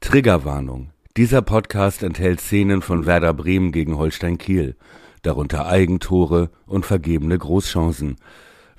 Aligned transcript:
Triggerwarnung. 0.00 0.90
Dieser 1.18 1.42
Podcast 1.42 2.02
enthält 2.02 2.40
Szenen 2.40 2.80
von 2.80 3.04
Werder 3.04 3.34
Bremen 3.34 3.70
gegen 3.70 3.98
Holstein 3.98 4.38
Kiel, 4.38 4.76
darunter 5.22 5.66
Eigentore 5.66 6.50
und 6.66 6.86
vergebene 6.86 7.38
Großchancen. 7.38 8.16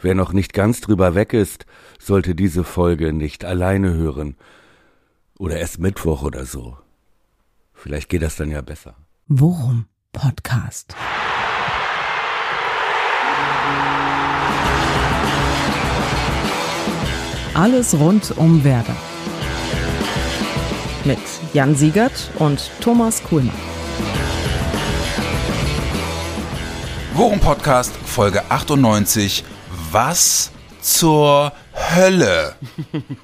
Wer 0.02 0.15
noch 0.15 0.34
nicht 0.34 0.54
ganz 0.54 0.81
drüber 0.81 1.13
weg 1.13 1.34
ist, 1.34 1.68
sollte 1.99 2.34
diese 2.34 2.63
Folge 2.63 3.13
nicht 3.13 3.46
alleine 3.46 3.94
hören. 3.94 4.36
Oder 5.38 5.57
erst 5.57 5.79
Mittwoch 5.79 6.24
oder 6.24 6.46
so. 6.46 6.78
Vielleicht 7.74 8.10
geht 8.10 8.24
das 8.24 8.35
dann 8.35 8.49
ja 8.49 8.62
besser. 8.62 8.96
Worum 9.28 9.85
Podcast. 10.13 10.96
Alles 17.53 17.94
rund 17.99 18.35
um 18.38 18.63
Werder. 18.63 18.95
Mit 21.04 21.20
Jan 21.54 21.76
Siegert 21.76 22.30
und 22.38 22.70
Thomas 22.80 23.23
Kuhlmann. 23.23 23.55
Worum 27.16 27.39
Podcast 27.39 27.95
Folge 28.05 28.44
98. 28.49 29.44
Was 29.91 30.52
zur 30.80 31.53
Hölle? 31.73 32.55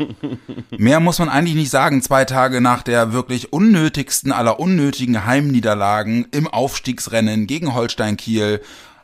Mehr 0.77 0.99
muss 0.99 1.19
man 1.19 1.29
eigentlich 1.29 1.55
nicht 1.55 1.69
sagen, 1.69 2.01
zwei 2.01 2.25
Tage 2.25 2.61
nach 2.61 2.81
der 2.81 3.13
wirklich 3.13 3.53
unnötigsten 3.53 4.31
aller 4.31 4.59
unnötigen 4.59 5.25
Heimniederlagen 5.25 6.25
im 6.31 6.47
Aufstiegsrennen 6.47 7.45
gegen 7.45 7.75
Holstein 7.75 8.17
Kiel. 8.17 8.61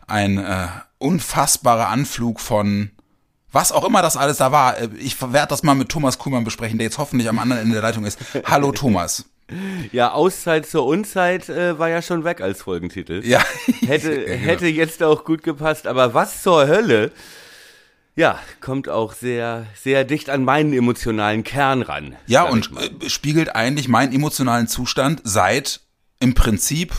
Ein 0.07 0.39
äh, 0.39 0.67
unfassbarer 0.97 1.89
Anflug 1.89 2.39
von 2.39 2.89
was 3.53 3.71
auch 3.71 3.85
immer 3.85 4.01
das 4.01 4.17
alles 4.17 4.37
da 4.37 4.51
war. 4.51 4.77
Äh, 4.77 4.89
Ich 4.99 5.21
werde 5.21 5.47
das 5.47 5.63
mal 5.63 5.75
mit 5.75 5.87
Thomas 5.89 6.17
Kuhlmann 6.17 6.43
besprechen, 6.43 6.77
der 6.77 6.87
jetzt 6.87 6.97
hoffentlich 6.97 7.29
am 7.29 7.39
anderen 7.39 7.61
Ende 7.61 7.73
der 7.75 7.81
Leitung 7.83 8.03
ist. 8.03 8.19
Hallo 8.45 8.73
Thomas. 8.73 9.25
Ja, 9.91 10.13
Auszeit 10.13 10.65
zur 10.65 10.85
Unzeit 10.85 11.49
äh, 11.49 11.77
war 11.77 11.89
ja 11.89 12.01
schon 12.01 12.23
weg 12.23 12.39
als 12.41 12.61
Folgentitel. 12.63 13.21
Ja. 13.25 13.43
Hätte, 13.85 14.25
hätte 14.35 14.67
jetzt 14.67 15.03
auch 15.03 15.25
gut 15.25 15.43
gepasst, 15.43 15.85
aber 15.85 16.13
was 16.13 16.41
zur 16.41 16.65
Hölle? 16.65 17.11
Ja, 18.15 18.39
kommt 18.61 18.87
auch 18.89 19.13
sehr, 19.13 19.67
sehr 19.79 20.05
dicht 20.05 20.29
an 20.29 20.43
meinen 20.43 20.71
emotionalen 20.73 21.43
Kern 21.43 21.81
ran. 21.81 22.15
Ja, 22.25 22.43
und 22.43 22.71
äh, 23.03 23.09
spiegelt 23.09 23.53
eigentlich 23.53 23.89
meinen 23.89 24.13
emotionalen 24.13 24.67
Zustand 24.67 25.21
seit 25.23 25.81
im 26.19 26.33
Prinzip 26.33 26.93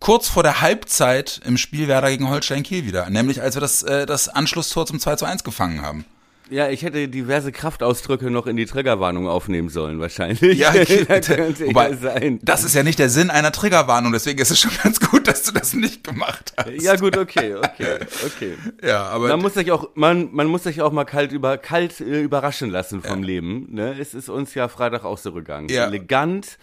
kurz 0.00 0.28
vor 0.28 0.42
der 0.42 0.60
Halbzeit 0.60 1.40
im 1.44 1.56
Spiel 1.56 1.88
Werder 1.88 2.10
gegen 2.10 2.28
Holstein 2.28 2.62
Kiel 2.62 2.86
wieder. 2.86 3.08
Nämlich 3.10 3.42
als 3.42 3.56
wir 3.56 3.60
das, 3.60 3.82
äh, 3.82 4.06
das 4.06 4.28
Anschlusstor 4.28 4.86
zum 4.86 5.00
2 5.00 5.16
zu 5.16 5.24
1 5.24 5.44
gefangen 5.44 5.82
haben. 5.82 6.04
Ja, 6.48 6.68
ich 6.68 6.82
hätte 6.82 7.08
diverse 7.08 7.50
Kraftausdrücke 7.50 8.30
noch 8.30 8.46
in 8.46 8.56
die 8.56 8.66
Triggerwarnung 8.66 9.26
aufnehmen 9.26 9.68
sollen, 9.68 9.98
wahrscheinlich. 9.98 10.58
Ja, 10.58 10.72
das 11.08 11.26
könnte 11.26 11.38
wobei, 11.66 11.90
ja 11.90 11.96
sein. 11.96 12.38
das 12.42 12.62
ist 12.62 12.74
ja 12.74 12.84
nicht 12.84 13.00
der 13.00 13.08
Sinn 13.08 13.30
einer 13.30 13.50
Triggerwarnung, 13.50 14.12
deswegen 14.12 14.40
ist 14.40 14.52
es 14.52 14.60
schon 14.60 14.70
ganz 14.82 15.00
gut, 15.00 15.26
dass 15.26 15.42
du 15.42 15.52
das 15.52 15.74
nicht 15.74 16.04
gemacht 16.04 16.52
hast. 16.56 16.70
Ja, 16.80 16.94
gut, 16.94 17.16
okay, 17.16 17.56
okay, 17.56 17.98
okay. 18.24 18.54
Ja, 18.82 19.06
aber 19.06 19.28
Man 19.28 19.40
muss 19.40 19.54
sich 19.54 19.72
auch, 19.72 19.88
man, 19.94 20.32
man 20.32 20.46
muss 20.46 20.62
sich 20.62 20.82
auch 20.82 20.92
mal 20.92 21.04
kalt 21.04 21.32
über, 21.32 21.58
kalt 21.58 22.00
äh, 22.00 22.22
überraschen 22.22 22.70
lassen 22.70 23.02
vom 23.02 23.24
Leben. 23.24 23.66
Ne? 23.72 23.96
Es 23.98 24.14
ist 24.14 24.28
uns 24.28 24.54
ja 24.54 24.68
Freitag 24.68 25.04
auch 25.04 25.18
so 25.18 25.32
gegangen. 25.32 25.68
Ja. 25.68 25.86
Elegant. 25.86 26.58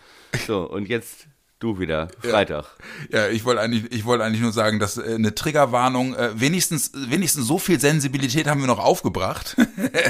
So, 0.48 0.62
und 0.62 0.88
jetzt 0.88 1.28
du 1.64 1.80
wieder. 1.80 2.10
Freitag. 2.22 2.66
Ja, 3.10 3.28
ich 3.30 3.46
wollte 3.46 3.62
eigentlich, 3.62 3.92
ich 3.92 4.06
wollte 4.06 4.24
eigentlich 4.24 4.42
nur 4.42 4.52
sagen, 4.52 4.80
dass 4.80 4.98
äh, 4.98 5.16
eine 5.16 5.34
Triggerwarnung, 5.34 6.16
äh, 6.16 6.30
wenigstens, 6.40 6.92
wenigstens 6.94 7.48
so 7.48 7.58
viel 7.58 7.80
Sensibilität 7.80 8.48
haben 8.48 8.60
wir 8.62 8.68
noch 8.68 8.80
aufgebracht, 8.80 9.56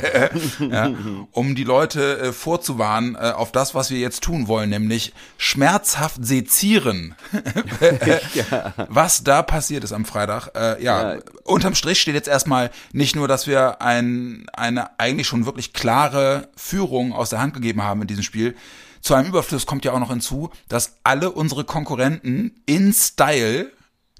ja, 0.59 0.91
um 1.31 1.55
die 1.55 1.63
Leute 1.63 2.19
äh, 2.19 2.31
vorzuwarnen 2.33 3.15
äh, 3.15 3.31
auf 3.35 3.51
das, 3.51 3.75
was 3.75 3.89
wir 3.91 3.99
jetzt 3.99 4.23
tun 4.23 4.47
wollen, 4.47 4.69
nämlich 4.69 5.13
schmerzhaft 5.37 6.25
sezieren. 6.25 7.15
Was 8.87 9.23
da 9.23 9.41
passiert 9.41 9.83
ist 9.83 9.91
am 9.93 10.05
Freitag. 10.05 10.49
Äh, 10.55 10.83
ja, 10.83 11.13
Ja. 11.15 11.19
unterm 11.43 11.75
Strich 11.75 12.01
steht 12.01 12.15
jetzt 12.15 12.27
erstmal 12.27 12.71
nicht 12.91 13.15
nur, 13.15 13.27
dass 13.27 13.47
wir 13.47 13.81
ein, 13.81 14.45
eine 14.53 14.99
eigentlich 14.99 15.27
schon 15.27 15.45
wirklich 15.45 15.73
klare 15.73 16.49
Führung 16.55 17.13
aus 17.13 17.29
der 17.29 17.39
Hand 17.41 17.53
gegeben 17.53 17.83
haben 17.83 18.01
in 18.01 18.07
diesem 18.07 18.23
Spiel. 18.23 18.55
Zu 19.03 19.15
einem 19.15 19.27
Überfluss 19.27 19.65
kommt 19.65 19.83
ja 19.83 19.91
auch 19.91 19.99
noch 19.99 20.11
hinzu, 20.11 20.49
dass 20.69 20.95
alle 21.03 21.29
unsere 21.29 21.65
Konkurrenten 21.65 22.63
in 22.65 22.93
Style 22.93 23.69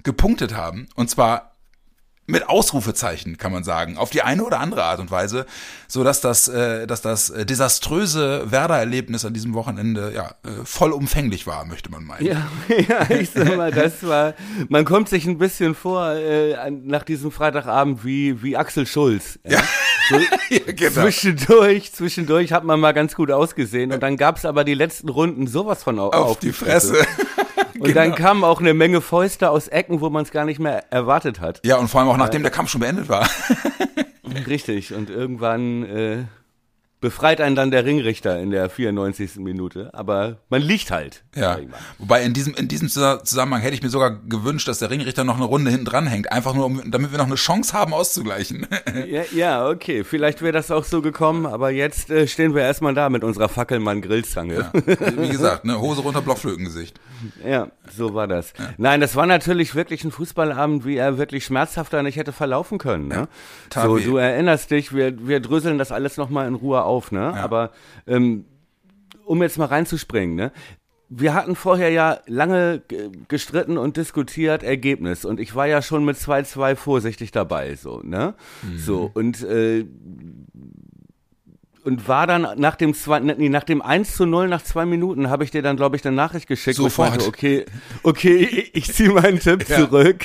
gepunktet 0.02 0.54
haben. 0.54 0.88
Und 0.94 1.08
zwar 1.08 1.54
mit 2.26 2.48
Ausrufezeichen, 2.48 3.38
kann 3.38 3.50
man 3.50 3.64
sagen, 3.64 3.96
auf 3.96 4.10
die 4.10 4.20
eine 4.20 4.44
oder 4.44 4.60
andere 4.60 4.84
Art 4.84 5.00
und 5.00 5.10
Weise, 5.10 5.46
so 5.88 6.04
dass 6.04 6.20
das, 6.20 6.48
äh, 6.48 6.86
dass 6.86 7.00
das 7.00 7.30
äh, 7.30 7.46
desaströse 7.46 8.50
Werder-Erlebnis 8.50 9.24
an 9.24 9.32
diesem 9.32 9.54
Wochenende 9.54 10.12
ja 10.14 10.34
äh, 10.42 10.64
vollumfänglich 10.64 11.46
war, 11.46 11.64
möchte 11.64 11.90
man 11.90 12.04
meinen. 12.04 12.26
Ja, 12.26 12.46
ja, 12.88 13.10
ich 13.10 13.30
sag 13.30 13.56
mal, 13.56 13.70
das 13.70 14.06
war, 14.06 14.34
man 14.68 14.84
kommt 14.84 15.08
sich 15.08 15.26
ein 15.26 15.38
bisschen 15.38 15.74
vor 15.74 16.12
äh, 16.12 16.70
nach 16.70 17.04
diesem 17.04 17.30
Freitagabend 17.30 18.04
wie, 18.04 18.42
wie 18.42 18.56
Axel 18.56 18.86
Schulz. 18.86 19.38
Ja. 19.44 19.62
So, 20.08 20.16
Ja, 20.50 20.72
genau. 20.72 21.02
Zwischendurch, 21.02 21.92
zwischendurch 21.92 22.52
hat 22.52 22.64
man 22.64 22.80
mal 22.80 22.92
ganz 22.92 23.14
gut 23.14 23.30
ausgesehen 23.30 23.92
und 23.92 24.02
dann 24.02 24.16
gab's 24.16 24.44
aber 24.44 24.64
die 24.64 24.74
letzten 24.74 25.08
Runden 25.08 25.46
sowas 25.46 25.82
von 25.82 25.98
au 25.98 26.10
Auf 26.10 26.38
die 26.38 26.52
Fresse. 26.52 27.06
Und 27.78 27.96
dann 27.96 28.14
kamen 28.14 28.44
auch 28.44 28.60
eine 28.60 28.72
Menge 28.72 29.00
Fäuste 29.00 29.50
aus 29.50 29.66
Ecken, 29.66 30.00
wo 30.00 30.08
man 30.08 30.22
es 30.22 30.30
gar 30.30 30.44
nicht 30.44 30.60
mehr 30.60 30.92
erwartet 30.92 31.40
hat. 31.40 31.60
Ja, 31.64 31.76
und 31.76 31.88
vor 31.88 32.00
allem 32.00 32.08
auch 32.08 32.16
nachdem 32.16 32.42
der 32.42 32.52
Kampf 32.52 32.70
schon 32.70 32.80
beendet 32.80 33.08
war. 33.08 33.28
Richtig. 34.46 34.94
Und 34.94 35.10
irgendwann 35.10 35.84
äh, 35.84 36.24
befreit 37.04 37.42
einen 37.42 37.54
dann 37.54 37.70
der 37.70 37.84
Ringrichter 37.84 38.40
in 38.40 38.50
der 38.50 38.70
94. 38.70 39.36
Minute. 39.36 39.90
Aber 39.92 40.38
man 40.48 40.62
liegt 40.62 40.90
halt. 40.90 41.22
Ja. 41.36 41.58
Wobei 41.98 42.22
in 42.22 42.32
diesem, 42.32 42.54
in 42.54 42.66
diesem 42.66 42.88
Zusammenhang 42.88 43.60
hätte 43.60 43.74
ich 43.74 43.82
mir 43.82 43.90
sogar 43.90 44.10
gewünscht, 44.10 44.66
dass 44.68 44.78
der 44.78 44.88
Ringrichter 44.88 45.22
noch 45.22 45.36
eine 45.36 45.44
Runde 45.44 45.70
hinten 45.70 45.84
dran 45.84 46.06
hängt. 46.06 46.32
Einfach 46.32 46.54
nur, 46.54 46.64
um, 46.64 46.90
damit 46.90 47.10
wir 47.10 47.18
noch 47.18 47.26
eine 47.26 47.34
Chance 47.34 47.74
haben, 47.74 47.92
auszugleichen. 47.92 48.66
Ja, 49.06 49.22
ja, 49.34 49.68
okay. 49.68 50.04
Vielleicht 50.04 50.40
wäre 50.40 50.52
das 50.52 50.70
auch 50.70 50.84
so 50.84 51.02
gekommen, 51.02 51.46
aber 51.46 51.70
jetzt 51.70 52.10
äh, 52.10 52.26
stehen 52.26 52.54
wir 52.54 52.62
erstmal 52.62 52.94
da 52.94 53.10
mit 53.10 53.24
unserer 53.24 53.48
Fackelmann-Grillzange. 53.48 54.70
Wie 54.72 55.28
gesagt, 55.28 55.64
ne, 55.64 55.78
Hose 55.80 56.02
runter, 56.02 56.22
Blockflötengesicht. 56.22 56.98
Ja, 57.44 57.68
so 57.94 58.14
war 58.14 58.26
das. 58.28 58.52
Nein, 58.78 59.00
das 59.00 59.16
war 59.16 59.26
natürlich 59.26 59.74
wirklich 59.74 60.04
ein 60.04 60.10
Fußballabend, 60.10 60.84
wie 60.84 60.96
er 60.96 61.18
wirklich 61.18 61.44
schmerzhafter 61.44 62.02
nicht 62.02 62.16
hätte 62.16 62.32
verlaufen 62.32 62.78
können. 62.78 63.08
Ne? 63.08 63.28
tat 63.70 63.84
so, 63.84 63.98
du 63.98 64.16
erinnerst 64.16 64.70
dich, 64.70 64.94
wir, 64.94 65.26
wir 65.26 65.40
dröseln 65.40 65.78
das 65.78 65.92
alles 65.92 66.16
nochmal 66.16 66.46
in 66.46 66.54
Ruhe 66.54 66.82
auf, 66.82 66.93
ne? 67.12 67.34
Aber 67.34 67.70
ähm, 68.06 68.44
um 69.24 69.42
jetzt 69.42 69.58
mal 69.58 69.66
reinzuspringen, 69.66 70.36
ne? 70.36 70.52
Wir 71.10 71.34
hatten 71.34 71.54
vorher 71.54 71.90
ja 71.90 72.18
lange 72.26 72.82
ge- 72.88 73.10
gestritten 73.28 73.78
und 73.78 73.96
diskutiert 73.96 74.62
Ergebnis 74.62 75.24
und 75.24 75.38
ich 75.38 75.54
war 75.54 75.66
ja 75.66 75.80
schon 75.82 76.04
mit 76.04 76.16
2-2 76.16 76.74
vorsichtig 76.76 77.30
dabei, 77.30 77.76
so, 77.76 78.00
ne? 78.02 78.34
Mhm. 78.62 78.78
So, 78.78 79.10
und 79.14 79.42
äh, 79.44 79.84
und 81.84 82.08
war 82.08 82.26
dann 82.26 82.48
nach 82.56 82.76
dem 82.76 82.94
zwei, 82.94 83.20
nee, 83.20 83.50
nach 83.50 83.62
dem 83.64 83.82
1 83.82 84.16
zu 84.16 84.24
0 84.24 84.48
nach 84.48 84.62
zwei 84.62 84.86
Minuten 84.86 85.28
habe 85.28 85.44
ich 85.44 85.50
dir 85.50 85.60
dann, 85.60 85.76
glaube 85.76 85.96
ich, 85.96 86.06
eine 86.06 86.16
Nachricht 86.16 86.46
geschickt. 86.48 86.78
ich 86.78 86.82
Sofort. 86.82 87.10
meinte, 87.10 87.26
okay, 87.26 87.66
okay, 88.02 88.70
ich, 88.72 88.90
ziehe 88.94 89.10
meinen 89.10 89.38
Tipp 89.38 89.66
zurück. 89.66 90.24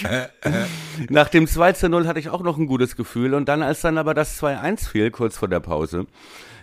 Nach 1.10 1.28
dem 1.28 1.48
2 1.48 1.74
zu 1.74 1.90
0 1.90 2.08
hatte 2.08 2.20
ich 2.20 2.30
auch 2.30 2.44
noch 2.44 2.58
ein 2.58 2.66
gutes 2.66 2.96
Gefühl. 2.96 3.34
Und 3.34 3.50
dann, 3.50 3.62
als 3.62 3.82
dann 3.82 3.98
aber 3.98 4.14
das 4.14 4.42
2-1 4.42 4.88
fiel, 4.88 5.12
kurz 5.12 5.36
vor 5.38 5.50
der 5.50 5.60
Pause, 5.60 6.06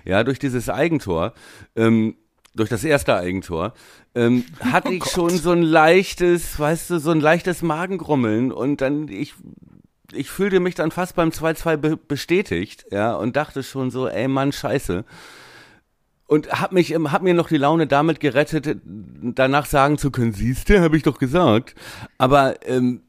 ja, 0.07 0.25
durch 0.25 0.39
dieses 0.39 0.69
Eigentor, 0.69 1.35
ähm, 1.75 2.17
durch 2.55 2.71
das 2.71 2.85
erste 2.85 3.17
Eigentor, 3.17 3.75
ähm, 4.15 4.45
hatte 4.61 4.93
ich 4.93 5.05
schon 5.05 5.31
so 5.31 5.53
ein 5.53 5.63
leichtes, 5.63 6.59
weißt 6.59 6.91
du, 6.91 6.99
so 6.99 7.11
ein 7.11 7.21
leichtes 7.21 7.63
Magengrummeln 7.63 8.53
und 8.53 8.81
dann, 8.81 9.09
ich, 9.09 9.35
ich 10.13 10.31
fühlte 10.31 10.61
mich 10.61 10.75
dann 10.75 10.91
fast 10.91 11.17
beim 11.17 11.31
2-2 11.31 11.77
be 11.77 11.97
bestätigt, 11.97 12.87
ja, 12.91 13.15
und 13.15 13.37
dachte 13.37 13.63
schon 13.63 13.91
so, 13.91 14.09
ey 14.09 14.29
Mann, 14.29 14.53
scheiße. 14.53 15.05
Und 16.29 16.51
hab 16.51 16.73
mich, 16.73 16.93
hab 16.93 17.23
mir 17.23 17.35
noch 17.35 17.49
die 17.49 17.57
Laune 17.57 17.87
damit 17.87 18.19
gerettet, 18.19 18.79
danach 18.85 19.67
sagen 19.67 19.97
zu 19.97 20.11
können, 20.11 20.33
siehste, 20.33 20.81
habe 20.81 20.97
ich 20.97 21.05
doch 21.05 21.19
gesagt. 21.19 21.77
Aber 22.19 22.67
ähm, 22.67 23.03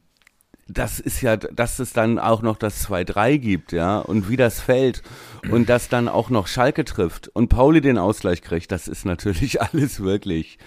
das 0.67 0.99
ist 0.99 1.21
ja, 1.21 1.37
dass 1.37 1.79
es 1.79 1.93
dann 1.93 2.19
auch 2.19 2.41
noch 2.41 2.57
das 2.57 2.87
2-3 2.87 3.37
gibt, 3.37 3.71
ja, 3.71 3.99
und 3.99 4.29
wie 4.29 4.37
das 4.37 4.59
fällt 4.59 5.01
und 5.49 5.69
dass 5.69 5.89
dann 5.89 6.07
auch 6.07 6.29
noch 6.29 6.47
Schalke 6.47 6.85
trifft 6.85 7.29
und 7.29 7.47
Pauli 7.47 7.81
den 7.81 7.97
Ausgleich 7.97 8.41
kriegt, 8.41 8.71
das 8.71 8.87
ist 8.87 9.05
natürlich 9.05 9.61
alles 9.61 10.01
wirklich, 10.01 10.57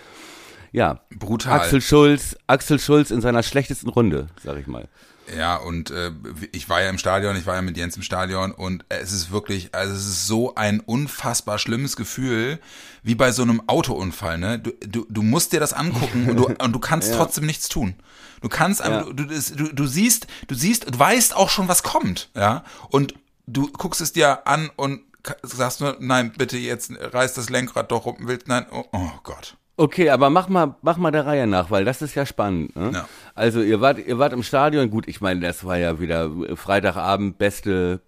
ja. 0.73 1.01
Brutal. 1.19 1.61
Axel 1.61 1.81
Schulz, 1.81 2.37
Axel 2.47 2.79
Schulz 2.79 3.11
in 3.11 3.21
seiner 3.21 3.43
schlechtesten 3.43 3.89
Runde, 3.89 4.29
sag 4.43 4.59
ich 4.59 4.67
mal. 4.67 4.89
Ja, 5.37 5.57
und 5.57 5.91
äh, 5.91 6.13
ich 6.53 6.69
war 6.69 6.83
ja 6.83 6.89
im 6.91 6.99
Stadion, 6.99 7.37
ich 7.37 7.47
war 7.47 7.55
ja 7.55 7.63
mit 7.63 7.77
Jens 7.77 7.97
im 7.97 8.03
Stadion 8.03 8.53
und 8.53 8.85
es 8.89 9.13
ist 9.13 9.31
wirklich, 9.31 9.75
also 9.75 9.95
es 9.95 10.07
ist 10.07 10.27
so 10.27 10.55
ein 10.55 10.81
unfassbar 10.81 11.59
schlimmes 11.59 11.97
Gefühl, 11.97 12.59
wie 13.03 13.15
bei 13.15 13.33
so 13.33 13.43
einem 13.43 13.63
Autounfall, 13.69 14.39
ne? 14.39 14.59
Du, 14.59 14.73
du, 14.87 15.07
du 15.09 15.23
musst 15.23 15.53
dir 15.53 15.61
das 15.61 15.73
angucken 15.73 16.29
und 16.29 16.37
du, 16.37 16.47
und 16.65 16.73
du 16.73 16.79
kannst 16.79 17.15
trotzdem 17.15 17.47
nichts 17.47 17.69
tun. 17.69 17.95
Du 18.41 18.49
kannst 18.49 18.81
Ja. 18.81 19.03
du, 19.03 19.13
du, 19.13 19.73
du, 19.73 19.87
siehst, 19.87 20.27
du 20.49 20.55
siehst, 20.55 20.93
du 20.93 20.99
weißt 20.99 21.37
auch 21.37 21.51
schon, 21.51 21.69
was 21.69 21.83
kommt, 21.83 22.31
ja? 22.35 22.65
Und 22.91 23.15
du 23.47 23.71
guckst 23.71 24.01
es 24.01 24.13
dir 24.13 24.47
an 24.47 24.71
und 24.77 25.03
sagst 25.43 25.81
nur, 25.81 25.97
nein, 26.01 26.33
bitte 26.37 26.57
jetzt 26.57 26.93
reiß 26.99 27.35
das 27.35 27.51
Lenkrad 27.51 27.91
doch 27.93 28.07
um, 28.07 28.17
willst, 28.21 28.49
nein, 28.49 28.67
oh, 28.73 28.85
oh 28.93 29.11
Gott. 29.23 29.57
Okay, 29.81 30.11
aber 30.11 30.29
mach 30.29 30.49
mal, 30.51 30.75
mach 30.83 30.99
mal 30.99 31.11
der 31.11 31.25
Reihe 31.25 31.47
nach, 31.47 31.71
weil 31.71 31.87
das 31.87 32.03
ist 32.03 32.15
ja 32.15 32.27
spannend. 32.27 32.77
Ne? 32.77 32.91
Ja. 32.93 33.09
Also 33.35 33.63
ihr 33.63 33.81
wart, 33.81 33.99
ihr 33.99 34.19
wart 34.19 34.35
im 34.35 34.43
Stadion. 34.43 34.91
Gut, 34.91 35.09
ich 35.09 35.23
meine, 35.23 35.41
das 35.41 35.65
war 35.65 35.79
ja 35.79 35.99
wieder 36.01 36.31
Freitagabend 36.55 37.39
beste, 37.39 38.03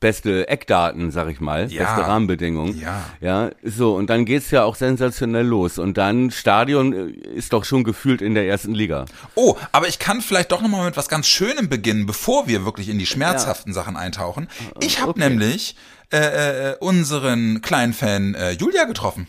beste 0.00 0.48
Eckdaten, 0.48 1.12
sag 1.12 1.28
ich 1.30 1.40
mal, 1.40 1.70
Ja. 1.70 1.84
beste 1.84 2.08
Rahmenbedingungen. 2.08 2.76
Ja. 2.80 3.04
Ja, 3.20 3.50
so 3.62 3.94
und 3.94 4.10
dann 4.10 4.24
geht's 4.24 4.50
ja 4.50 4.64
auch 4.64 4.74
sensationell 4.74 5.46
los 5.46 5.78
und 5.78 5.96
dann 5.96 6.32
Stadion 6.32 6.92
äh, 6.92 7.06
ist 7.36 7.52
doch 7.52 7.64
schon 7.64 7.84
gefühlt 7.84 8.20
in 8.20 8.34
der 8.34 8.46
ersten 8.48 8.74
Liga. 8.74 9.04
Oh, 9.36 9.56
aber 9.70 9.86
ich 9.86 9.98
kann 10.00 10.20
vielleicht 10.22 10.50
doch 10.50 10.60
nochmal 10.60 10.84
mit 10.86 10.96
was 10.96 11.08
ganz 11.08 11.28
Schönem 11.28 11.68
beginnen, 11.68 12.04
bevor 12.04 12.48
wir 12.48 12.64
wirklich 12.64 12.88
in 12.88 12.98
die 12.98 13.06
schmerzhaften 13.06 13.72
Sachen 13.72 13.96
eintauchen. 13.96 14.48
Ich 14.80 15.00
habe 15.00 15.10
Okay. 15.10 15.28
nämlich 15.28 15.76
äh, 16.12 16.72
äh, 16.72 16.76
unseren 16.80 17.62
kleinen 17.62 17.92
Fan 17.92 18.34
äh, 18.34 18.50
Julia 18.52 18.84
getroffen. 18.84 19.28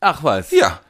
Ach 0.00 0.22
was? 0.22 0.50
Ja. 0.50 0.80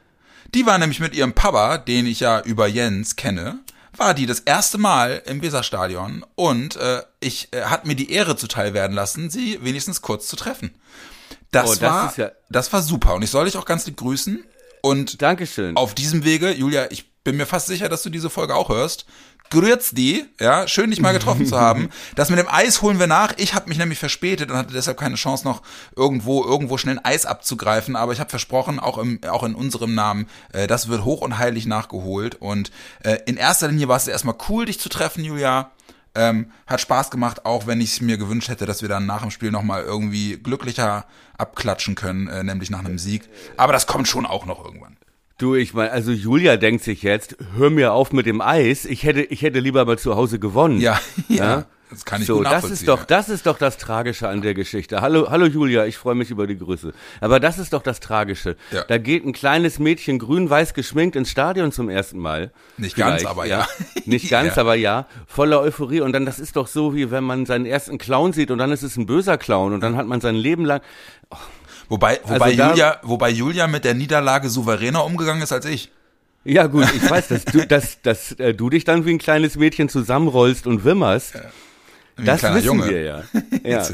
Die 0.55 0.67
war 0.67 0.79
nämlich 0.79 1.01
mit 1.01 1.15
ihrem 1.15 1.33
Papa, 1.33 1.79
den 1.79 2.07
ich 2.07 2.21
ja 2.21 2.41
über 2.41 2.67
Jens 2.67 3.17
kenne, 3.17 3.59
war 3.97 4.15
die 4.15 4.27
das 4.27 4.41
erste 4.41 4.79
Mal 4.79 5.23
im 5.27 5.43
Weserstadion 5.43 6.25
und 6.35 6.77
äh, 6.77 7.03
ich 7.21 7.53
äh, 7.53 7.63
hat 7.65 7.87
mir 7.87 7.95
die 7.95 8.11
Ehre 8.13 8.37
zuteil 8.37 8.73
werden 8.75 8.95
lassen, 8.95 9.31
sie 9.31 9.59
wenigstens 9.63 10.01
kurz 10.03 10.27
zu 10.27 10.37
treffen. 10.37 10.75
Das, 11.53 11.71
Oh, 11.71 11.75
das 11.75 11.81
war 11.83 12.15
ja- 12.17 12.33
das 12.49 12.73
war 12.73 12.83
super 12.83 13.15
und 13.15 13.23
ich 13.23 13.31
soll 13.31 13.45
dich 13.45 13.57
auch 13.57 13.65
ganz 13.65 13.87
lieb 13.87 13.97
grüßen 13.97 14.45
und 14.83 15.21
Dankeschön. 15.21 15.77
auf 15.77 15.95
diesem 15.95 16.25
Wege, 16.25 16.51
Julia, 16.53 16.91
ich 16.91 17.11
bin 17.23 17.37
mir 17.37 17.47
fast 17.47 17.67
sicher, 17.67 17.89
dass 17.89 18.03
du 18.03 18.11
diese 18.11 18.31
Folge 18.31 18.55
auch 18.55 18.71
hörst. 18.71 19.05
Grüß 19.51 19.91
die, 19.91 20.27
ja, 20.39 20.69
schön 20.69 20.91
dich 20.91 21.01
mal 21.01 21.13
getroffen 21.13 21.45
zu 21.45 21.59
haben. 21.59 21.91
Das 22.15 22.31
mit 22.31 22.39
dem 22.39 22.49
Eis 22.49 22.83
holen 22.83 22.99
wir 22.99 23.07
nach. 23.07 23.35
Ich 23.37 23.55
habe 23.55 23.69
mich 23.69 23.79
nämlich 23.79 23.99
verspätet 23.99 24.51
und 24.51 24.57
hatte 24.57 24.73
deshalb 24.73 24.99
keine 24.99 25.17
Chance 25.17 25.45
noch 25.45 25.63
irgendwo 25.97 26.45
irgendwo 26.45 26.77
schnell 26.79 26.99
ein 26.99 27.05
Eis 27.05 27.27
abzugreifen, 27.27 27.97
aber 27.97 28.13
ich 28.13 28.21
habe 28.21 28.31
versprochen, 28.31 28.79
auch 28.79 28.99
im 28.99 29.21
auch 29.29 29.43
in 29.43 29.55
unserem 29.55 29.95
Namen, 29.95 30.29
äh, 30.53 30.67
das 30.67 30.89
wird 30.89 31.05
hoch 31.05 31.21
und 31.21 31.39
heilig 31.39 31.67
nachgeholt 31.67 32.37
und 32.37 32.71
äh, 33.03 33.19
in 33.27 33.37
erster 33.37 33.69
Linie 33.69 33.89
war 33.89 33.97
es 33.97 34.07
erstmal 34.07 34.37
cool 34.49 34.67
dich 34.67 34.79
zu 34.79 34.89
treffen, 34.89 35.25
Julia. 35.25 35.71
Ähm, 36.15 36.51
hat 36.67 36.81
Spaß 36.81 37.11
gemacht, 37.11 37.47
auch 37.47 37.69
wenn 37.69 37.81
ich 37.81 37.93
es 37.93 38.01
mir 38.01 38.19
gewünscht 38.19 38.49
hätte, 38.49 38.67
dass 38.67 38.83
wir 38.83 38.89
dann 38.89 39.07
nach 39.07 39.23
dem 39.23 39.31
Spiel 39.31 39.53
nochmal 39.53 39.85
irgendwie 39.85 40.39
glücklicher 40.39 41.07
abklatschen 41.39 41.95
können, 41.95 42.27
äh, 42.27 42.43
nämlich 42.43 42.71
nach 42.71 42.81
einem 42.81 42.99
Sieg. 42.99 43.29
Aber 43.57 43.73
das 43.73 43.87
kommt 43.87 44.09
schon 44.09 44.27
auch 44.27 44.45
noch 44.45 44.65
irgendwann. 44.65 44.97
Du, 45.41 45.55
ich 45.55 45.73
meine, 45.73 45.91
also 45.91 46.13
Julia 46.13 46.59
denkt 46.59 46.85
sich 46.85 47.03
jetzt, 47.03 47.35
hör 47.57 47.71
mir 47.71 47.95
auf 47.95 48.13
mit 48.13 48.27
dem 48.27 48.43
Eis. 48.43 48.85
Ich 48.85 49.05
hätte, 49.05 49.23
ich 49.23 49.41
hätte 49.41 49.59
lieber 49.59 49.87
mal 49.87 49.99
zu 49.99 50.15
Hause 50.15 50.39
gewonnen. 50.39 50.79
Ja, 50.81 51.01
ja, 51.29 51.37
Ja? 51.37 51.65
das 51.89 52.05
kann 52.05 52.21
ich 52.21 52.27
so, 52.27 52.43
das 52.43 52.65
ist 52.71 52.87
doch, 52.87 53.05
das 53.07 53.31
ist 53.31 53.47
doch 53.47 53.57
das 53.57 53.79
Tragische 53.79 54.29
an 54.29 54.43
der 54.43 54.53
Geschichte. 54.53 55.01
Hallo, 55.01 55.31
hallo 55.31 55.47
Julia, 55.47 55.87
ich 55.87 55.97
freue 55.97 56.15
mich 56.15 56.31
über 56.31 56.47
die 56.47 56.59
Grüße. 56.59 56.93
Aber 57.23 57.41
das 57.41 57.59
ist 57.59 57.73
doch 57.73 57.83
das 57.83 58.01
Tragische. 58.01 58.57
Ja. 58.71 58.85
Da 58.85 58.99
geht 58.99 59.25
ein 59.25 59.33
kleines 59.33 59.79
Mädchen 59.79 60.19
grün-weiß 60.19 60.75
geschminkt 60.75 61.17
ins 61.17 61.31
Stadion 61.31 61.73
zum 61.73 61.89
ersten 61.89 62.19
Mal. 62.19 62.53
Nicht 62.77 62.95
ganz, 62.97 63.23
Vielleicht, 63.23 63.27
aber 63.27 63.47
ja. 63.47 63.67
Nicht 64.05 64.29
ganz, 64.31 64.57
Ja. 64.57 64.61
aber 64.61 64.75
ja. 64.75 65.07
Voller 65.27 65.61
Euphorie. 65.63 66.03
Und 66.03 66.13
dann, 66.13 66.27
das 66.27 66.39
ist 66.39 66.57
doch 66.57 66.67
so, 66.67 66.95
wie 66.95 67.11
wenn 67.11 67.25
man 67.25 67.47
seinen 67.47 67.65
ersten 67.65 67.97
Clown 67.97 68.35
sieht 68.35 68.51
und 68.51 68.59
dann 68.59 68.73
ist 68.73 68.83
es 68.83 68.99
ein 68.99 69.07
böser 69.07 69.39
Clown 69.39 69.73
und 69.73 69.81
dann 69.81 69.97
hat 69.97 70.07
man 70.07 70.21
sein 70.21 70.35
Leben 70.37 70.67
lang, 70.67 70.83
Wobei, 71.91 72.19
wobei, 72.25 72.45
Also 72.47 72.57
da- 72.57 72.71
Julia, 72.71 72.99
wobei 73.03 73.29
Julia 73.31 73.67
mit 73.67 73.85
der 73.85 73.93
Niederlage 73.95 74.49
souveräner 74.49 75.05
umgegangen 75.05 75.43
ist 75.43 75.53
als 75.53 75.67
ich. 75.67 75.91
Ja 76.45 76.67
gut, 76.69 76.87
ich 76.97 77.11
weiß, 77.11 77.29
dass 77.29 77.45
du, 77.45 77.67
dass, 77.69 78.01
dass 78.01 78.33
äh, 78.33 78.55
du 78.55 78.71
dich 78.71 78.85
dann 78.85 79.05
wie 79.05 79.11
ein 79.11 79.19
kleines 79.19 79.57
Mädchen 79.57 79.91
zusammenrollst 79.91 80.67
und 80.67 80.85
wimmerst. 80.85 81.35
Wie 81.35 82.23
ein 82.23 82.27
das 82.27 82.43
wissen 82.43 82.65
Junge. 82.67 82.89
wir 82.89 83.03
ja. 83.03 83.23
ja. 83.65 83.87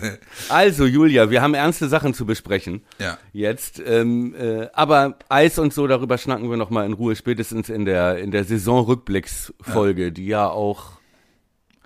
Also 0.49 0.85
Julia, 0.87 1.31
wir 1.31 1.43
haben 1.43 1.55
ernste 1.55 1.89
Sachen 1.89 2.13
zu 2.15 2.27
besprechen. 2.27 2.83
Ja. 2.99 3.19
Jetzt, 3.33 3.81
ähm, 3.85 4.35
äh, 4.39 4.69
aber 4.75 5.17
Eis 5.29 5.59
und 5.59 5.73
so, 5.73 5.87
darüber 5.87 6.19
schnacken 6.19 6.49
wir 6.51 6.57
noch 6.57 6.71
mal 6.71 6.85
in 6.87 6.93
Ruhe 6.93 7.17
spätestens 7.17 7.69
in 7.69 7.85
der 7.85 8.19
in 8.19 8.31
der 8.31 8.45
Saisonrückblicksfolge, 8.45 10.13
die 10.13 10.27
ja 10.27 10.49
auch 10.49 10.96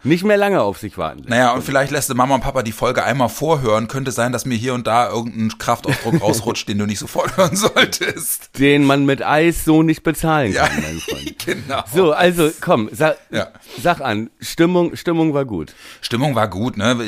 nicht 0.03 0.25
mehr 0.25 0.37
lange 0.37 0.63
auf 0.63 0.79
sich 0.79 0.97
warten 0.99 1.19
lässt. 1.19 1.29
Naja, 1.31 1.53
und 1.53 1.63
vielleicht 1.63 1.91
lässt 1.91 2.13
Mama 2.15 2.35
und 2.37 2.41
Papa 2.41 2.63
die 2.63 2.73
Folge 2.73 3.05
einmal 3.05 3.29
vorhören. 3.29 3.87
Könnte 3.89 4.13
sein, 4.13 4.33
dass 4.33 4.47
mir 4.47 4.57
hier 4.57 4.75
und 4.75 4.87
da 4.87 5.09
irgendein 5.11 5.57
Kraftausdruck 5.59 6.21
rausrutscht, 6.23 6.69
den 6.69 6.79
du 6.79 6.87
nicht 6.87 6.99
sofort 6.99 7.37
hören 7.37 7.57
solltest. 7.57 8.59
Den 8.59 8.85
man 8.85 9.05
mit 9.07 9.23
Eis 9.23 9.65
so 9.65 9.83
nicht 9.83 10.03
bezahlen 10.03 10.53
Ja, 10.53 10.67
kann, 10.69 10.83
mein 10.83 10.99
Freund. 11.01 11.39
genau. 11.45 11.83
So, 11.95 12.13
also 12.13 12.51
komm, 12.61 12.89
sag, 12.93 13.17
Ja. 13.31 13.49
sag 13.81 14.01
an, 14.01 14.31
Stimmung, 14.41 14.97
Stimmung 14.97 15.35
war 15.35 15.45
gut. 15.45 15.75
Stimmung 16.01 16.35
war 16.35 16.49
gut, 16.49 16.77
ne? 16.77 16.99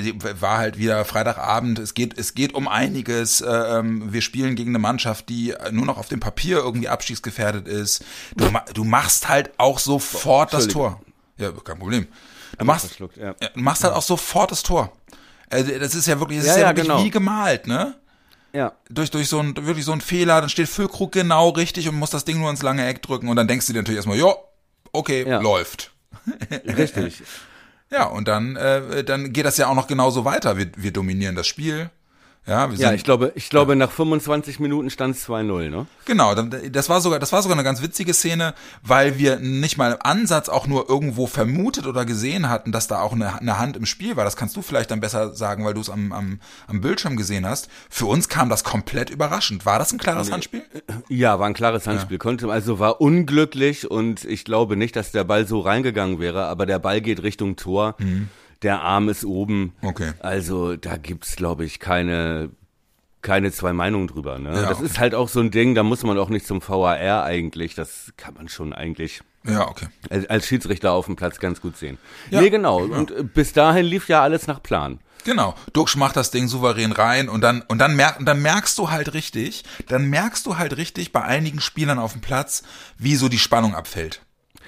War 0.40 0.58
halt 0.58 0.78
wieder 0.78 1.04
Freitagabend. 1.04 1.78
Es 1.78 1.94
geht, 1.94 2.18
es 2.18 2.34
geht 2.34 2.54
um 2.54 2.68
einiges. 2.68 3.42
Ähm, 3.46 4.12
wir 4.12 4.22
spielen 4.22 4.54
gegen 4.54 4.70
eine 4.70 4.78
Mannschaft, 4.78 5.28
die 5.28 5.54
nur 5.70 5.86
noch 5.86 5.98
auf 5.98 6.08
dem 6.08 6.20
Papier 6.20 6.58
irgendwie 6.58 6.88
abstiegsgefährdet 6.88 7.66
ist. 7.68 8.04
Du, 8.36 8.46
du 8.74 8.84
machst 8.84 9.28
halt 9.28 9.50
auch 9.58 9.78
sofort 9.78 10.52
das 10.52 10.68
Tor. 10.68 11.00
Ja, 11.38 11.50
kein 11.52 11.78
Problem. 11.78 12.06
Du 12.58 12.64
machst, 12.64 12.98
ja. 13.16 13.34
machst 13.54 13.84
halt 13.84 13.94
auch 13.94 14.02
sofort 14.02 14.50
das 14.50 14.62
Tor. 14.62 14.92
Äh, 15.50 15.78
Das 15.78 15.94
ist 15.94 16.06
ja 16.06 16.18
wirklich, 16.20 16.38
das 16.38 16.46
Ja, 16.48 16.52
ist 16.52 16.58
ja, 16.58 16.62
ja, 16.64 16.68
wirklich 16.70 16.86
genau. 16.88 17.04
wie 17.04 17.10
gemalt, 17.10 17.66
ne? 17.66 17.94
Ja. 18.54 18.72
durch, 18.90 19.10
durch 19.10 19.28
so 19.30 19.38
ein, 19.40 19.56
wirklich 19.66 19.86
so 19.86 19.92
ein 19.92 20.02
Fehler, 20.02 20.40
dann 20.42 20.50
steht 20.50 20.68
Füllkrug 20.68 21.10
genau 21.12 21.48
richtig 21.50 21.88
und 21.88 21.94
muss 21.94 22.10
das 22.10 22.26
Ding 22.26 22.38
nur 22.38 22.50
ins 22.50 22.60
lange 22.62 22.86
Eck 22.86 23.00
drücken 23.00 23.28
und 23.28 23.36
dann 23.36 23.48
denkst 23.48 23.66
du 23.66 23.72
dir 23.72 23.78
natürlich 23.78 23.96
erstmal, 23.96 24.18
jo, 24.18 24.34
okay, 24.92 25.26
Ja. 25.26 25.40
läuft. 25.40 25.90
Richtig. 26.66 27.22
Ja, 27.90 28.06
und 28.06 28.26
dann, 28.26 28.56
äh, 28.56 29.04
dann 29.04 29.34
geht 29.34 29.44
das 29.44 29.58
ja 29.58 29.66
auch 29.66 29.74
noch 29.74 29.86
genauso 29.86 30.24
weiter. 30.24 30.56
Wir, 30.56 30.70
wir 30.78 30.94
dominieren 30.94 31.36
das 31.36 31.46
Spiel. 31.46 31.90
Ja, 32.44 32.68
wir 32.68 32.76
sind, 32.76 32.84
Ja, 32.84 32.92
ich 32.92 33.04
glaube, 33.04 33.30
ich 33.36 33.50
glaube, 33.50 33.76
nach 33.76 33.92
25 33.92 34.58
Minuten 34.58 34.90
stand 34.90 35.14
es 35.14 35.28
2-0, 35.28 35.70
ne? 35.70 35.86
Genau, 36.06 36.34
das 36.34 36.88
war 36.88 37.00
sogar, 37.00 37.20
das 37.20 37.30
war 37.32 37.40
sogar 37.40 37.56
eine 37.56 37.62
ganz 37.62 37.82
witzige 37.82 38.12
Szene, 38.14 38.54
weil 38.82 39.16
wir 39.16 39.38
nicht 39.38 39.78
mal 39.78 39.92
im 39.92 39.98
Ansatz 40.02 40.48
auch 40.48 40.66
nur 40.66 40.88
irgendwo 40.88 41.28
vermutet 41.28 41.86
oder 41.86 42.04
gesehen 42.04 42.48
hatten, 42.48 42.72
dass 42.72 42.88
da 42.88 43.00
auch 43.00 43.12
eine, 43.12 43.38
eine 43.38 43.60
Hand 43.60 43.76
im 43.76 43.86
Spiel 43.86 44.16
war. 44.16 44.24
Das 44.24 44.34
kannst 44.34 44.56
du 44.56 44.62
vielleicht 44.62 44.90
dann 44.90 44.98
besser 45.00 45.34
sagen, 45.34 45.64
weil 45.64 45.74
du 45.74 45.80
es 45.80 45.88
am, 45.88 46.12
am, 46.12 46.40
am 46.66 46.80
Bildschirm 46.80 47.16
gesehen 47.16 47.46
hast. 47.46 47.68
Für 47.88 48.06
uns 48.06 48.28
kam 48.28 48.48
das 48.48 48.64
komplett 48.64 49.10
überraschend. 49.10 49.64
War 49.64 49.78
das 49.78 49.92
ein 49.92 49.98
klares 49.98 50.32
Handspiel? 50.32 50.62
Ja, 51.08 51.38
war 51.38 51.46
ein 51.46 51.54
klares 51.54 51.86
Handspiel. 51.86 52.18
Konnte, 52.18 52.50
also 52.50 52.80
war 52.80 53.00
unglücklich 53.00 53.88
und 53.88 54.24
ich 54.24 54.44
glaube 54.44 54.76
nicht, 54.76 54.96
dass 54.96 55.12
der 55.12 55.22
Ball 55.22 55.46
so 55.46 55.60
reingegangen 55.60 56.18
wäre, 56.18 56.46
aber 56.46 56.66
der 56.66 56.80
Ball 56.80 57.00
geht 57.00 57.22
Richtung 57.22 57.54
Tor. 57.54 57.94
Der 58.62 58.80
Arm 58.82 59.08
ist 59.08 59.24
oben. 59.24 59.74
Okay. 59.82 60.12
Also 60.20 60.76
da 60.76 60.96
gibt's, 60.96 61.36
glaube 61.36 61.64
ich, 61.64 61.80
keine, 61.80 62.50
keine 63.20 63.52
zwei 63.52 63.72
Meinungen 63.72 64.08
drüber. 64.08 64.38
Ne? 64.38 64.54
Ja, 64.54 64.68
das 64.68 64.78
okay. 64.78 64.86
ist 64.86 64.98
halt 64.98 65.14
auch 65.14 65.28
so 65.28 65.40
ein 65.40 65.50
Ding, 65.50 65.74
da 65.74 65.82
muss 65.82 66.02
man 66.02 66.18
auch 66.18 66.28
nicht 66.28 66.46
zum 66.46 66.60
VAR 66.66 67.24
eigentlich. 67.24 67.74
Das 67.74 68.12
kann 68.16 68.34
man 68.34 68.48
schon 68.48 68.72
eigentlich 68.72 69.22
Ja, 69.44 69.68
okay. 69.68 69.86
als, 70.28 70.46
Schiedsrichter 70.46 70.92
auf 70.92 71.06
dem 71.06 71.16
Platz 71.16 71.40
ganz 71.40 71.60
gut 71.60 71.76
sehen. 71.76 71.98
Ja, 72.30 72.40
nee, 72.40 72.50
genau. 72.50 72.78
Und 72.82 73.10
äh, 73.10 73.24
bis 73.24 73.52
dahin 73.52 73.84
lief 73.86 74.08
ja 74.08 74.22
alles 74.22 74.46
nach 74.46 74.62
Plan. 74.62 75.00
Genau. 75.24 75.54
Duxch 75.72 75.96
macht 75.96 76.16
das 76.16 76.30
Ding 76.30 76.48
souverän 76.48 76.92
rein 76.92 77.28
und 77.28 77.42
dann, 77.42 77.62
und 77.62 77.78
dann 77.78 77.94
merk, 77.94 78.18
und 78.18 78.26
dann 78.26 78.42
merkst 78.42 78.76
du 78.78 78.90
halt 78.90 79.14
richtig, 79.14 79.64
dann 79.88 80.10
merkst 80.10 80.44
du 80.46 80.58
halt 80.58 80.76
richtig 80.76 81.12
bei 81.12 81.22
einigen 81.22 81.60
Spielern 81.60 81.98
auf 81.98 82.12
dem 82.12 82.20
Platz, 82.20 82.62
wie 82.98 83.14
so 83.16 83.28
die 83.28 83.38
Spannung 83.38 83.74
abfällt. 83.74 84.22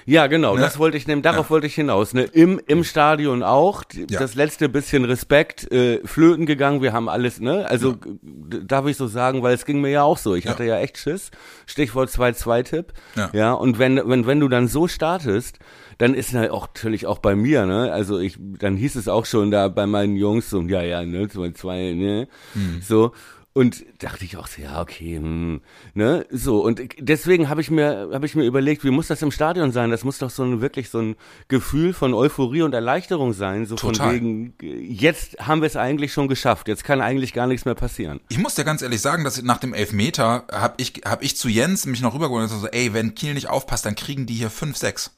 Ja, 0.07 0.27
genau, 0.27 0.53
Ne? 0.55 0.61
das 0.61 0.77
wollte 0.77 0.97
ich 0.97 1.07
nehmen, 1.07 1.23
darauf 1.23 1.49
wollte 1.49 1.65
ich 1.65 1.73
hinaus. 1.75 2.13
Ne? 2.13 2.23
Im, 2.23 2.61
Im 2.67 2.83
Stadion 2.83 3.41
auch, 3.41 3.83
Ja. 3.93 4.19
das 4.19 4.35
letzte 4.35 4.69
bisschen 4.69 5.03
Respekt, 5.03 5.71
äh, 5.71 5.99
flöten 6.05 6.45
gegangen, 6.45 6.81
wir 6.83 6.93
haben 6.93 7.09
alles, 7.09 7.39
ne? 7.39 7.67
Also 7.67 7.95
d- 8.21 8.61
darf 8.65 8.85
ich 8.85 8.97
so 8.97 9.07
sagen, 9.07 9.41
weil 9.41 9.55
es 9.55 9.65
ging 9.65 9.81
mir 9.81 9.89
ja 9.89 10.03
auch 10.03 10.17
so. 10.19 10.35
Ich 10.35 10.45
Ja. 10.45 10.51
hatte 10.51 10.63
ja 10.63 10.77
echt 10.79 10.97
Schiss. 10.99 11.31
Stichwort 11.65 12.09
2-2-Tipp. 12.09 12.93
Ja. 13.15 13.29
ja, 13.33 13.53
und 13.53 13.79
wenn, 13.79 13.99
wenn, 14.07 14.27
wenn 14.27 14.39
du 14.39 14.47
dann 14.47 14.67
so 14.67 14.87
startest, 14.87 15.57
dann 15.97 16.13
ist 16.13 16.33
halt 16.35 16.51
auch 16.51 16.67
natürlich 16.67 17.07
auch 17.07 17.19
bei 17.19 17.35
mir, 17.35 17.65
ne? 17.65 17.91
Also 17.91 18.19
ich, 18.19 18.37
dann 18.39 18.75
hieß 18.75 18.95
es 18.97 19.07
auch 19.07 19.25
schon 19.25 19.49
da 19.49 19.69
bei 19.69 19.87
meinen 19.87 20.17
Jungs 20.17 20.49
so, 20.49 20.61
ja, 20.61 20.81
ja, 20.83 21.03
ne, 21.03 21.25
2-2, 21.27 21.95
ne? 21.95 22.27
Hm. 22.53 22.81
So. 22.81 23.11
Und 23.57 23.85
dachte 23.99 24.25
ich 24.25 24.35
auch 24.35 24.47
so, 24.47 24.61
ja, 24.61 24.81
okay, 24.81 25.15
hm, 25.15 25.61
ne, 25.93 26.25
so. 26.29 26.61
Und 26.61 26.81
deswegen 26.99 27.47
habe 27.47 27.61
ich 27.61 27.71
mir, 27.71 28.09
habe 28.11 28.25
ich 28.25 28.35
mir 28.35 28.43
überlegt, 28.43 28.83
wie 28.83 28.91
muss 28.91 29.07
das 29.07 29.21
im 29.21 29.31
Stadion 29.31 29.71
sein? 29.71 29.91
Das 29.91 30.03
muss 30.03 30.17
doch 30.17 30.29
so 30.29 30.43
ein, 30.43 30.59
wirklich 30.59 30.89
so 30.89 30.99
ein 30.99 31.15
Gefühl 31.47 31.93
von 31.93 32.13
Euphorie 32.13 32.63
und 32.63 32.73
Erleichterung 32.73 33.31
sein, 33.31 33.65
so 33.65 33.75
Total. 33.75 34.07
von 34.07 34.13
wegen, 34.13 34.53
jetzt 34.59 35.37
haben 35.39 35.61
wir 35.61 35.67
es 35.67 35.77
eigentlich 35.77 36.11
schon 36.11 36.27
geschafft, 36.27 36.67
jetzt 36.67 36.83
kann 36.83 36.99
eigentlich 36.99 37.31
gar 37.31 37.47
nichts 37.47 37.63
mehr 37.63 37.75
passieren. 37.75 38.19
Ich 38.27 38.39
muss 38.39 38.55
dir 38.55 38.65
ganz 38.65 38.81
ehrlich 38.81 38.99
sagen, 38.99 39.23
dass 39.23 39.41
nach 39.41 39.59
dem 39.59 39.73
Elfmeter 39.73 40.43
habe 40.51 40.73
ich, 40.75 41.03
hab 41.05 41.23
ich 41.23 41.37
zu 41.37 41.47
Jens 41.47 41.85
mich 41.85 42.01
noch 42.01 42.13
rübergeholt 42.13 42.51
und 42.51 42.59
so, 42.59 42.67
ey, 42.67 42.93
wenn 42.93 43.15
Kiel 43.15 43.35
nicht 43.35 43.47
aufpasst, 43.47 43.85
dann 43.85 43.95
kriegen 43.95 44.25
die 44.25 44.33
hier 44.33 44.51
5-6. 44.51 45.11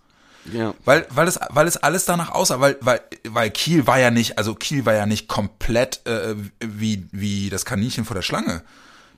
Ja. 0.54 0.74
Weil, 0.86 1.06
weil 1.10 1.28
es, 1.28 1.40
weil 1.50 1.68
es 1.68 1.78
alles 1.78 2.06
danach 2.06 2.32
aussah, 2.32 2.60
weil, 2.60 2.78
weil, 2.82 3.02
weil 3.30 3.50
Kiel 3.50 3.86
war 3.88 4.00
ja 4.00 4.12
nicht, 4.12 4.38
also 4.38 4.56
Kiel 4.56 4.86
war 4.86 4.94
ja 4.94 5.06
nicht 5.06 5.28
komplett 5.28 6.02
äh, 6.06 6.36
wie, 6.60 7.08
wie 7.12 7.50
das 7.50 7.66
Kaninchen 7.66 8.06
vor 8.06 8.16
der 8.16 8.22
Schlange. 8.22 8.62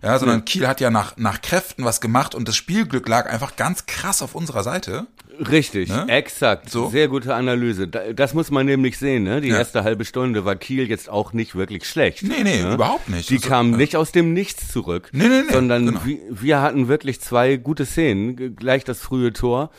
Ja, 0.01 0.17
sondern 0.17 0.45
Kiel 0.45 0.65
hat 0.65 0.79
ja 0.79 0.89
nach, 0.91 1.17
nach 1.17 1.41
Kräften 1.41 1.83
was 1.83 1.99
gemacht 1.99 2.33
und 2.33 2.47
das 2.47 2.55
Spielglück 2.55 3.05
lag 3.09 3.29
einfach 3.29 3.57
ganz 3.57 3.85
krass 3.85 4.21
auf 4.21 4.33
unserer 4.33 4.63
Seite. 4.63 5.07
Richtig, 5.51 5.89
Ne? 5.89 6.05
exakt. 6.07 6.69
So. 6.69 6.89
Sehr 6.89 7.09
gute 7.09 7.35
Analyse. 7.35 7.87
Da- 7.89 8.13
Das 8.13 8.33
muss 8.33 8.49
man 8.49 8.65
nämlich 8.65 8.97
sehen, 8.97 9.23
ne? 9.23 9.41
Die 9.41 9.49
Ja. 9.49 9.57
erste 9.57 9.83
halbe 9.83 10.05
Stunde 10.05 10.45
war 10.45 10.55
Kiel 10.55 10.89
jetzt 10.89 11.09
auch 11.09 11.33
nicht 11.33 11.55
wirklich 11.55 11.85
schlecht. 11.85 12.23
Nee, 12.23 12.43
nee, 12.43 12.61
ne? 12.63 12.73
überhaupt 12.75 13.09
nicht. 13.09 13.29
Die 13.29 13.35
Also, 13.37 13.47
kamen 13.49 13.73
äh, 13.73 13.77
nicht 13.77 13.95
aus 13.97 14.11
dem 14.13 14.33
Nichts 14.33 14.69
zurück. 14.71 15.09
Nee, 15.11 15.27
nee, 15.27 15.41
nee, 15.47 15.53
Sondern 15.53 15.85
genau. 15.85 15.99
wir, 16.05 16.17
wir 16.29 16.61
hatten 16.61 16.87
wirklich 16.87 17.19
zwei 17.21 17.57
gute 17.57 17.85
Szenen. 17.85 18.55
Gleich 18.55 18.83
das 18.85 18.99
frühe 18.99 19.31
Tor, 19.33 19.69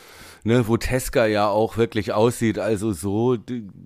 ne, 0.43 0.67
wo 0.67 0.77
Teska 0.77 1.25
ja 1.25 1.47
auch 1.47 1.77
wirklich 1.77 2.13
aussieht. 2.13 2.59
Also 2.59 2.91
so, 2.93 3.37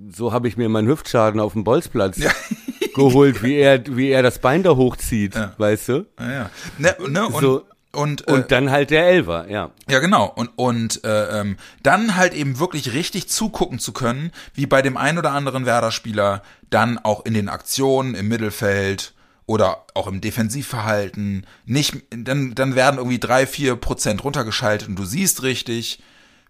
so 0.10 0.32
habe 0.34 0.48
ich 0.48 0.58
mir 0.58 0.70
meinen 0.70 0.88
Hüftschaden 0.88 1.40
auf 1.40 1.54
dem 1.54 1.64
Bolzplatz 1.64 2.20
geholt, 2.96 3.44
wie 3.44 3.56
er, 3.56 3.84
wie 3.96 4.10
er 4.10 4.24
das 4.24 4.40
Bein 4.40 4.64
da 4.64 4.76
hochzieht, 4.76 5.36
weißt 5.58 5.90
du? 5.90 6.06
Ja, 6.20 6.32
ja. 6.32 6.50
Ne, 6.78 6.96
ne, 7.10 7.28
und, 7.28 7.42
So. 7.42 7.66
und, 7.94 8.28
äh, 8.28 8.32
Und 8.32 8.52
dann 8.52 8.72
halt 8.72 8.90
der 8.92 9.08
Elver, 9.08 9.50
ja. 9.50 9.72
Ja, 9.90 10.00
genau. 10.00 10.32
Und, 10.36 10.52
und 10.56 11.04
äh, 11.04 11.42
ähm, 11.42 11.58
dann 11.84 12.16
halt 12.16 12.34
eben 12.34 12.60
wirklich 12.60 12.94
richtig 12.94 13.30
zugucken 13.30 13.80
zu 13.80 13.92
können, 13.92 14.32
wie 14.54 14.66
bei 14.66 14.82
dem 14.82 14.98
ein 14.98 15.18
oder 15.18 15.32
anderen 15.32 15.66
Werder-Spieler 15.66 16.42
dann 16.70 16.98
auch 16.98 17.26
in 17.26 17.34
den 17.34 17.50
Aktionen 17.50 18.16
im 18.16 18.28
Mittelfeld 18.28 19.14
oder 19.48 19.86
auch 19.94 20.08
im 20.08 20.22
Defensivverhalten 20.22 21.46
nicht, 21.66 21.96
dann, 22.10 22.56
dann 22.56 22.76
werden 22.76 22.98
irgendwie 22.98 23.20
drei, 23.20 23.46
vier 23.46 23.76
Prozent 23.76 24.24
runtergeschaltet 24.24 24.88
und 24.88 24.98
du 24.98 25.06
siehst 25.06 25.44
richtig, 25.44 26.02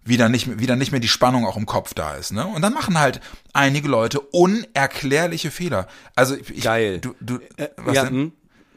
wie 0.06 0.16
dann 0.16 0.32
nicht, 0.32 0.46
mehr- 0.46 0.58
wie 0.58 0.66
dann 0.66 0.78
nicht 0.78 0.92
mehr 0.92 1.00
die 1.00 1.08
Spannung 1.08 1.44
auch 1.44 1.56
im 1.56 1.66
Kopf 1.66 1.92
da 1.94 2.14
ist. 2.14 2.32
Ne? 2.32 2.46
Und 2.46 2.62
dann 2.62 2.72
machen 2.72 2.98
halt 2.98 3.20
einige 3.52 3.88
Leute 3.88 4.20
unerklärliche 4.20 5.50
Fehler. 5.50 5.86
Also 6.14 6.36
ich, 6.36 6.62
Geil. 6.62 7.00
Du, 7.00 7.14
du, 7.20 7.38
was 7.76 7.94
ja, 7.96 8.04
denn? 8.04 8.32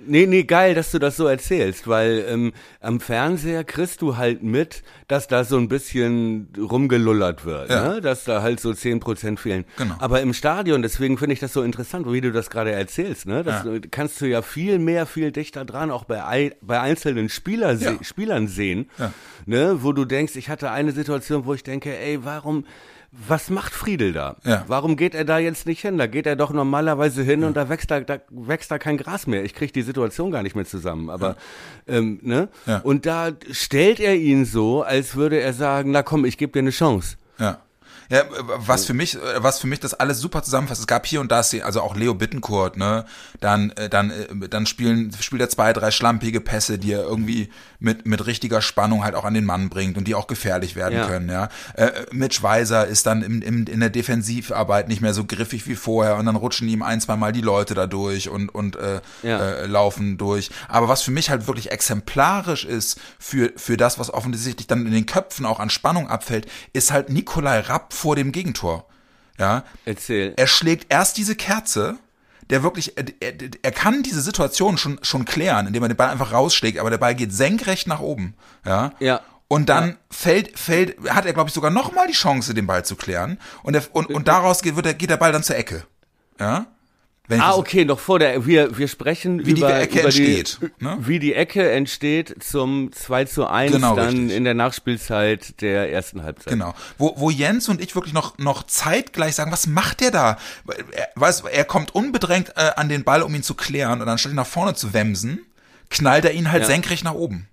Nee, 0.06 0.26
nee, 0.28 0.44
geil, 0.44 0.76
dass 0.76 0.92
du 0.92 1.00
das 1.00 1.18
so 1.18 1.28
erzählst, 1.28 1.88
weil 1.88 2.26
ähm, 2.30 2.54
am 2.80 3.00
Fernseher 3.02 3.64
kriegst 3.66 4.02
du 4.02 4.16
halt 4.18 4.42
mit, 4.44 4.82
dass 5.08 5.28
da 5.28 5.44
so 5.44 5.58
ein 5.58 5.68
bisschen 5.68 6.48
rumgelullert 6.58 7.44
wird, 7.46 7.70
Ja. 7.70 7.94
ne? 7.96 8.02
dass 8.02 8.24
da 8.24 8.42
halt 8.42 8.60
so 8.60 8.70
10% 8.72 9.38
fehlen. 9.38 9.66
Genau. 9.78 9.96
Aber 10.00 10.22
im 10.22 10.34
Stadion, 10.34 10.82
deswegen 10.82 11.18
finde 11.18 11.34
ich 11.34 11.40
das 11.40 11.52
so 11.52 11.62
interessant, 11.64 12.10
wie 12.12 12.22
du 12.22 12.32
das 12.32 12.50
gerade 12.50 12.72
erzählst, 12.72 13.26
ne? 13.28 13.44
das 13.44 13.66
Ja. 13.66 13.72
kannst 13.92 14.22
du 14.22 14.26
ja 14.26 14.42
viel 14.42 14.80
mehr, 14.80 15.06
viel 15.06 15.32
dichter 15.34 15.66
dran 15.66 15.92
auch 15.92 16.06
bei, 16.06 16.24
ei- 16.26 16.56
bei 16.62 16.80
einzelnen 16.80 17.28
Spieler 17.30 17.74
Ja. 17.74 17.94
Spielern 18.02 18.48
sehen, 18.48 18.90
ne? 19.46 19.80
wo 19.84 19.92
du 19.92 20.06
denkst, 20.06 20.36
ich 20.38 20.50
hatte 20.50 20.72
eine 20.72 20.94
Situation, 20.94 21.46
wo 21.46 21.54
ich 21.54 21.64
denke, 21.64 21.98
ey, 21.98 22.24
warum... 22.24 22.66
Was 23.12 23.50
macht 23.50 23.74
Friedel 23.74 24.14
da? 24.14 24.36
Ja. 24.44 24.64
Warum 24.68 24.96
geht 24.96 25.16
er 25.16 25.26
da 25.26 25.40
jetzt 25.40 25.66
nicht 25.66 25.82
hin? 25.82 25.98
Da 25.98 26.06
geht 26.06 26.28
er 26.28 26.36
doch 26.36 26.52
normalerweise 26.52 27.24
hin 27.24 27.44
und 27.44 27.58
da 27.58 27.68
wächst 27.68 27.90
da, 27.90 28.02
da 28.02 28.20
wächst 28.30 28.70
da 28.70 28.78
kein 28.78 28.98
Gras 28.98 29.26
mehr. 29.26 29.44
Ich 29.44 29.56
kriege 29.56 29.74
die 29.74 29.82
Situation 29.82 30.30
gar 30.30 30.44
nicht 30.44 30.56
mehr 30.56 30.66
zusammen. 30.66 31.10
Aber 31.10 31.36
ähm, 31.88 32.20
ne? 32.22 32.50
Ja. 32.68 32.80
Und 32.80 33.08
da 33.08 33.32
stellt 33.52 34.00
er 34.00 34.16
ihn 34.16 34.46
so, 34.46 34.84
als 34.84 35.16
würde 35.16 35.40
er 35.40 35.54
sagen: 35.54 35.90
Na 35.90 36.04
komm, 36.04 36.24
ich 36.24 36.38
gebe 36.38 36.52
dir 36.52 36.60
eine 36.60 36.70
Chance. 36.70 37.18
Ja. 37.40 37.60
Ja, 38.10 38.24
was 38.58 38.86
für 38.86 38.94
mich, 38.94 39.18
was 39.38 39.60
für 39.60 39.68
mich 39.68 39.80
das 39.80 39.94
alles 39.94 40.20
super 40.20 40.42
zusammenfasst. 40.42 40.82
Es 40.82 40.88
gab 40.88 41.06
hier 41.06 41.22
und 41.22 41.32
da 41.32 41.42
also 41.64 41.82
auch 41.82 41.96
Leo 41.96 42.14
Bittencourt, 42.16 42.76
ne, 42.76 43.06
dann, 43.40 43.70
äh, 43.72 43.88
dann, 43.88 44.10
äh, 44.12 44.50
dann 44.50 44.66
spielen, 44.66 45.12
spielt 45.20 45.42
er 45.42 45.50
zwei, 45.50 45.74
drei 45.74 45.92
schlampige 45.92 46.42
Pässe, 46.42 46.80
die 46.80 46.92
er 46.92 47.04
irgendwie 47.04 47.50
mit, 47.80 48.06
mit 48.06 48.26
richtiger 48.26 48.62
Spannung 48.62 49.04
halt 49.04 49.16
auch 49.16 49.26
an 49.26 49.34
den 49.34 49.46
Mann 49.46 49.70
bringt 49.70 49.98
und 49.98 50.06
die 50.08 50.16
auch 50.16 50.28
gefährlich 50.28 50.76
werden 50.76 50.98
Ja. 50.98 51.08
können, 51.08 51.30
ja. 51.30 51.50
Äh, 51.76 51.92
Mitch 52.12 52.42
Weiser 52.44 52.88
ist 52.88 53.06
dann 53.06 53.22
im, 53.22 53.42
im, 53.42 53.66
in 53.68 53.80
der 53.80 53.90
Defensivarbeit 53.90 54.88
nicht 54.90 55.02
mehr 55.02 55.14
so 55.14 55.24
griffig 55.26 55.68
wie 55.68 55.76
vorher 55.76 56.18
und 56.18 56.26
dann 56.26 56.36
rutschen 56.36 56.68
ihm 56.68 56.82
ein, 56.84 57.00
zwei 57.02 57.16
Mal 57.16 57.32
die 57.32 57.42
Leute 57.42 57.74
da 57.76 57.88
durch 57.88 58.28
und, 58.30 58.50
und 58.50 58.76
äh, 58.76 59.02
Ja. 59.24 59.40
äh, 59.40 59.66
laufen 59.68 60.18
durch. 60.18 60.50
Aber 60.68 60.88
was 60.90 61.04
für 61.04 61.12
mich 61.12 61.30
halt 61.30 61.48
wirklich 61.48 61.72
exemplarisch 61.72 62.66
ist 62.66 63.00
für, 63.20 63.52
für 63.56 63.78
das, 63.78 64.00
was 64.00 64.12
offensichtlich 64.14 64.68
dann 64.68 64.86
in 64.86 64.92
den 64.92 65.06
Köpfen 65.06 65.46
auch 65.46 65.60
an 65.60 65.70
Spannung 65.70 66.10
abfällt, 66.10 66.48
ist 66.74 66.92
halt 66.92 67.10
Nikolai 67.10 67.60
Rapp 67.62 67.94
vor 68.00 68.16
dem 68.16 68.32
Gegentor. 68.32 68.86
Ja, 69.38 69.64
Erzähl. 69.86 70.34
er 70.36 70.48
schlägt 70.48 70.92
erst 70.92 71.18
diese 71.18 71.36
Kerze, 71.36 71.98
der 72.50 72.64
wirklich, 72.64 72.98
er, 72.98 73.06
er, 73.20 73.34
er 73.62 73.72
kann 73.72 74.04
diese 74.04 74.22
Situation 74.22 74.78
schon, 74.78 75.00
schon 75.02 75.26
klären, 75.26 75.68
indem 75.68 75.84
er 75.84 75.90
den 75.90 75.98
Ball 75.98 76.10
einfach 76.10 76.34
rausschlägt, 76.34 76.80
aber 76.80 76.90
der 76.90 76.98
Ball 76.98 77.16
geht 77.16 77.32
senkrecht 77.32 77.88
nach 77.88 78.00
oben. 78.00 78.36
Ja. 78.66 78.92
Ja. 79.00 79.22
Und 79.48 79.70
dann 79.70 79.98
fällt, 80.12 80.60
fällt, 80.60 80.98
hat 81.10 81.26
er, 81.26 81.34
glaube 81.34 81.50
ich, 81.50 81.54
sogar 81.54 81.72
noch 81.72 81.92
mal 81.94 82.08
die 82.08 82.14
Chance, 82.14 82.54
den 82.54 82.68
Ball 82.68 82.86
zu 82.86 82.96
klären. 82.96 83.40
Und, 83.64 83.74
der, 83.74 83.84
und, 83.94 84.10
und 84.10 84.28
daraus 84.28 84.62
geht, 84.62 84.76
wird 84.76 84.86
der, 84.86 84.94
geht 84.94 85.10
der 85.10 85.18
Ball 85.18 85.32
dann 85.32 85.44
zur 85.44 85.56
Ecke. 85.56 85.86
Ja. 86.40 86.68
Ah, 87.38 87.56
okay, 87.56 87.86
noch 87.86 88.00
vor 88.00 88.18
der, 88.18 88.46
wir, 88.48 88.78
wir 88.78 88.88
sprechen 88.88 89.46
Wie 89.46 89.54
die 89.54 89.62
über, 89.62 89.80
Ecke 89.80 90.00
über 90.00 90.06
entsteht, 90.06 90.58
die, 90.62 90.84
ne? 90.84 90.98
wie 91.02 91.20
die 91.20 91.36
Ecke 91.36 91.70
entsteht 91.72 92.44
zum 92.44 92.92
2 92.92 93.26
zu 93.26 93.46
1 93.48 93.72
Genau, 93.72 93.96
dann 93.96 94.10
richtig. 94.18 94.36
in 94.38 94.44
der 94.46 94.56
Nachspielzeit 94.56 95.62
der 95.62 95.92
ersten 95.92 96.24
Halbzeit. 96.24 96.54
Genau. 96.54 96.74
Wo, 96.98 97.14
wo 97.18 97.30
Jens 97.30 97.70
und 97.70 97.82
ich 97.82 97.94
wirklich 97.94 98.14
noch, 98.14 98.38
noch 98.40 98.64
zeitgleich 98.64 99.36
sagen, 99.36 99.52
was 99.52 99.68
macht 99.68 100.02
der 100.02 100.12
da? 100.12 100.38
Er, 100.92 101.10
weiß, 101.16 101.42
er 101.52 101.66
kommt 101.66 101.94
unbedrängt 101.94 102.54
äh, 102.56 102.72
an 102.76 102.90
den 102.90 103.04
Ball, 103.04 103.22
um 103.22 103.36
ihn 103.36 103.44
zu 103.44 103.54
klären 103.54 104.02
und 104.02 104.08
anstatt 104.10 104.32
ihn 104.32 104.36
nach 104.36 104.48
vorne 104.48 104.74
zu 104.74 104.94
wemsen, 104.94 105.40
knallt 105.90 106.26
er 106.26 106.32
ihn 106.34 106.52
halt 106.52 106.64
Ja. 106.64 106.68
senkrecht 106.68 107.04
nach 107.04 107.14
oben. 107.14 107.48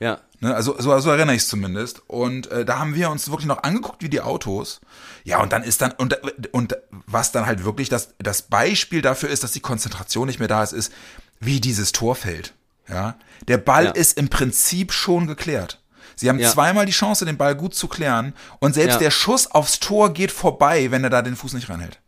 Ja. 0.00 0.20
Ne, 0.40 0.54
also 0.54 0.74
so, 0.78 0.98
so 0.98 1.10
erinnere 1.10 1.36
ich 1.36 1.42
es 1.42 1.48
zumindest. 1.48 2.02
Und 2.08 2.48
äh, 2.50 2.64
da 2.64 2.78
haben 2.78 2.94
wir 2.94 3.10
uns 3.10 3.30
wirklich 3.30 3.46
noch 3.46 3.62
angeguckt 3.62 4.02
wie 4.02 4.08
die 4.08 4.20
Autos. 4.20 4.80
Ja, 5.22 5.40
und 5.40 5.52
dann 5.52 5.62
ist 5.62 5.80
dann, 5.80 5.92
und, 5.92 6.18
und 6.52 6.76
was 7.06 7.32
dann 7.32 7.46
halt 7.46 7.64
wirklich 7.64 7.88
das, 7.88 8.14
das 8.18 8.42
Beispiel 8.42 9.00
dafür 9.02 9.30
ist, 9.30 9.42
dass 9.44 9.52
die 9.52 9.60
Konzentration 9.60 10.26
nicht 10.26 10.38
mehr 10.40 10.48
da 10.48 10.62
ist, 10.62 10.72
ist, 10.72 10.92
wie 11.40 11.60
dieses 11.60 11.92
Tor 11.92 12.14
fällt. 12.16 12.54
Ja, 12.88 13.16
der 13.48 13.56
Ball 13.58 13.86
Ja. 13.86 13.90
ist 13.92 14.18
im 14.18 14.28
Prinzip 14.28 14.92
schon 14.92 15.26
geklärt. 15.26 15.80
Sie 16.16 16.28
haben 16.28 16.38
Ja. 16.38 16.50
zweimal 16.50 16.84
die 16.86 16.92
Chance, 16.92 17.24
den 17.24 17.38
Ball 17.38 17.54
gut 17.54 17.74
zu 17.74 17.88
klären. 17.88 18.34
Und 18.58 18.74
selbst 18.74 18.94
Ja. 18.94 18.98
der 19.00 19.10
Schuss 19.10 19.46
aufs 19.50 19.80
Tor 19.80 20.12
geht 20.12 20.30
vorbei, 20.30 20.90
wenn 20.90 21.02
er 21.02 21.10
da 21.10 21.22
den 21.22 21.34
Fuß 21.36 21.54
nicht 21.54 21.70
reinhält. 21.70 22.00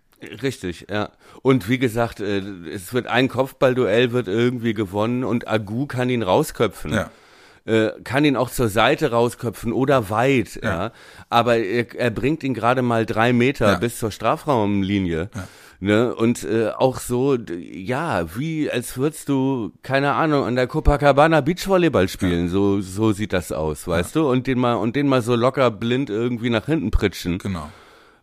Richtig, 0.43 0.87
ja. 0.91 1.11
Und 1.43 1.69
wie 1.69 1.79
gesagt, 1.79 2.21
äh, 2.21 2.39
es 2.73 2.93
wird 2.93 3.07
ein 3.07 3.29
Kopfballduell 3.29 4.13
wird 4.13 4.29
irgendwie 4.29 4.75
gewonnen 4.75 5.25
und 5.25 5.49
Agu 5.49 5.87
kann 5.87 6.11
ihn 6.11 6.23
rausköpfen. 6.23 6.93
Ja. 6.93 7.11
Äh, 7.67 7.91
kann 8.05 8.25
ihn 8.25 8.37
auch 8.37 8.51
zur 8.51 8.69
Seite 8.69 9.11
rausköpfen 9.11 9.73
oder 9.73 10.09
weit, 10.09 10.61
ja. 10.63 10.93
Aber 11.29 11.57
er, 11.57 11.93
er 11.97 12.11
bringt 12.11 12.45
ihn 12.45 12.55
gerade 12.55 12.81
mal 12.83 13.05
drei 13.07 13.33
Meter 13.33 13.73
Ja. 13.73 13.79
bis 13.79 13.99
zur 13.99 14.11
Strafraumlinie. 14.13 15.31
Ne? 15.81 16.15
Und 16.15 16.43
äh, 16.45 16.71
auch 16.71 17.01
so, 17.01 17.37
ja, 17.59 18.35
wie 18.39 18.71
als 18.71 18.97
würdest 18.97 19.29
du, 19.29 19.73
keine 19.83 20.13
Ahnung, 20.13 20.45
an 20.45 20.57
der 20.57 20.67
Copacabana 20.69 21.43
Beachvolleyball 21.43 22.09
spielen. 22.09 22.49
So, 22.49 22.81
so 22.81 23.13
sieht 23.13 23.33
das 23.35 23.53
aus, 23.53 23.87
weißt 23.87 24.17
du? 24.17 24.31
Und 24.31 24.47
den 24.47 24.59
mal, 24.59 24.75
und 24.75 24.97
den 24.97 25.07
mal 25.07 25.21
so 25.21 25.35
locker 25.35 25.71
blind 25.71 26.09
irgendwie 26.09 26.49
nach 26.51 26.65
hinten 26.67 26.91
pritschen 26.91 27.39
Genau. 27.39 27.69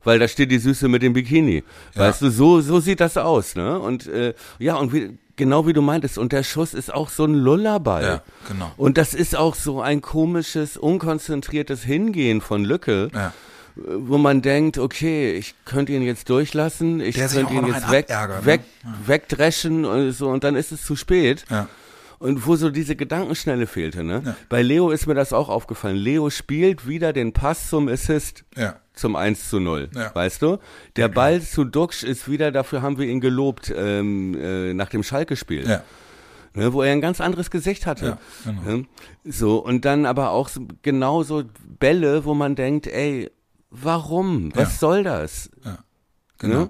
weil 0.04 0.18
da 0.20 0.28
steht 0.28 0.52
die 0.52 0.58
Süße 0.58 0.88
mit 0.88 1.02
dem 1.04 1.14
Bikini. 1.14 1.64
Weißt 1.96 2.22
du, 2.24 2.30
so 2.32 2.60
so 2.62 2.80
sieht 2.80 3.00
das 3.00 3.18
aus, 3.18 3.56
ne? 3.56 3.78
Und 3.80 4.08
äh, 4.08 4.34
ja, 4.58 4.76
und 4.76 4.92
wie, 4.94 5.18
genau 5.36 5.66
wie 5.68 5.74
du 5.74 5.82
meintest, 5.82 6.18
und 6.18 6.32
der 6.32 6.44
Schuss 6.44 6.74
ist 6.74 6.94
auch 6.94 7.10
so 7.10 7.25
ein 7.25 7.34
Lullerball. 7.34 8.04
Ja, 8.04 8.22
genau. 8.48 8.72
Und 8.78 8.98
das 8.98 9.13
ist 9.13 9.36
auch 9.36 9.56
so 9.56 9.82
ein 9.82 10.02
komisches, 10.02 10.78
unkonzentriertes 10.78 11.84
Hingehen 11.84 12.42
von 12.42 12.63
Lücke, 12.63 13.10
Ja. 13.13 13.28
äh, 13.28 13.82
wo 13.98 14.18
man 14.18 14.42
denkt, 14.42 14.78
okay, 14.78 15.34
ich 15.34 15.56
könnte 15.66 15.92
ihn 15.94 16.02
jetzt 16.04 16.30
durchlassen, 16.30 17.00
ich 17.02 17.16
Der 17.16 17.28
könnte 17.28 17.54
ihn 17.54 17.66
jetzt 17.68 17.90
weg, 17.90 18.06
abärgert, 18.12 18.42
ne? 18.42 18.46
weg, 18.46 18.62
wegdreschen 19.06 19.86
und 19.86 20.12
so, 20.12 20.30
und 20.30 20.44
dann 20.44 20.56
ist 20.56 20.72
es 20.72 20.84
zu 20.86 20.96
spät. 20.96 21.46
Ja. 21.50 21.68
Und 22.20 22.48
wo 22.48 22.56
so 22.56 22.70
diese 22.70 22.96
Gedankenschnelle 22.96 23.68
fehlte, 23.68 24.02
ne? 24.02 24.38
Bei 24.48 24.62
Leo 24.62 24.92
ist 24.92 25.08
mir 25.08 25.13
das 25.13 25.34
auch 25.34 25.50
aufgefallen. 25.50 25.98
Leo 25.98 26.30
spielt 26.30 26.88
wieder 26.88 27.12
den 27.12 27.34
Pass 27.34 27.68
zum 27.70 27.90
Assist 27.90 28.46
Ja. 28.56 28.75
Zum 28.94 29.16
1 29.16 29.50
zu 29.50 29.60
0. 29.60 29.90
Ja. 29.96 30.14
Weißt 30.14 30.42
du? 30.42 30.58
Der 30.96 31.08
Ball 31.08 31.42
zu 31.42 31.64
Duxch 31.66 32.04
ist 32.04 32.30
wieder, 32.30 32.52
dafür 32.52 32.82
haben 32.82 32.98
wir 32.98 33.08
ihn 33.08 33.22
gelobt, 33.22 33.74
ähm, 33.76 34.36
äh, 34.40 34.74
nach 34.74 34.90
dem 34.90 35.04
Schalke-Spiel. 35.04 35.68
Ja. 35.68 35.84
Ne, 36.56 36.72
wo 36.72 36.84
er 36.84 36.92
ein 36.92 37.02
ganz 37.02 37.20
anderes 37.20 37.50
Gesicht 37.50 37.88
hatte. 37.88 38.06
Ja, 38.46 38.52
genau. 38.52 38.62
Ne? 38.78 38.86
So, 39.26 39.58
und 39.58 39.86
dann 39.86 40.06
aber 40.06 40.30
auch 40.30 40.50
so, 40.50 40.62
genauso 40.84 41.44
Bälle, 41.80 42.26
wo 42.26 42.36
man 42.36 42.54
denkt, 42.56 42.86
ey, 42.86 43.32
warum? 43.72 44.52
Was 44.56 44.74
Ja. 44.74 44.78
soll 44.80 45.04
das? 45.04 45.50
Genau. 46.38 46.60
Ne? 46.60 46.70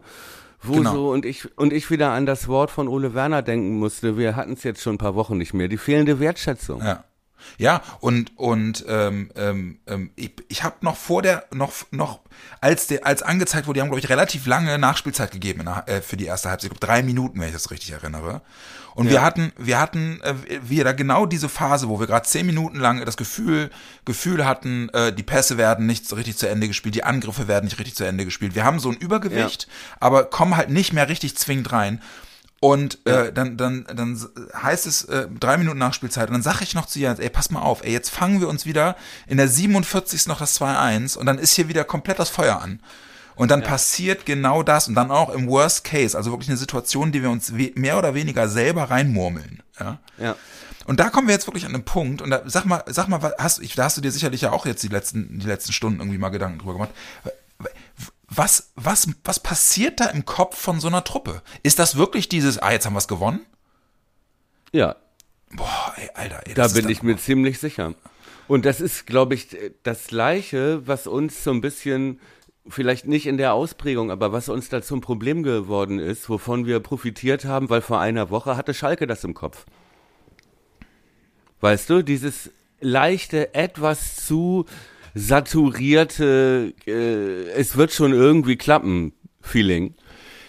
Wo 0.62 0.74
Genau. 0.76 0.94
so, 0.94 1.12
und 1.12 1.26
ich, 1.26 1.58
und 1.58 1.74
ich 1.74 1.92
wieder 1.92 2.12
an 2.12 2.26
das 2.26 2.48
Wort 2.48 2.72
von 2.72 2.88
Ole 2.88 3.14
Werner 3.14 3.42
denken 3.42 3.78
musste, 3.78 4.18
wir 4.18 4.38
hatten 4.38 4.54
es 4.54 4.64
jetzt 4.64 4.82
schon 4.82 4.96
ein 4.96 5.00
paar 5.00 5.16
Wochen 5.16 5.38
nicht 5.38 5.54
mehr, 5.54 5.68
die 5.68 5.76
fehlende 5.78 6.22
Wertschätzung. 6.22 6.80
Ja. 6.82 7.04
Ja, 7.58 7.82
und 8.00 8.32
und 8.38 8.86
ähm, 8.88 9.32
ähm, 9.36 9.80
ähm, 9.88 10.12
ich, 10.16 10.32
ich 10.50 10.64
habe 10.64 10.78
noch 10.82 10.98
vor 10.98 11.22
der 11.22 11.46
noch 11.52 11.72
noch 11.92 12.20
als 12.62 12.88
der 12.88 13.06
als 13.06 13.22
angezeigt 13.22 13.68
wurde, 13.68 13.78
die 13.78 13.82
haben 13.82 13.90
glaube 13.90 14.00
ich 14.00 14.10
relativ 14.10 14.46
lange 14.46 14.78
Nachspielzeit 14.78 15.32
gegeben 15.32 15.66
der, 15.66 15.84
äh, 15.88 16.02
für 16.02 16.18
die 16.18 16.26
erste 16.26 16.50
Halbzeit, 16.50 16.72
ich 16.72 16.80
glaub, 16.80 16.90
drei 16.90 17.04
Minuten, 17.04 17.40
wenn 17.40 17.48
ich 17.48 17.54
das 17.54 17.72
richtig 17.72 17.92
erinnere. 17.92 18.42
Und 18.96 19.10
wir 19.10 19.22
hatten 19.24 19.52
wir 19.58 19.80
hatten 19.80 20.22
äh, 20.22 20.36
wir 20.64 20.84
da 20.84 20.92
genau 20.92 21.26
diese 21.26 21.50
Phase, 21.50 21.90
wo 21.90 22.00
wir 22.00 22.08
gerade 22.08 22.28
zehn 22.28 22.46
Minuten 22.46 22.80
lang 22.80 23.04
das 23.06 23.18
Gefühl 23.18 23.70
Gefühl 24.06 24.46
hatten, 24.46 24.90
äh, 24.90 25.12
die 25.14 25.24
Pässe 25.24 25.58
werden 25.58 25.86
nicht 25.86 26.08
so 26.08 26.16
richtig 26.16 26.38
zu 26.38 26.48
Ende 26.48 26.68
gespielt, 26.68 26.96
die 26.96 27.04
Angriffe 27.04 27.48
werden 27.48 27.66
nicht 27.66 27.80
richtig 27.80 27.96
zu 27.96 28.04
Ende 28.04 28.26
gespielt. 28.26 28.56
Wir 28.56 28.66
haben 28.66 28.80
so 28.80 28.90
ein 28.90 28.96
Übergewicht, 28.98 29.68
aber 30.00 30.26
kommen 30.26 30.58
halt 30.58 30.70
nicht 30.70 30.94
mehr 30.94 31.10
richtig 31.10 31.36
zwingend 31.38 31.72
rein. 31.72 32.02
Und 32.64 33.06
äh, 33.06 33.34
dann, 33.34 33.58
dann, 33.58 33.86
dann 33.94 34.18
heißt 34.56 34.88
es 34.88 35.04
äh, 35.04 35.28
drei 35.38 35.58
Minuten 35.58 35.80
Nachspielzeit 35.80 36.30
und 36.30 36.36
dann 36.36 36.44
sage 36.44 36.64
ich 36.64 36.76
noch 36.76 36.86
zu 36.86 36.98
Jens, 36.98 37.20
ey, 37.20 37.30
pass 37.30 37.52
mal 37.52 37.62
auf, 37.62 37.84
ey, 37.84 37.92
jetzt 37.92 38.10
fangen 38.10 38.40
wir 38.40 38.48
uns 38.48 38.66
wieder 38.66 38.96
in 39.28 39.36
der 39.36 39.50
47. 39.50 40.28
noch 40.28 40.40
das 40.40 40.62
2-1 40.62 41.18
und 41.18 41.26
dann 41.26 41.40
ist 41.40 41.56
hier 41.56 41.68
wieder 41.68 41.84
komplett 41.84 42.20
das 42.20 42.30
Feuer 42.30 42.62
an. 42.62 42.80
Und 43.36 43.52
dann 43.52 43.64
ja. 43.64 43.68
passiert 43.68 44.26
genau 44.26 44.64
das 44.64 44.88
und 44.88 44.96
dann 44.96 45.12
auch 45.12 45.32
im 45.32 45.50
Worst 45.50 45.84
Case, 45.84 46.16
also 46.16 46.32
wirklich 46.32 46.48
eine 46.48 46.58
Situation, 46.58 47.12
die 47.12 47.22
wir 47.22 47.32
uns 47.32 47.52
mehr 47.52 47.98
oder 47.98 48.14
weniger 48.14 48.48
selber 48.48 48.84
reinmurmeln. 48.84 49.62
Ja. 49.78 50.00
ja. 50.18 50.36
Und 50.86 51.02
da 51.02 51.10
kommen 51.10 51.28
wir 51.28 51.34
jetzt 51.34 51.48
wirklich 51.48 51.66
an 51.66 51.74
einen 51.74 51.84
Punkt 51.84 52.22
und 52.22 52.30
da, 52.30 52.44
sag 52.46 52.64
mal, 52.64 52.82
sag 52.88 53.10
mal, 53.10 53.34
hast, 53.40 53.60
ich, 53.60 53.76
da 53.76 53.84
hast 53.84 53.98
du 53.98 54.02
dir 54.02 54.12
sicherlich 54.12 54.40
ja 54.40 54.54
auch 54.54 54.66
jetzt 54.66 54.84
die 54.84 54.88
letzten, 54.88 55.38
die 55.38 55.48
letzten 55.48 55.74
Stunden 55.74 56.00
irgendwie 56.00 56.18
mal 56.18 56.30
Gedanken 56.30 56.60
drüber 56.60 56.74
gemacht. 56.74 56.92
Was, 58.36 58.72
was, 58.76 59.08
was 59.24 59.40
passiert 59.40 60.00
da 60.00 60.06
im 60.06 60.26
Kopf 60.26 60.58
von 60.58 60.80
so 60.80 60.88
einer 60.88 61.04
Truppe? 61.04 61.42
Ist 61.62 61.80
das 61.80 61.98
wirklich 61.98 62.30
dieses, 62.30 62.58
ah, 62.58 62.72
jetzt 62.72 62.86
haben 62.86 62.94
wir 62.94 63.00
es 63.00 63.08
gewonnen? 63.08 63.46
Ja. 64.72 64.96
Boah, 65.52 65.94
ey, 65.98 66.10
Alter, 66.14 66.42
ey, 66.46 66.54
Da 66.54 66.68
bin 66.70 66.90
ich 66.90 67.04
mir 67.04 67.18
ziemlich 67.18 67.60
sicher. 67.60 67.94
Und 68.48 68.66
das 68.66 68.82
ist, 68.82 69.06
glaube 69.06 69.36
ich, 69.36 69.56
das 69.84 70.08
Gleiche, 70.08 70.86
was 70.88 71.08
uns 71.08 71.44
so 71.44 71.52
ein 71.52 71.62
bisschen 71.62 72.20
vielleicht 72.68 73.08
nicht 73.08 73.26
in 73.26 73.38
der 73.38 73.54
Ausprägung, 73.54 74.10
aber 74.10 74.32
was 74.32 74.50
uns 74.50 74.70
da 74.70 74.82
zum 74.82 75.02
Problem 75.02 75.44
geworden 75.44 76.00
ist, 76.00 76.30
wovon 76.30 76.66
wir 76.66 76.80
profitiert 76.80 77.46
haben, 77.46 77.70
weil 77.70 77.82
vor 77.82 78.00
einer 78.00 78.30
Woche 78.30 78.56
hatte 78.56 78.74
Schalke 78.74 79.06
das 79.06 79.24
im 79.24 79.34
Kopf. 79.34 79.66
Weißt 81.60 81.90
du, 81.90 82.04
dieses 82.04 82.52
leichte, 82.80 83.54
etwas 83.54 84.16
zu 84.26 84.66
saturierte, 85.14 86.74
äh, 86.86 87.50
es 87.52 87.78
wird 87.78 87.92
schon 87.92 88.14
irgendwie 88.14 88.56
klappen, 88.56 89.14
Feeling. 89.42 89.96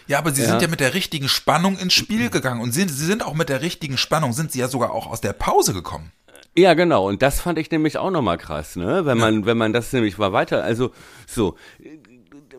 Ja, 0.06 0.18
aber 0.18 0.32
sie 0.32 0.42
ja. 0.42 0.48
sind 0.48 0.62
ja 0.62 0.68
mit 0.68 0.80
der 0.80 0.94
richtigen 0.94 1.28
Spannung 1.28 1.78
ins 1.78 1.94
Spiel 1.94 2.28
gegangen 2.30 2.60
und 2.60 2.72
sind, 2.72 2.88
sie 2.88 3.06
sind 3.06 3.24
auch 3.24 3.34
mit 3.34 3.48
der 3.48 3.62
richtigen 3.62 3.96
Spannung, 3.96 4.32
sind 4.32 4.52
sie 4.52 4.60
ja 4.60 4.68
sogar 4.68 4.92
auch 4.92 5.06
aus 5.06 5.20
der 5.20 5.32
Pause 5.32 5.72
gekommen. 5.72 6.12
Ja, 6.56 6.74
genau. 6.74 7.08
Und 7.08 7.22
das 7.22 7.40
fand 7.40 7.58
ich 7.58 7.70
nämlich 7.70 7.98
auch 7.98 8.10
nochmal 8.10 8.38
krass, 8.38 8.76
ne? 8.76 9.04
Wenn 9.06 9.18
man, 9.18 9.40
ja. 9.40 9.46
wenn 9.46 9.56
man 9.56 9.72
das 9.72 9.92
nämlich 9.92 10.18
war 10.18 10.32
weiter, 10.32 10.62
also 10.62 10.92
so, 11.26 11.56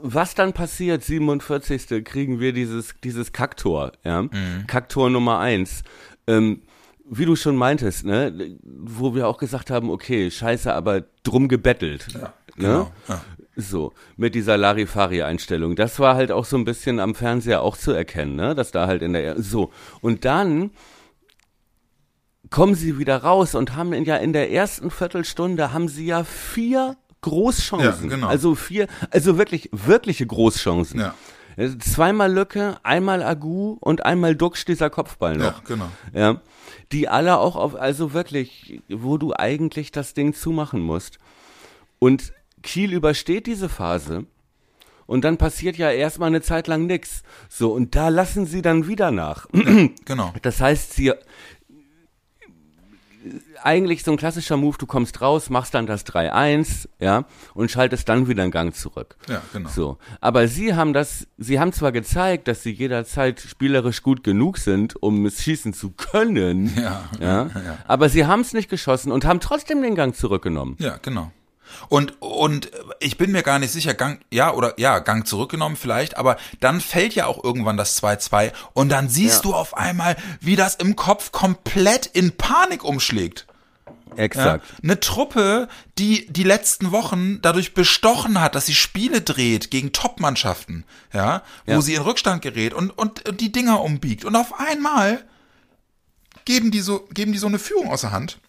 was 0.02 0.36
dann 0.36 0.54
passiert, 0.54 1.04
47. 1.04 2.04
kriegen 2.04 2.40
wir 2.40 2.52
dieses, 2.52 2.96
dieses 3.04 3.32
Kaktor, 3.32 3.94
ja. 4.04 4.24
Mhm. 4.24 4.66
Kaktor 4.68 5.10
Nummer 5.10 5.40
eins. 5.40 5.84
Ähm, 6.28 6.64
wie 7.10 7.26
du 7.26 7.36
schon 7.36 7.56
meintest, 7.56 8.06
ne, 8.06 8.58
wo 8.64 9.14
wir 9.14 9.28
auch 9.28 9.38
gesagt 9.38 9.70
haben, 9.70 9.90
okay, 9.90 10.32
scheiße, 10.32 10.74
aber 10.74 11.04
drum 11.24 11.48
gebettelt. 11.48 12.08
Ja, 12.14 12.20
ne? 12.20 12.34
genau. 12.56 12.80
Ne? 12.80 12.92
Ja. 13.08 13.22
So, 13.58 13.94
mit 14.18 14.36
dieser 14.36 14.58
Larifari-Einstellung. 14.58 15.78
Das 15.78 16.00
war 16.00 16.16
halt 16.16 16.32
auch 16.32 16.44
so 16.44 16.58
ein 16.58 16.66
bisschen 16.66 17.00
am 17.00 17.16
Fernseher 17.16 17.62
auch 17.62 17.78
zu 17.78 17.92
erkennen, 17.92 18.36
ne? 18.36 18.54
Dass 18.54 18.72
da 18.72 18.86
halt 18.86 19.02
in 19.02 19.14
der, 19.14 19.42
so. 19.42 19.72
Und 20.02 20.26
dann 20.26 20.72
kommen 22.50 22.76
sie 22.76 23.00
wieder 23.00 23.18
raus 23.18 23.56
und 23.56 23.76
haben 23.76 23.94
ja 23.94 24.18
in 24.18 24.34
der 24.34 24.52
ersten 24.52 24.92
Viertelstunde 24.92 25.72
haben 25.72 25.88
sie 25.88 26.06
ja 26.06 26.26
vier 26.26 26.98
Großchancen. 27.22 28.10
Ja, 28.10 28.16
genau. 28.16 28.28
Also 28.28 28.56
vier, 28.56 28.88
also 29.10 29.38
wirklich, 29.38 29.70
wirkliche 29.72 30.28
Großchancen. 30.28 31.00
Ja. 31.00 31.16
Zweimal 31.80 32.32
Lücke, 32.32 32.78
einmal 32.84 33.24
Agu 33.24 33.78
und 33.80 34.06
einmal 34.06 34.36
Duxch 34.36 34.66
dieser 34.66 34.90
Kopfball 34.90 35.38
noch. 35.38 35.46
Ja, 35.46 35.62
genau. 35.66 35.90
Ja. 36.14 36.42
Die 36.92 37.08
alle 37.08 37.40
auch 37.40 37.56
auf, 37.56 37.76
also 37.76 38.14
wirklich, 38.14 38.82
wo 38.90 39.18
du 39.18 39.34
eigentlich 39.34 39.92
das 39.92 40.14
Ding 40.14 40.34
zumachen 40.34 40.82
musst. 40.82 41.18
Und 42.00 42.34
Kiel 42.62 42.94
übersteht 42.94 43.48
diese 43.48 43.70
Phase. 43.70 44.26
Und 45.08 45.24
dann 45.24 45.38
passiert 45.38 45.78
ja 45.78 45.92
erstmal 45.92 46.28
eine 46.28 46.42
Zeit 46.42 46.68
lang 46.68 46.88
nichts. 46.88 47.22
So, 47.48 47.72
und 47.72 47.96
da 47.96 48.10
lassen 48.10 48.46
sie 48.46 48.62
dann 48.62 48.88
wieder 48.88 49.12
nach. 49.12 49.48
Ja, 49.54 49.90
genau. 50.06 50.34
Das 50.42 50.62
heißt, 50.62 50.94
sie, 50.94 51.14
eigentlich 53.66 54.04
so 54.04 54.12
ein 54.12 54.18
klassischer 54.18 54.58
Move, 54.58 54.78
du 54.78 54.86
kommst 54.86 55.22
raus, 55.22 55.50
machst 55.50 55.74
dann 55.74 55.88
das 55.88 56.06
3-1, 56.06 56.88
ja, 57.00 57.26
und 57.54 57.72
schaltest 57.72 58.08
dann 58.08 58.28
wieder 58.28 58.44
einen 58.44 58.52
Gang 58.52 58.76
zurück. 58.76 59.16
Ja, 59.28 59.42
genau. 59.52 59.70
So. 59.70 59.98
Aber 60.22 60.48
sie 60.48 60.76
haben 60.76 60.94
das, 60.94 61.28
sie 61.38 61.60
haben 61.60 61.74
zwar 61.74 61.92
gezeigt, 61.92 62.48
dass 62.48 62.64
sie 62.64 62.72
jederzeit 62.72 63.40
spielerisch 63.40 64.04
gut 64.04 64.24
genug 64.24 64.58
sind, 64.58 65.02
um 65.02 65.26
es 65.26 65.42
schießen 65.42 65.74
zu 65.74 65.92
können, 65.92 66.76
ja, 66.82 67.04
ja, 67.20 67.44
ja. 67.44 67.78
aber 67.88 68.10
sie 68.10 68.26
haben 68.26 68.42
es 68.42 68.54
nicht 68.54 68.70
geschossen 68.70 69.12
und 69.12 69.26
haben 69.26 69.40
trotzdem 69.40 69.82
den 69.82 69.96
Gang 69.96 70.16
zurückgenommen. 70.16 70.78
Ja, 70.80 70.98
genau. 71.02 71.32
Und, 71.90 72.22
und 72.22 72.72
ich 73.00 73.18
bin 73.18 73.32
mir 73.32 73.44
gar 73.44 73.60
nicht 73.60 73.72
sicher, 73.72 73.94
Gang, 73.94 74.20
ja, 74.32 74.54
oder 74.54 74.80
ja, 74.80 75.00
Gang 75.00 75.28
zurückgenommen 75.28 75.76
vielleicht, 75.76 76.18
aber 76.18 76.38
dann 76.60 76.82
fällt 76.82 77.16
ja 77.16 77.26
auch 77.26 77.44
irgendwann 77.44 77.78
das 77.78 78.02
2-2 78.02 78.52
und 78.74 78.90
dann 78.90 79.10
siehst 79.10 79.38
ja. 79.38 79.50
du 79.50 79.56
auf 79.56 79.76
einmal, 79.76 80.16
wie 80.40 80.56
das 80.56 80.76
im 80.76 80.96
Kopf 80.96 81.32
komplett 81.32 82.06
in 82.06 82.38
Panik 82.38 82.84
umschlägt. 82.84 83.48
Exakt. 84.18 84.66
Ja, 84.68 84.78
eine 84.84 85.00
Truppe, 85.00 85.68
die 85.98 86.28
die 86.32 86.44
letzten 86.44 86.92
Wochen 86.92 87.42
dadurch 87.42 87.74
bestochen 87.74 88.40
hat, 88.42 88.56
dass 88.56 88.66
sie 88.66 88.76
Spiele 88.76 89.22
dreht 89.22 89.72
gegen 89.72 89.92
Top-Mannschaften, 89.92 90.86
ja, 91.14 91.44
wo 91.66 91.74
ja. 91.74 91.82
sie 91.82 91.96
in 91.96 92.02
Rückstand 92.02 92.42
gerät 92.42 92.74
und, 92.74 92.92
und, 92.92 93.28
und 93.28 93.42
die 93.42 93.52
Dinger 93.52 93.82
umbiegt. 93.82 94.26
Und 94.26 94.36
auf 94.36 94.60
einmal 94.60 95.24
geben 96.46 96.72
die 96.72 96.82
so, 96.82 97.08
geben 97.14 97.32
die 97.32 97.40
so 97.40 97.48
eine 97.48 97.60
Führung 97.60 97.90
außer 97.92 98.12
Hand. 98.12 98.40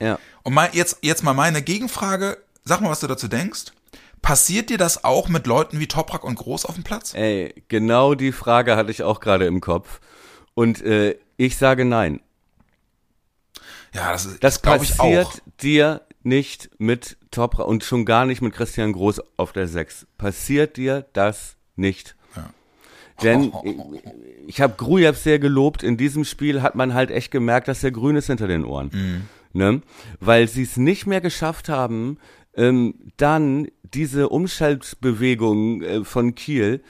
Ja. 0.00 0.18
Und 0.42 0.54
mal, 0.54 0.70
jetzt, 0.72 0.98
jetzt 1.02 1.22
mal 1.24 1.34
meine 1.34 1.62
Gegenfrage, 1.62 2.38
Sag 2.68 2.82
mal, 2.82 2.90
was 2.90 3.00
du 3.00 3.06
dazu 3.06 3.28
denkst. 3.28 3.72
Passiert 4.20 4.68
dir 4.68 4.76
das 4.76 5.02
auch 5.02 5.30
mit 5.30 5.46
Leuten 5.46 5.80
wie 5.80 5.86
Toprak 5.86 6.22
und 6.22 6.34
Groß 6.34 6.66
auf 6.66 6.74
dem 6.74 6.84
Platz? 6.84 7.14
Ey, 7.14 7.54
genau 7.68 8.14
die 8.14 8.32
Frage 8.32 8.76
hatte 8.76 8.90
ich 8.90 9.02
auch 9.02 9.20
gerade 9.20 9.46
im 9.46 9.62
Kopf. 9.62 10.00
Und 10.52 10.82
äh, 10.82 11.16
ich 11.38 11.56
sage 11.56 11.86
nein. 11.86 12.20
Ja, 13.94 14.12
das, 14.12 14.26
ist, 14.26 14.44
das, 14.44 14.58
passiert 14.60 15.42
dir 15.62 16.02
nicht 16.22 16.70
mit 16.78 17.16
Toprak 17.30 17.66
und 17.66 17.84
schon 17.84 18.04
gar 18.04 18.26
nicht 18.26 18.42
mit 18.42 18.54
Christian 18.54 18.92
Groß 18.92 19.22
auf 19.36 19.52
der 19.52 19.66
6. 19.66 20.06
Passiert 20.18 20.76
dir 20.76 21.06
das 21.12 21.56
nicht. 21.76 22.16
Ja. 22.36 22.50
Denn 23.22 23.52
ich, 23.64 23.76
ich 24.46 24.60
habe 24.60 24.74
Grujew 24.76 25.14
sehr 25.14 25.38
gelobt. 25.38 25.82
In 25.82 25.96
diesem 25.96 26.24
Spiel 26.24 26.62
hat 26.62 26.74
man 26.74 26.94
halt 26.94 27.10
echt 27.10 27.30
gemerkt, 27.30 27.68
dass 27.68 27.80
der 27.80 27.92
grün 27.92 28.16
ist 28.16 28.26
hinter 28.26 28.48
den 28.48 28.64
Ohren. 28.64 28.90
Mhm. 28.92 29.22
Ne? 29.52 29.82
Weil 30.20 30.48
sie 30.48 30.62
es 30.62 30.76
nicht 30.76 31.06
mehr 31.06 31.20
geschafft 31.20 31.68
haben, 31.68 32.18
ähm, 32.54 32.94
dann 33.16 33.68
diese 33.82 34.28
Umschaltbewegung 34.28 35.82
äh, 35.82 36.04
von 36.04 36.34
Kiel 36.34 36.82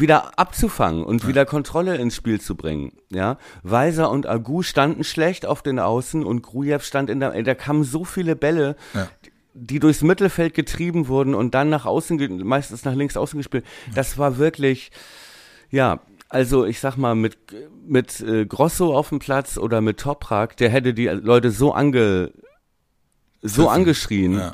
wieder 0.00 0.38
abzufangen 0.38 1.04
und 1.04 1.22
ja. 1.22 1.28
wieder 1.28 1.46
Kontrolle 1.46 1.96
ins 1.96 2.16
Spiel 2.16 2.40
zu 2.40 2.56
bringen. 2.56 2.92
Ja, 3.10 3.38
Weiser 3.62 4.10
und 4.10 4.26
Agu 4.26 4.62
standen 4.62 5.04
schlecht 5.04 5.46
auf 5.46 5.62
den 5.62 5.78
Außen 5.78 6.24
und 6.24 6.42
Grujew 6.42 6.80
stand 6.80 7.10
in 7.10 7.20
der, 7.20 7.42
da 7.42 7.54
kamen 7.54 7.84
so 7.84 8.04
viele 8.04 8.36
Bälle, 8.36 8.76
ja. 8.94 9.08
die 9.54 9.80
durchs 9.80 10.02
Mittelfeld 10.02 10.54
getrieben 10.54 11.08
wurden 11.08 11.34
und 11.34 11.54
dann 11.54 11.68
nach 11.68 11.86
außen, 11.86 12.44
meistens 12.44 12.84
nach 12.84 12.94
links 12.94 13.16
außen 13.16 13.38
gespielt. 13.38 13.64
Ja. 13.88 13.94
Das 13.94 14.18
war 14.18 14.38
wirklich, 14.38 14.90
ja, 15.70 16.00
also 16.28 16.64
ich 16.64 16.80
sag 16.80 16.96
mal, 16.96 17.14
mit, 17.14 17.38
mit 17.86 18.20
äh, 18.20 18.46
Grosso 18.46 18.94
auf 18.94 19.10
dem 19.10 19.20
Platz 19.20 19.58
oder 19.58 19.80
mit 19.80 19.98
Toprak, 19.98 20.56
der 20.56 20.70
hätte 20.70 20.92
die 20.92 21.06
Leute 21.06 21.50
so 21.50 21.72
ange, 21.72 22.32
so 23.42 23.68
angeschrien. 23.68 24.52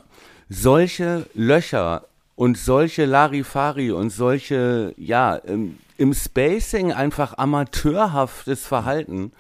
Solche 0.49 1.27
Löcher 1.33 2.07
und 2.35 2.57
solche 2.57 3.05
Larifari 3.05 3.91
und 3.93 4.11
solche, 4.11 4.95
ja, 4.97 5.37
im, 5.37 5.79
im 5.97 6.15
Spacing 6.15 6.93
einfach 6.93 7.39
amateurhaftes 7.39 8.67
Verhalten. 8.67 9.33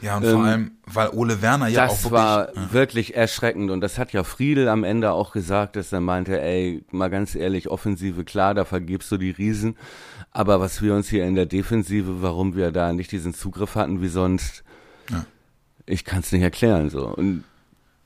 Ja, 0.00 0.16
und 0.16 0.24
ähm, 0.24 0.30
vor 0.32 0.44
allem, 0.44 0.70
weil 0.86 1.08
Ole 1.10 1.40
Werner 1.40 1.68
ja 1.68 1.86
auch 1.86 1.90
wirklich... 1.90 2.02
Das 2.02 2.10
war 2.12 2.54
ja. 2.54 2.72
wirklich 2.72 3.16
erschreckend 3.16 3.70
und 3.70 3.80
das 3.80 3.98
hat 3.98 4.12
ja 4.12 4.24
Friedel 4.24 4.68
am 4.68 4.84
Ende 4.84 5.12
auch 5.12 5.32
gesagt, 5.32 5.76
dass 5.76 5.92
er 5.92 6.00
meinte, 6.00 6.40
ey, 6.40 6.84
mal 6.90 7.08
ganz 7.08 7.34
ehrlich, 7.34 7.70
Offensive, 7.70 8.24
klar, 8.24 8.54
da 8.54 8.64
vergibst 8.64 9.10
du 9.12 9.16
die 9.16 9.30
Riesen, 9.30 9.76
aber 10.30 10.60
was 10.60 10.82
wir 10.82 10.94
uns 10.94 11.08
hier 11.08 11.24
in 11.24 11.36
der 11.36 11.46
Defensive, 11.46 12.22
warum 12.22 12.54
wir 12.56 12.72
da 12.72 12.92
nicht 12.92 13.12
diesen 13.12 13.32
Zugriff 13.32 13.76
hatten 13.76 14.02
wie 14.02 14.08
sonst, 14.08 14.64
ja. 15.10 15.24
ich 15.86 16.04
kann 16.04 16.20
es 16.20 16.32
nicht 16.32 16.42
erklären, 16.42 16.90
so. 16.90 17.06
Und 17.06 17.44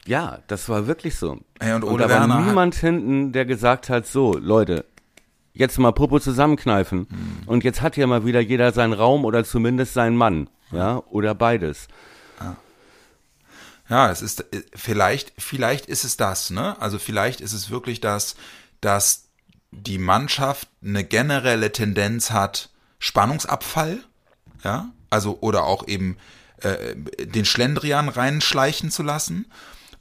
ja, 0.08 0.38
das 0.46 0.70
war 0.70 0.86
wirklich 0.86 1.16
so. 1.16 1.38
Ey, 1.58 1.74
und, 1.74 1.84
und 1.84 1.98
da 1.98 2.08
Werner 2.08 2.36
war 2.36 2.40
niemand 2.40 2.74
hinten, 2.74 3.32
der 3.32 3.44
gesagt 3.44 3.90
hat, 3.90 4.06
so, 4.06 4.38
Leute, 4.38 4.86
jetzt 5.52 5.78
mal 5.78 5.92
Popo 5.92 6.18
zusammenkneifen. 6.18 7.00
Mhm. 7.00 7.42
Und 7.44 7.62
jetzt 7.62 7.82
hat 7.82 7.94
hier 7.94 8.06
mal 8.06 8.24
wieder 8.24 8.40
jeder 8.40 8.72
seinen 8.72 8.94
Raum 8.94 9.26
oder 9.26 9.44
zumindest 9.44 9.92
seinen 9.92 10.16
Mann. 10.16 10.48
Ja, 10.72 11.02
oder 11.10 11.34
beides. 11.34 11.88
Ja. 12.40 12.56
ja, 13.90 14.10
es 14.10 14.22
ist, 14.22 14.46
vielleicht, 14.74 15.34
vielleicht 15.36 15.86
ist 15.86 16.04
es 16.04 16.16
das, 16.16 16.50
ne? 16.50 16.80
Also 16.80 16.98
vielleicht 16.98 17.42
ist 17.42 17.52
es 17.52 17.70
wirklich 17.70 18.00
das, 18.00 18.34
dass 18.80 19.28
die 19.70 19.98
Mannschaft 19.98 20.68
eine 20.82 21.04
generelle 21.04 21.70
Tendenz 21.70 22.30
hat, 22.30 22.70
Spannungsabfall, 22.98 24.00
ja, 24.64 24.88
also 25.10 25.38
oder 25.40 25.64
auch 25.64 25.86
eben 25.86 26.16
äh, 26.62 26.96
den 27.26 27.44
Schlendrian 27.44 28.08
reinschleichen 28.08 28.90
zu 28.90 29.02
lassen 29.02 29.46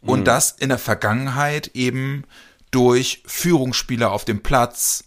und 0.01 0.21
mhm. 0.21 0.25
das 0.25 0.51
in 0.51 0.69
der 0.69 0.77
Vergangenheit 0.77 1.71
eben 1.73 2.23
durch 2.71 3.23
Führungsspieler 3.25 4.12
auf 4.12 4.25
dem 4.25 4.43
Platz 4.43 5.05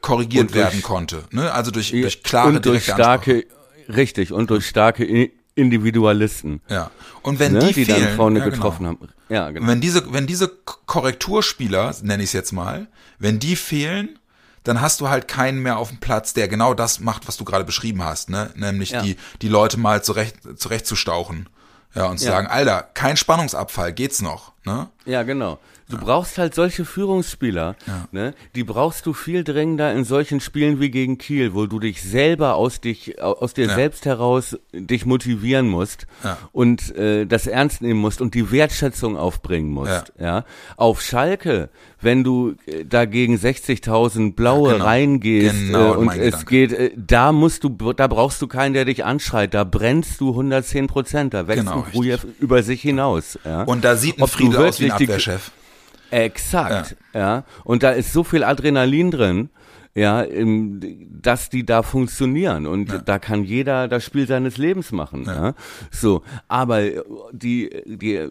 korrigiert 0.00 0.50
durch, 0.50 0.54
werden 0.54 0.82
konnte. 0.82 1.24
Ne? 1.30 1.52
Also 1.52 1.70
durch, 1.70 1.90
durch 1.90 2.22
klare, 2.22 2.48
und 2.48 2.66
durch 2.66 2.84
starke, 2.84 3.46
Richtig, 3.88 4.32
und 4.32 4.50
durch 4.50 4.66
starke 4.66 5.30
Individualisten. 5.54 6.60
Ja. 6.68 6.90
Und 7.22 7.38
wenn 7.38 7.52
ne, 7.52 7.60
die, 7.60 7.72
die 7.72 7.84
fehlen, 7.84 8.04
dann 8.04 8.16
vorne 8.16 8.38
ja, 8.38 8.44
genau. 8.44 8.56
getroffen 8.56 8.86
haben. 8.86 8.98
Ja, 9.28 9.50
genau. 9.50 9.62
Und 9.62 9.68
wenn 9.68 9.80
diese, 9.80 10.12
wenn 10.12 10.26
diese 10.26 10.48
Korrekturspieler, 10.86 11.94
nenne 12.02 12.22
ich 12.22 12.30
es 12.30 12.32
jetzt 12.32 12.52
mal, 12.52 12.88
wenn 13.18 13.38
die 13.38 13.56
fehlen, 13.56 14.18
dann 14.64 14.80
hast 14.80 15.00
du 15.00 15.08
halt 15.08 15.28
keinen 15.28 15.62
mehr 15.62 15.78
auf 15.78 15.90
dem 15.90 15.98
Platz, 15.98 16.32
der 16.32 16.48
genau 16.48 16.74
das 16.74 17.00
macht, 17.00 17.28
was 17.28 17.36
du 17.36 17.44
gerade 17.44 17.64
beschrieben 17.64 18.02
hast, 18.02 18.30
ne? 18.30 18.50
Nämlich 18.56 18.90
Ja. 18.90 19.02
die, 19.02 19.16
die 19.42 19.48
Leute 19.48 19.78
mal 19.78 20.02
zurecht, 20.02 20.36
zurechtzustauchen. 20.56 21.48
Ja, 21.94 22.06
und 22.06 22.18
zu 22.18 22.26
Ja. 22.26 22.32
sagen, 22.32 22.46
Alter, 22.48 22.88
kein 22.94 23.16
Spannungsabfall, 23.16 23.92
geht's 23.92 24.20
noch, 24.22 24.52
ne? 24.64 24.88
Ja, 25.04 25.22
genau. 25.22 25.58
Du 25.90 25.98
brauchst 25.98 26.38
halt 26.38 26.54
solche 26.54 26.84
Führungsspieler, 26.86 27.76
ne? 28.10 28.32
Die 28.54 28.64
brauchst 28.64 29.04
du 29.04 29.12
viel 29.12 29.44
dringender 29.44 29.92
in 29.92 30.04
solchen 30.04 30.40
Spielen 30.40 30.80
wie 30.80 30.90
gegen 30.90 31.18
Kiel, 31.18 31.52
wo 31.52 31.66
du 31.66 31.78
dich 31.78 32.02
selber 32.02 32.54
aus 32.54 32.80
dich, 32.80 33.20
aus 33.22 33.52
dir 33.52 33.66
Ja. 33.66 33.74
selbst 33.74 34.06
heraus 34.06 34.56
dich 34.72 35.04
motivieren 35.04 35.68
musst 35.68 36.06
Ja. 36.24 36.38
und 36.52 36.96
äh, 36.96 37.26
das 37.26 37.46
ernst 37.46 37.82
nehmen 37.82 38.00
musst 38.00 38.22
und 38.22 38.34
die 38.34 38.50
Wertschätzung 38.50 39.18
aufbringen 39.18 39.70
musst, 39.70 40.12
ja. 40.18 40.44
Auf 40.78 41.02
Schalke, 41.02 41.68
wenn 42.00 42.24
du 42.24 42.54
äh, 42.66 42.84
dagegen 42.86 43.36
60.000 43.36 44.34
Blaue 44.34 44.68
Ja, 44.68 44.72
genau. 44.74 44.84
reingehst 44.86 45.54
Genau, 45.66 45.92
äh, 45.92 45.96
und 45.96 46.08
es 46.08 46.16
Gedanke. 46.16 46.46
geht, 46.46 46.72
äh, 46.72 46.90
da 46.96 47.30
musst 47.32 47.62
du, 47.62 47.68
da 47.92 48.06
brauchst 48.06 48.40
du 48.40 48.46
keinen, 48.46 48.72
der 48.72 48.86
dich 48.86 49.04
anschreit, 49.04 49.52
da 49.52 49.64
brennst 49.64 50.18
du 50.20 50.30
110 50.30 50.86
Prozent, 50.86 51.34
da 51.34 51.46
wächst 51.46 51.64
Genau, 51.66 51.82
ein 51.84 51.90
Grujew 51.92 52.18
über 52.40 52.62
sich 52.62 52.80
hinaus, 52.80 53.38
ja. 53.44 53.64
Und 53.64 53.84
da 53.84 53.96
sieht 53.96 54.18
ein 54.20 54.26
Friede 54.28 54.58
aus 54.66 54.80
wie 54.80 54.84
ein 54.84 54.90
wirklich 54.98 54.98
die- 55.08 55.12
Abwehrchef. 55.12 55.50
Exakt, 56.14 56.96
ja. 57.12 57.44
Und 57.64 57.82
da 57.82 57.90
ist 57.90 58.12
so 58.12 58.24
viel 58.24 58.44
Adrenalin 58.44 59.10
drin, 59.10 59.50
ja, 59.96 60.24
dass 61.22 61.50
die 61.50 61.64
da 61.64 61.84
funktionieren 61.84 62.66
und 62.66 63.02
da 63.06 63.20
kann 63.20 63.44
jeder 63.44 63.86
das 63.86 64.04
Spiel 64.04 64.26
seines 64.26 64.56
Lebens 64.58 64.90
machen, 64.90 65.24
ja. 65.26 65.54
So, 65.92 66.22
aber 66.48 66.82
die, 67.30 67.70
die, 67.86 68.28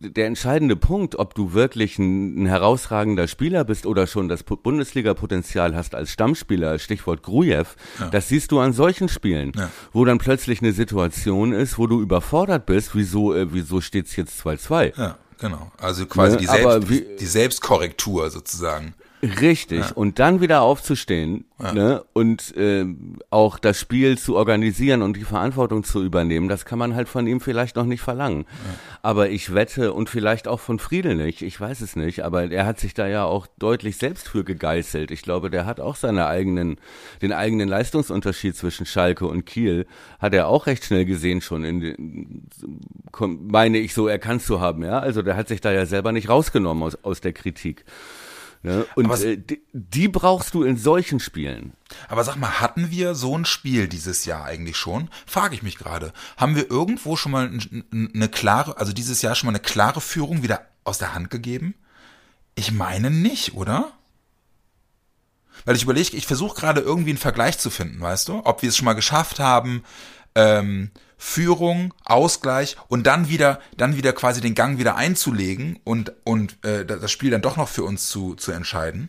der 0.00 0.26
entscheidende 0.26 0.74
Punkt, 0.74 1.18
ob 1.18 1.34
du 1.34 1.52
wirklich 1.52 1.98
ein, 1.98 2.44
ein 2.44 2.46
herausragender 2.46 3.28
Spieler 3.28 3.64
bist 3.64 3.84
oder 3.84 4.06
schon 4.06 4.30
das 4.30 4.42
Bundesliga-Potenzial 4.42 5.74
hast 5.74 5.94
als 5.94 6.12
Stammspieler, 6.12 6.78
Stichwort 6.78 7.22
Grujew, 7.22 7.64
das 8.10 8.28
siehst 8.28 8.50
du 8.50 8.60
an 8.60 8.72
solchen 8.72 9.08
Spielen, 9.10 9.52
Ja. 9.54 9.68
wo 9.92 10.06
dann 10.06 10.16
plötzlich 10.16 10.62
eine 10.62 10.72
Situation 10.72 11.52
ist, 11.52 11.76
wo 11.78 11.86
du 11.86 12.00
überfordert 12.00 12.64
bist, 12.64 12.94
wieso, 12.94 13.34
äh, 13.34 13.52
wieso 13.52 13.82
steht's 13.82 14.16
jetzt 14.16 14.40
2-2? 14.40 14.94
Ja, 14.98 15.18
genau. 15.42 15.70
Also 15.78 16.06
quasi 16.06 16.32
Ne, 16.36 16.38
die, 16.38 16.46
Selbst, 16.46 16.88
wie- 16.88 17.06
die 17.20 17.26
Selbstkorrektur 17.26 18.30
sozusagen. 18.30 18.94
Richtig. 19.22 19.96
Und 19.96 20.18
dann 20.18 20.40
wieder 20.40 20.62
aufzustehen 20.62 21.44
ne? 21.58 22.02
und 22.12 22.52
ähm, 22.56 23.20
auch 23.30 23.60
das 23.60 23.78
Spiel 23.78 24.18
zu 24.18 24.34
organisieren 24.34 25.00
und 25.00 25.16
die 25.16 25.22
Verantwortung 25.22 25.84
zu 25.84 26.02
übernehmen, 26.02 26.48
das 26.48 26.64
kann 26.64 26.80
man 26.80 26.96
halt 26.96 27.08
von 27.08 27.28
ihm 27.28 27.40
vielleicht 27.40 27.76
noch 27.76 27.84
nicht 27.84 28.00
verlangen. 28.00 28.46
Aber 29.00 29.30
ich 29.30 29.54
wette 29.54 29.92
und 29.92 30.10
vielleicht 30.10 30.48
auch 30.48 30.58
von 30.58 30.80
Friedel 30.80 31.14
nicht, 31.14 31.42
ich 31.42 31.60
weiß 31.60 31.82
es 31.82 31.94
nicht, 31.94 32.24
aber 32.24 32.50
er 32.50 32.66
hat 32.66 32.80
sich 32.80 32.94
da 32.94 33.06
ja 33.06 33.24
auch 33.24 33.46
deutlich 33.60 33.96
selbst 33.96 34.28
für 34.28 34.42
gegeißelt. 34.42 35.12
Ich 35.12 35.22
glaube, 35.22 35.50
der 35.50 35.66
hat 35.66 35.78
auch 35.78 35.94
seine 35.94 36.26
eigenen, 36.26 36.78
den 37.22 37.32
eigenen 37.32 37.68
Leistungsunterschied 37.68 38.56
zwischen 38.56 38.86
Schalke 38.86 39.26
und 39.26 39.46
Kiel, 39.46 39.86
hat 40.18 40.34
er 40.34 40.48
auch 40.48 40.66
recht 40.66 40.84
schnell 40.84 41.04
gesehen 41.04 41.42
schon 41.42 41.62
in 41.62 41.80
den, 41.80 42.48
meine 43.20 43.78
ich 43.78 43.94
so 43.94 44.08
erkannt 44.08 44.42
zu 44.42 44.60
haben, 44.60 44.82
ja. 44.82 44.98
Also 44.98 45.22
der 45.22 45.36
hat 45.36 45.46
sich 45.46 45.60
da 45.60 45.70
ja 45.70 45.86
selber 45.86 46.10
nicht 46.10 46.28
rausgenommen 46.28 46.82
aus, 46.82 46.98
aus 47.04 47.20
der 47.20 47.32
Kritik. 47.32 47.84
Ne? 48.62 48.86
Und 48.94 49.06
Aber 49.06 49.20
äh, 49.20 49.36
die, 49.36 49.62
die 49.72 50.08
brauchst 50.08 50.54
du 50.54 50.62
in 50.62 50.76
solchen 50.76 51.18
Spielen. 51.18 51.72
Aber 52.08 52.22
sag 52.22 52.36
mal, 52.36 52.60
hatten 52.60 52.90
wir 52.90 53.14
so 53.14 53.36
ein 53.36 53.44
Spiel 53.44 53.88
dieses 53.88 54.24
Jahr 54.24 54.44
eigentlich 54.44 54.76
schon? 54.76 55.10
Frage 55.26 55.54
ich 55.54 55.62
mich 55.62 55.78
gerade. 55.78 56.12
Haben 56.36 56.54
wir 56.54 56.70
irgendwo 56.70 57.16
schon 57.16 57.32
mal 57.32 57.50
eine 57.90 58.28
klare, 58.28 58.78
also 58.78 58.92
dieses 58.92 59.20
Jahr 59.20 59.34
schon 59.34 59.48
mal 59.48 59.52
eine 59.52 59.60
klare 59.60 60.00
Führung 60.00 60.42
wieder 60.42 60.66
aus 60.84 60.98
der 60.98 61.14
Hand 61.14 61.30
gegeben? 61.30 61.74
Ich 62.54 62.70
meine 62.70 63.10
nicht, 63.10 63.54
oder? 63.54 63.92
Weil 65.64 65.76
ich 65.76 65.82
überlege, 65.82 66.16
ich 66.16 66.26
versuche 66.26 66.58
gerade 66.58 66.80
irgendwie 66.80 67.10
einen 67.10 67.18
Vergleich 67.18 67.58
zu 67.58 67.68
finden, 67.68 68.00
weißt 68.00 68.28
du? 68.28 68.42
Ob 68.44 68.62
wir 68.62 68.68
es 68.68 68.76
schon 68.76 68.84
mal 68.84 68.94
geschafft 68.94 69.40
haben, 69.40 69.82
ähm, 70.34 70.90
Führung, 71.24 71.94
Ausgleich 72.04 72.76
und 72.88 73.06
dann 73.06 73.28
wieder, 73.28 73.60
dann 73.76 73.96
wieder 73.96 74.12
quasi 74.12 74.40
den 74.40 74.54
Gang 74.54 74.78
wieder 74.78 74.96
einzulegen 74.96 75.78
und, 75.84 76.12
und 76.24 76.62
äh, 76.64 76.84
das 76.84 77.12
Spiel 77.12 77.30
dann 77.30 77.40
doch 77.42 77.56
noch 77.56 77.68
für 77.68 77.84
uns 77.84 78.08
zu, 78.08 78.34
zu 78.34 78.50
entscheiden. 78.50 79.08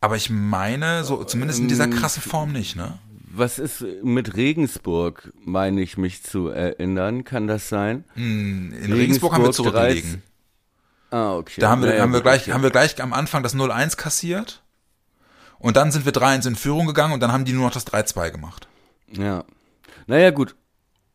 Aber 0.00 0.16
ich 0.16 0.30
meine, 0.30 1.04
so 1.04 1.22
zumindest 1.24 1.60
in 1.60 1.68
dieser 1.68 1.88
krassen 1.88 2.22
Form 2.22 2.52
nicht, 2.52 2.74
ne? 2.74 2.98
Was 3.30 3.58
ist 3.58 3.84
mit 4.02 4.34
Regensburg, 4.34 5.30
meine 5.44 5.82
ich 5.82 5.98
mich 5.98 6.22
zu 6.22 6.48
erinnern? 6.48 7.22
Kann 7.24 7.46
das 7.46 7.68
sein? 7.68 8.04
In 8.14 8.72
Regensburg 8.72 9.34
haben 9.34 9.42
wir 9.42 9.48
Regensburg 9.48 9.74
zurückgelegen. 9.74 10.22
Ah, 11.10 11.34
okay. 11.34 11.60
Da 11.60 11.68
haben 11.68 11.82
wir, 11.82 11.90
Naja, 11.90 12.02
haben 12.02 12.14
wir 12.14 12.22
gleich, 12.22 12.42
okay. 12.42 12.52
haben 12.54 12.62
wir 12.62 12.70
gleich 12.70 13.00
am 13.02 13.12
Anfang 13.12 13.42
das 13.42 13.54
0-1 13.54 13.96
kassiert. 13.96 14.62
Und 15.58 15.76
dann 15.76 15.92
sind 15.92 16.06
wir 16.06 16.12
3-1 16.12 16.48
in 16.48 16.56
Führung 16.56 16.86
gegangen 16.86 17.12
und 17.12 17.20
dann 17.20 17.30
haben 17.30 17.44
die 17.44 17.52
nur 17.52 17.66
noch 17.66 17.74
das 17.74 17.86
3-2 17.86 18.30
gemacht. 18.30 18.68
Ja. 19.12 19.44
Naja, 20.06 20.30
gut. 20.30 20.56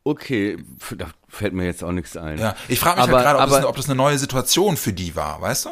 Okay, 0.04 0.58
da 0.98 1.08
fällt 1.28 1.54
mir 1.54 1.66
jetzt 1.66 1.84
auch 1.84 1.92
nichts 1.92 2.18
ein. 2.18 2.40
Ja, 2.40 2.56
ich 2.68 2.80
frage 2.80 2.98
mich 3.02 3.04
Aber- 3.10 3.18
halt 3.18 3.26
gerade, 3.26 3.38
ob, 3.40 3.44
das 3.46 3.50
aber- 3.52 3.58
eine- 3.60 3.68
ob 3.68 3.76
das 3.76 3.86
eine 3.86 3.96
neue 3.96 4.18
Situation 4.18 4.78
für 4.78 4.94
die 4.94 5.16
war, 5.16 5.40
weißt 5.42 5.66
du? 5.66 5.70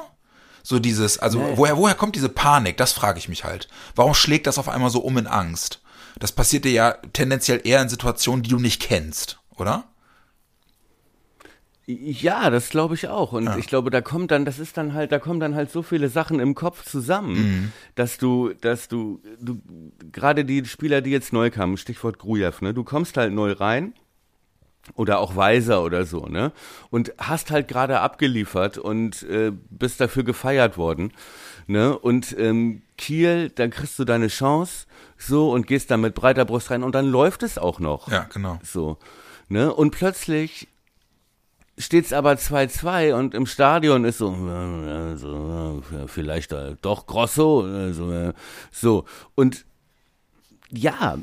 So 0.61 0.77
dieses, 0.77 1.17
also 1.17 1.41
woher, 1.55 1.77
woher 1.77 1.95
kommt 1.95 2.15
diese 2.15 2.29
Panik? 2.29 2.77
Das 2.77 2.91
frage 2.91 3.17
ich 3.17 3.27
mich 3.29 3.43
halt. 3.43 3.67
Warum 3.95 4.13
schlägt 4.13 4.45
das 4.45 4.57
auf 4.59 4.69
einmal 4.69 4.89
so 4.91 4.99
um 4.99 5.17
in 5.17 5.25
Angst? 5.25 5.81
Das 6.19 6.31
passiert 6.31 6.65
dir 6.65 6.71
ja 6.71 6.91
tendenziell 7.13 7.61
eher 7.63 7.81
in 7.81 7.89
Situationen, 7.89 8.43
die 8.43 8.49
du 8.49 8.59
nicht 8.59 8.81
kennst, 8.81 9.39
oder? 9.57 9.85
Ja, 11.87 12.51
das 12.51 12.69
glaube 12.69 12.93
ich 12.93 13.07
auch. 13.07 13.31
Und 13.31 13.49
ich 13.57 13.65
glaube, 13.65 13.89
da 13.89 13.99
kommt 14.01 14.29
dann, 14.29 14.45
das 14.45 14.59
ist 14.59 14.77
dann 14.77 14.93
halt, 14.93 15.11
da 15.11 15.17
kommen 15.17 15.39
dann 15.39 15.55
halt 15.55 15.71
so 15.71 15.81
viele 15.81 16.07
Sachen 16.09 16.39
im 16.39 16.53
Kopf 16.53 16.85
zusammen, 16.85 17.33
Mhm. 17.61 17.71
dass 17.95 18.19
du, 18.19 18.53
dass 18.53 18.89
du, 18.89 19.21
du, 19.39 19.59
gerade 20.11 20.45
die 20.45 20.63
Spieler, 20.65 21.01
die 21.01 21.09
jetzt 21.09 21.33
neu 21.33 21.49
kamen, 21.49 21.77
Stichwort 21.77 22.19
Grujew, 22.19 22.51
ne, 22.61 22.75
du 22.75 22.83
kommst 22.83 23.17
halt 23.17 23.33
neu 23.33 23.53
rein 23.53 23.93
oder 24.95 25.19
auch 25.19 25.35
Weiser 25.35 25.83
oder 25.83 26.05
so, 26.05 26.27
ne? 26.27 26.51
Und 26.89 27.13
hast 27.17 27.51
halt 27.51 27.67
gerade 27.67 27.99
abgeliefert 27.99 28.77
und 28.77 29.23
äh, 29.23 29.51
bist 29.69 29.99
dafür 29.99 30.23
gefeiert 30.23 30.77
worden, 30.77 31.11
ne? 31.67 31.97
Und 31.97 32.35
ähm, 32.37 32.81
Kiel, 32.97 33.49
dann 33.49 33.69
kriegst 33.69 33.99
du 33.99 34.05
deine 34.05 34.27
Chance 34.27 34.87
so 35.17 35.51
und 35.51 35.67
gehst 35.67 35.91
dann 35.91 36.01
mit 36.01 36.15
breiter 36.15 36.45
Brust 36.45 36.71
rein 36.71 36.83
und 36.83 36.95
dann 36.95 37.07
läuft 37.07 37.43
es 37.43 37.57
auch 37.57 37.79
noch. 37.79 38.09
Ja, 38.11 38.27
genau. 38.33 38.59
So, 38.63 38.97
ne? 39.47 39.73
Und 39.73 39.91
plötzlich 39.91 40.67
steht's 41.77 42.11
aber 42.13 42.33
2-2 42.33 43.13
und 43.13 43.33
im 43.33 43.45
Stadion 43.45 44.03
ist 44.03 44.17
so, 44.17 44.33
äh, 44.33 45.13
äh, 45.13 46.07
vielleicht 46.07 46.53
doch 46.81 47.07
Grosso, 47.07 47.65
äh, 47.67 48.33
so. 48.71 49.05
Und 49.35 49.65
ja, 50.71 51.17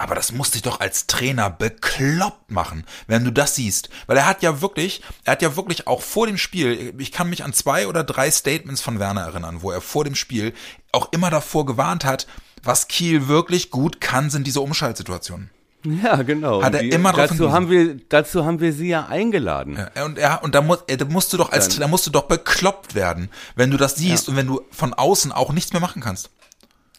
Aber 0.00 0.14
das 0.14 0.32
muss 0.32 0.50
dich 0.52 0.62
doch 0.62 0.80
als 0.80 1.06
Trainer 1.08 1.50
bekloppt 1.50 2.50
machen, 2.50 2.84
wenn 3.06 3.22
du 3.22 3.30
das 3.30 3.54
siehst. 3.56 3.90
Weil 4.06 4.16
er 4.16 4.24
hat 4.26 4.42
ja 4.42 4.62
wirklich, 4.62 5.02
er 5.24 5.32
hat 5.32 5.42
ja 5.42 5.56
wirklich 5.56 5.86
auch 5.86 6.00
vor 6.00 6.26
dem 6.26 6.38
Spiel, 6.38 6.94
ich 6.96 7.12
kann 7.12 7.28
mich 7.28 7.44
an 7.44 7.52
zwei 7.52 7.86
oder 7.86 8.02
drei 8.02 8.30
Statements 8.30 8.80
von 8.80 8.98
Werner 8.98 9.20
erinnern, 9.20 9.58
wo 9.60 9.70
er 9.70 9.82
vor 9.82 10.04
dem 10.04 10.14
Spiel 10.14 10.54
auch 10.92 11.12
immer 11.12 11.28
davor 11.28 11.66
gewarnt 11.66 12.06
hat, 12.06 12.26
was 12.62 12.88
Kiel 12.88 13.28
wirklich 13.28 13.70
gut 13.70 14.00
kann, 14.00 14.30
sind 14.30 14.46
diese 14.46 14.62
Umschaltsituationen. 14.62 15.50
ja, 15.84 16.22
genau. 16.22 16.62
Hat 16.62 16.72
er 16.74 16.80
Die- 16.80 16.88
immer 16.88 17.12
drauf 17.12 17.28
dazu 17.28 17.50
hingewiesen. 17.52 17.54
haben 17.54 17.68
wir, 17.70 18.00
dazu 18.08 18.44
haben 18.46 18.60
wir 18.60 18.72
sie 18.72 18.88
ja 18.88 19.04
eingeladen. 19.04 19.86
Ja, 19.94 20.04
Und 20.06 20.16
er, 20.16 20.42
und 20.42 20.54
da, 20.54 20.62
muss, 20.62 20.78
da 20.86 21.04
musst 21.04 21.30
du 21.34 21.36
doch 21.36 21.52
als, 21.52 21.68
Dann- 21.68 21.80
da 21.80 21.88
musst 21.88 22.06
du 22.06 22.10
doch 22.10 22.22
bekloppt 22.22 22.94
werden, 22.94 23.28
wenn 23.54 23.70
du 23.70 23.76
das 23.76 23.96
siehst 23.96 24.30
und 24.30 24.36
wenn 24.36 24.46
du 24.46 24.62
von 24.70 24.94
außen 24.94 25.30
auch 25.30 25.52
nichts 25.52 25.74
mehr 25.74 25.80
machen 25.80 26.00
kannst. 26.00 26.30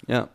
Ja. 0.05 0.27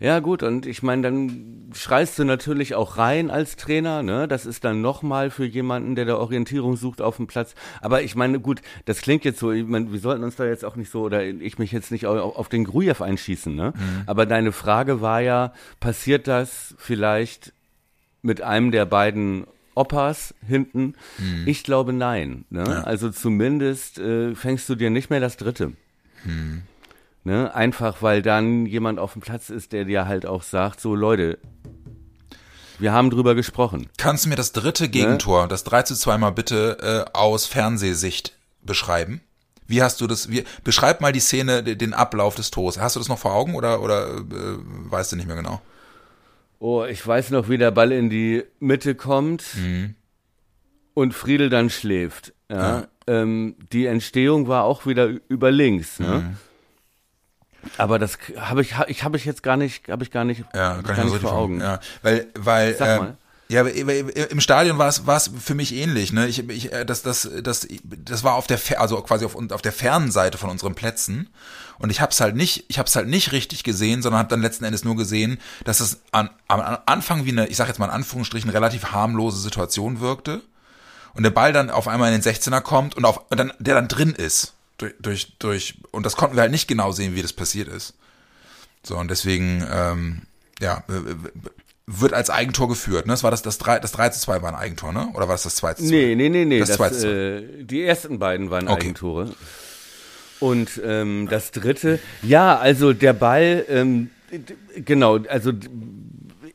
Ja, 0.00 0.20
gut, 0.20 0.42
und 0.42 0.64
ich 0.64 0.82
meine, 0.82 1.02
dann 1.02 1.70
schreist 1.74 2.18
du 2.18 2.24
natürlich 2.24 2.74
auch 2.74 2.96
rein 2.96 3.30
als 3.30 3.56
Trainer, 3.56 4.02
ne? 4.02 4.26
Das 4.26 4.46
ist 4.46 4.64
dann 4.64 4.80
nochmal 4.80 5.28
für 5.30 5.44
jemanden, 5.44 5.94
der 5.94 6.06
da 6.06 6.16
Orientierung 6.16 6.76
sucht 6.76 7.02
auf 7.02 7.16
dem 7.18 7.26
Platz. 7.26 7.54
Aber 7.82 8.02
ich 8.02 8.16
meine, 8.16 8.40
gut, 8.40 8.62
das 8.86 9.02
klingt 9.02 9.26
jetzt 9.26 9.38
so, 9.38 9.52
ich 9.52 9.66
meine, 9.66 9.92
wir 9.92 10.00
sollten 10.00 10.24
uns 10.24 10.36
da 10.36 10.46
jetzt 10.46 10.64
auch 10.64 10.74
nicht 10.76 10.90
so, 10.90 11.02
oder 11.02 11.22
ich 11.22 11.58
mich 11.58 11.70
jetzt 11.70 11.90
nicht 11.92 12.06
au- 12.06 12.18
auf 12.32 12.48
den 12.48 12.64
Grujew 12.64 13.02
einschießen, 13.04 13.54
ne? 13.54 13.74
Aber 14.06 14.24
deine 14.24 14.52
Frage 14.52 15.02
war 15.02 15.20
ja, 15.20 15.52
passiert 15.80 16.26
das 16.26 16.74
vielleicht 16.78 17.52
mit 18.22 18.40
einem 18.40 18.70
der 18.70 18.86
beiden 18.86 19.44
Oppas 19.74 20.34
hinten? 20.48 20.94
Ich 21.46 21.62
glaube 21.62 21.92
nein. 21.92 22.46
Ne? 22.50 22.64
Also 22.86 23.10
zumindest 23.10 23.98
äh, 23.98 24.34
fängst 24.34 24.66
du 24.68 24.74
dir 24.76 24.88
nicht 24.90 25.10
mehr 25.10 25.20
das 25.20 25.36
dritte. 25.36 25.72
Ne? 27.30 27.54
Einfach 27.54 28.02
weil 28.02 28.22
dann 28.22 28.66
jemand 28.66 28.98
auf 28.98 29.12
dem 29.12 29.22
Platz 29.22 29.50
ist, 29.50 29.72
der 29.72 29.84
dir 29.84 30.06
halt 30.08 30.26
auch 30.26 30.42
sagt, 30.42 30.80
so 30.80 30.96
Leute, 30.96 31.38
wir 32.80 32.92
haben 32.92 33.10
drüber 33.10 33.34
gesprochen. 33.36 33.88
Kannst 33.98 34.24
du 34.24 34.28
mir 34.30 34.36
das 34.36 34.50
dritte 34.52 34.88
Gegentor, 34.88 35.46
das 35.46 35.62
3 35.64 35.82
zu 35.82 35.94
2 35.94 36.18
mal 36.18 36.30
bitte 36.30 37.06
äh, 37.12 37.16
aus 37.16 37.46
Fernsehsicht 37.46 38.36
beschreiben? 38.62 39.20
Wie 39.68 39.80
hast 39.82 40.00
du 40.00 40.08
das, 40.08 40.28
wie, 40.30 40.42
beschreib 40.64 41.00
mal 41.00 41.12
die 41.12 41.20
Szene, 41.20 41.62
de- 41.62 41.76
den 41.76 41.94
Ablauf 41.94 42.34
des 42.34 42.50
Tores. 42.50 42.80
Hast 42.80 42.96
du 42.96 43.00
das 43.00 43.08
noch 43.08 43.18
vor 43.18 43.32
Augen 43.34 43.54
oder, 43.54 43.80
oder 43.82 44.08
äh, 44.16 44.22
weißt 44.90 45.12
du 45.12 45.16
nicht 45.16 45.26
mehr 45.28 45.36
genau? 45.36 45.60
Oh, 46.58 46.84
ich 46.84 47.06
weiß 47.06 47.30
noch, 47.30 47.48
wie 47.48 47.58
der 47.58 47.70
Ball 47.70 47.92
in 47.92 48.10
die 48.10 48.42
Mitte 48.58 48.94
kommt 48.96 49.44
Mhm. 49.56 49.94
und 50.94 51.14
Friedel 51.14 51.48
dann 51.50 51.70
schläft. 51.70 52.32
Ja. 52.50 52.88
Ähm, 53.06 53.54
die 53.72 53.86
Entstehung 53.86 54.48
war 54.48 54.64
auch 54.64 54.84
wieder 54.86 55.08
über 55.28 55.50
links. 55.52 56.00
Ne? 56.00 56.06
Mhm. 56.08 56.36
Aber 57.78 57.98
das 57.98 58.18
habe 58.38 58.62
ich, 58.62 58.74
ich 58.88 59.04
habe 59.04 59.16
ich 59.16 59.24
jetzt 59.24 59.42
gar 59.42 59.56
nicht, 59.56 59.88
habe 59.88 60.02
ich 60.02 60.10
gar 60.10 60.24
nicht, 60.24 60.44
Ja, 60.54 60.80
gar 60.80 60.96
so 60.96 61.02
nicht 61.02 61.12
richtig 61.14 61.28
vor 61.28 61.32
Augen. 61.32 61.60
Ja, 61.60 61.80
weil, 62.02 62.26
weil, 62.34 62.76
Sag 62.76 62.88
ähm, 62.88 62.98
mal. 62.98 63.16
ja, 63.48 63.60
aber 63.60 63.70
im 64.30 64.40
Stadion 64.40 64.78
war 64.78 64.88
es, 64.88 65.06
war 65.06 65.16
es 65.16 65.30
für 65.42 65.54
mich 65.54 65.74
ähnlich, 65.74 66.12
ne? 66.12 66.26
Ich, 66.26 66.48
ich, 66.48 66.72
äh, 66.72 66.84
das, 66.84 67.02
das, 67.02 67.28
das, 67.42 67.66
das 67.84 68.24
war 68.24 68.34
auf 68.34 68.46
der, 68.46 68.58
also 68.78 69.00
quasi 69.02 69.24
auf, 69.24 69.36
auf 69.36 69.62
der 69.62 69.72
fernen 69.72 70.10
Seite 70.10 70.38
von 70.38 70.50
unseren 70.50 70.74
Plätzen. 70.74 71.28
Und 71.78 71.90
ich 71.90 72.00
habe 72.02 72.12
es 72.12 72.20
halt 72.20 72.36
nicht, 72.36 72.64
ich 72.68 72.78
habe 72.78 72.88
es 72.88 72.96
halt 72.96 73.08
nicht 73.08 73.32
richtig 73.32 73.64
gesehen, 73.64 74.02
sondern 74.02 74.18
habe 74.18 74.28
dann 74.28 74.42
letzten 74.42 74.64
Endes 74.64 74.84
nur 74.84 74.96
gesehen, 74.96 75.38
dass 75.64 75.80
es 75.80 76.00
an, 76.12 76.28
am 76.46 76.78
Anfang 76.84 77.24
wie 77.24 77.30
eine, 77.30 77.46
ich 77.46 77.56
sag 77.56 77.68
jetzt 77.68 77.78
mal 77.78 77.86
in 77.86 77.92
Anführungsstrichen, 77.92 78.50
relativ 78.50 78.92
harmlose 78.92 79.40
Situation 79.40 80.00
wirkte. 80.00 80.42
Und 81.14 81.22
der 81.22 81.30
Ball 81.30 81.52
dann 81.52 81.70
auf 81.70 81.88
einmal 81.88 82.12
in 82.12 82.20
den 82.20 82.34
16er 82.34 82.60
kommt 82.60 82.96
und 82.96 83.04
auf, 83.04 83.22
und 83.30 83.40
dann, 83.40 83.52
der 83.58 83.74
dann 83.74 83.88
drin 83.88 84.14
ist. 84.14 84.52
Durch, 84.80 84.94
durch, 84.98 85.32
durch, 85.38 85.74
und 85.90 86.06
das 86.06 86.16
konnten 86.16 86.36
wir 86.36 86.42
halt 86.42 86.52
nicht 86.52 86.68
genau 86.68 86.92
sehen, 86.92 87.14
wie 87.14 87.22
das 87.22 87.34
passiert 87.34 87.68
ist. 87.68 87.94
So, 88.82 88.96
und 88.96 89.10
deswegen, 89.10 89.66
ähm, 89.70 90.22
ja, 90.58 90.84
wird 91.86 92.14
als 92.14 92.30
Eigentor 92.30 92.68
geführt. 92.68 93.06
Ne? 93.06 93.12
Das 93.12 93.22
war 93.22 93.30
das, 93.30 93.42
das 93.42 93.58
3, 93.58 93.80
das 93.80 93.92
3 93.92 94.08
zu 94.10 94.20
2 94.20 94.42
war 94.42 94.48
ein 94.48 94.54
Eigentor, 94.54 94.92
ne? 94.92 95.08
Oder 95.14 95.28
war 95.28 95.34
das 95.34 95.42
das 95.42 95.56
2 95.56 95.74
zu 95.74 95.84
2? 95.84 95.90
Nee, 95.90 96.14
nee, 96.14 96.28
nee, 96.28 96.44
nee. 96.44 96.60
Das 96.60 96.76
Das 96.76 97.04
äh, 97.04 97.42
die 97.62 97.82
ersten 97.82 98.18
beiden 98.18 98.50
waren 98.50 98.68
Okay. 98.68 98.86
Eigentore. 98.86 99.34
Und 100.38 100.80
ähm, 100.82 101.28
das 101.28 101.50
dritte, 101.50 101.98
ja, 102.22 102.58
also 102.58 102.94
der 102.94 103.12
Ball, 103.12 103.66
ähm, 103.68 104.10
genau, 104.74 105.18
also 105.28 105.52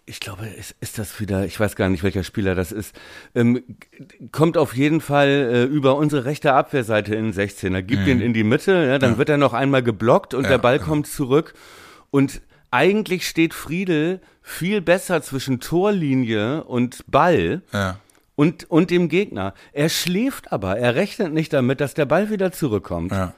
ich 0.07 0.19
glaube, 0.19 0.45
ist, 0.45 0.75
ist 0.81 0.99
das 0.99 1.19
wieder, 1.19 1.45
ich 1.45 1.59
weiß 1.59 1.75
gar 1.75 1.89
nicht, 1.89 2.03
welcher 2.03 2.23
Spieler 2.23 2.53
das 2.53 2.71
ist, 2.71 2.95
ähm, 3.33 3.63
kommt 4.31 4.57
auf 4.57 4.75
jeden 4.75 5.01
Fall 5.01 5.27
äh, 5.27 5.63
über 5.63 5.95
unsere 5.97 6.25
rechte 6.25 6.53
Abwehrseite 6.53 7.15
in 7.15 7.31
den 7.31 7.33
16er, 7.33 7.81
gibt 7.81 8.05
ihn 8.07 8.21
in 8.21 8.33
die 8.33 8.43
Mitte, 8.43 8.85
ja, 8.87 8.99
dann 8.99 9.17
wird 9.17 9.29
er 9.29 9.37
noch 9.37 9.53
einmal 9.53 9.81
geblockt 9.81 10.33
und 10.33 10.43
der 10.47 10.59
Ball 10.59 10.79
kommt 10.79 11.07
zurück 11.07 11.53
und 12.11 12.41
eigentlich 12.71 13.27
steht 13.27 13.53
Friedel 13.53 14.19
viel 14.41 14.79
besser 14.81 15.21
zwischen 15.23 15.59
Torlinie 15.59 16.63
und 16.65 17.03
Ball 17.07 17.63
Ja. 17.73 17.97
und, 18.35 18.69
und 18.69 18.91
dem 18.91 19.09
Gegner. 19.09 19.53
Er 19.73 19.89
schläft 19.89 20.51
aber, 20.51 20.77
er 20.77 20.93
rechnet 20.95 21.33
nicht 21.33 21.51
damit, 21.51 21.81
dass 21.81 21.95
der 21.95 22.05
Ball 22.05 22.29
wieder 22.29 22.51
zurückkommt. 22.51 23.11
Ja. 23.11 23.33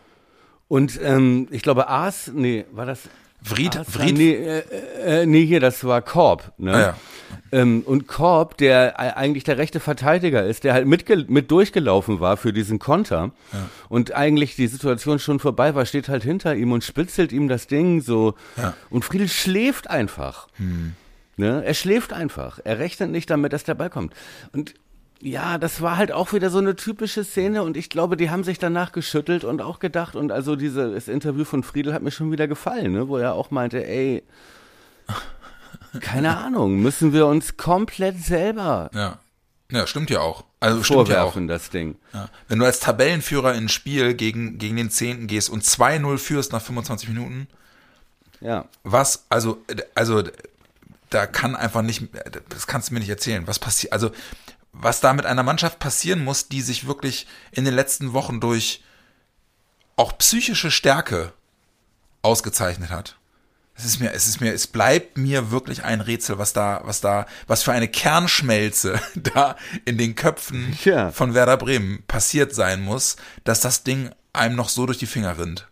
Und 0.68 1.00
ähm, 1.02 1.48
ich 1.52 1.62
glaube, 1.62 1.88
Aas, 1.88 2.30
nee, 2.34 2.66
war 2.74 2.86
das. 2.86 3.04
Vried? 3.42 3.80
Vried, 3.88 4.18
Nee, 4.18 4.34
äh, 4.34 4.64
äh, 5.22 5.26
nee, 5.26 5.46
hier, 5.46 5.60
das 5.60 5.84
war 5.84 6.02
Korb. 6.02 6.52
Ne? 6.58 6.74
Ah, 6.74 6.80
ja. 6.80 6.96
ähm, 7.52 7.84
und 7.86 8.08
Korb, 8.08 8.58
der 8.58 8.96
äh, 9.00 9.14
eigentlich 9.14 9.44
der 9.44 9.58
rechte 9.58 9.80
Verteidiger 9.80 10.44
ist, 10.46 10.64
der 10.64 10.74
halt 10.74 10.88
mitge 10.88 11.26
mit 11.28 11.50
durchgelaufen 11.52 12.20
war 12.20 12.36
für 12.38 12.52
diesen 12.52 12.80
Konter 12.80 13.32
und 13.90 14.14
eigentlich 14.16 14.56
die 14.56 14.68
Situation 14.68 15.20
schon 15.20 15.40
vorbei 15.40 15.76
war, 15.76 15.86
steht 15.86 16.10
halt 16.10 16.24
hinter 16.24 16.56
ihm 16.56 16.72
und 16.72 16.84
spitzelt 16.84 17.32
ihm 17.32 17.48
das 17.48 17.68
Ding 17.68 18.02
so. 18.02 18.34
Ja. 18.58 18.74
Und 18.90 19.06
Friedel 19.06 19.30
schläft 19.30 19.90
einfach. 19.90 20.48
Ne? 21.38 21.64
Er 21.64 21.74
schläft 21.76 22.14
einfach. 22.14 22.60
Er 22.64 22.80
rechnet 22.80 23.12
nicht 23.12 23.30
damit, 23.30 23.54
dass 23.54 23.64
der 23.64 23.76
Ball 23.76 23.90
kommt. 23.92 24.14
Und 24.52 24.74
ja, 25.22 25.58
das 25.58 25.82
war 25.82 25.98
halt 25.98 26.12
auch 26.12 26.34
wieder 26.34 26.50
so 26.50 26.60
eine 26.60 26.76
typische 26.76 27.24
Szene 27.24 27.64
und 27.64 27.76
ich 27.78 27.90
glaube, 27.90 28.18
die 28.18 28.30
haben 28.30 28.44
sich 28.44 28.60
danach 28.60 28.92
geschüttelt 28.92 29.44
und 29.44 29.62
auch 29.62 29.80
gedacht 29.80 30.16
und 30.16 30.32
also 30.32 30.56
dieses 30.56 31.08
Interview 31.08 31.44
von 31.44 31.64
Friedel 31.64 31.94
hat 31.94 32.02
mir 32.04 32.12
schon 32.12 32.32
wieder 32.32 32.48
gefallen, 32.48 32.92
ne? 32.92 33.08
wo 33.08 33.18
er 33.18 33.34
auch 33.34 33.50
meinte, 33.52 33.86
ey, 33.86 34.24
keine 36.02 36.38
Ahnung, 36.46 36.82
müssen 36.82 37.14
wir 37.14 37.26
uns 37.28 37.58
komplett 37.58 38.20
selber 38.24 38.90
ja. 38.94 39.20
Ja, 39.70 39.86
stimmt 39.86 40.10
ja 40.10 40.22
auch. 40.22 40.46
Also 40.62 40.82
stimmt 40.82 41.10
ja 41.10 41.24
auch. 41.24 41.36
das 41.48 41.70
Ding. 41.70 41.98
Ja. 42.14 42.30
Wenn 42.48 42.60
du 42.60 42.66
als 42.66 42.80
Tabellenführer 42.80 43.54
ins 43.54 43.74
Spiel 43.74 44.14
gegen, 44.14 44.58
gegen 44.60 44.78
den 44.78 44.90
Zehnten 44.90 45.28
gehst 45.28 45.50
und 45.50 45.62
2-0 45.64 46.18
führst 46.18 46.54
nach 46.54 46.62
25 46.62 47.10
Minuten, 47.10 47.48
Ja. 48.40 48.64
was, 48.84 49.26
also, 49.28 49.58
also, 49.94 50.24
da 51.10 51.28
kann 51.28 51.54
einfach 51.56 51.82
nicht, 51.82 52.04
das 52.48 52.66
kannst 52.66 52.90
du 52.90 52.94
mir 52.94 53.02
nicht 53.02 53.10
erzählen, 53.10 53.46
was 53.46 53.60
passiert, 53.60 53.92
also, 53.92 54.12
was 54.80 55.00
da 55.02 55.14
mit 55.14 55.26
einer 55.26 55.44
Mannschaft 55.44 55.80
passieren 55.80 56.24
muss, 56.24 56.48
die 56.48 56.62
sich 56.62 56.88
wirklich 56.88 57.28
in 57.52 57.66
den 57.66 57.74
letzten 57.74 58.14
Wochen 58.14 58.40
durch 58.40 58.84
auch 59.96 60.18
psychische 60.18 60.72
Stärke 60.72 61.34
ausgezeichnet 62.22 62.90
hat. 62.90 63.18
Es 63.76 63.86
ist 63.86 64.00
mir, 64.00 64.12
es 64.12 64.28
ist 64.28 64.42
mir, 64.42 64.54
es 64.54 64.66
bleibt 64.66 65.18
mir 65.18 65.52
wirklich 65.52 65.84
ein 65.84 66.02
Rätsel, 66.02 66.40
was 66.40 66.52
da, 66.52 66.82
was 66.84 67.00
da, 67.00 67.28
was 67.46 67.62
für 67.62 67.72
eine 67.74 67.88
Kernschmelze 67.88 69.00
da 69.16 69.56
in 69.86 69.98
den 69.98 70.16
Köpfen 70.16 70.76
Ja. 70.84 71.12
von 71.12 71.34
Werder 71.36 71.58
Bremen 71.58 72.04
passiert 72.08 72.56
sein 72.56 72.82
muss, 72.82 73.18
dass 73.44 73.62
das 73.62 73.84
Ding 73.84 74.10
einem 74.34 74.56
noch 74.56 74.70
so 74.70 74.86
durch 74.88 74.98
die 74.98 75.06
Finger 75.06 75.38
rinnt. 75.38 75.68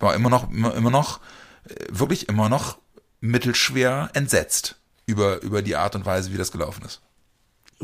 War 0.00 0.14
immer 0.14 0.30
noch, 0.30 0.50
immer, 0.50 0.74
immer 0.74 0.90
noch, 0.90 1.20
äh, 1.68 1.74
wirklich 1.90 2.28
immer 2.28 2.48
noch 2.48 2.78
mittelschwer 3.20 4.10
entsetzt 4.14 4.76
über, 5.06 5.40
über 5.42 5.62
die 5.62 5.76
Art 5.76 5.94
und 5.94 6.04
Weise, 6.06 6.32
wie 6.32 6.38
das 6.38 6.50
gelaufen 6.50 6.84
ist. 6.84 7.00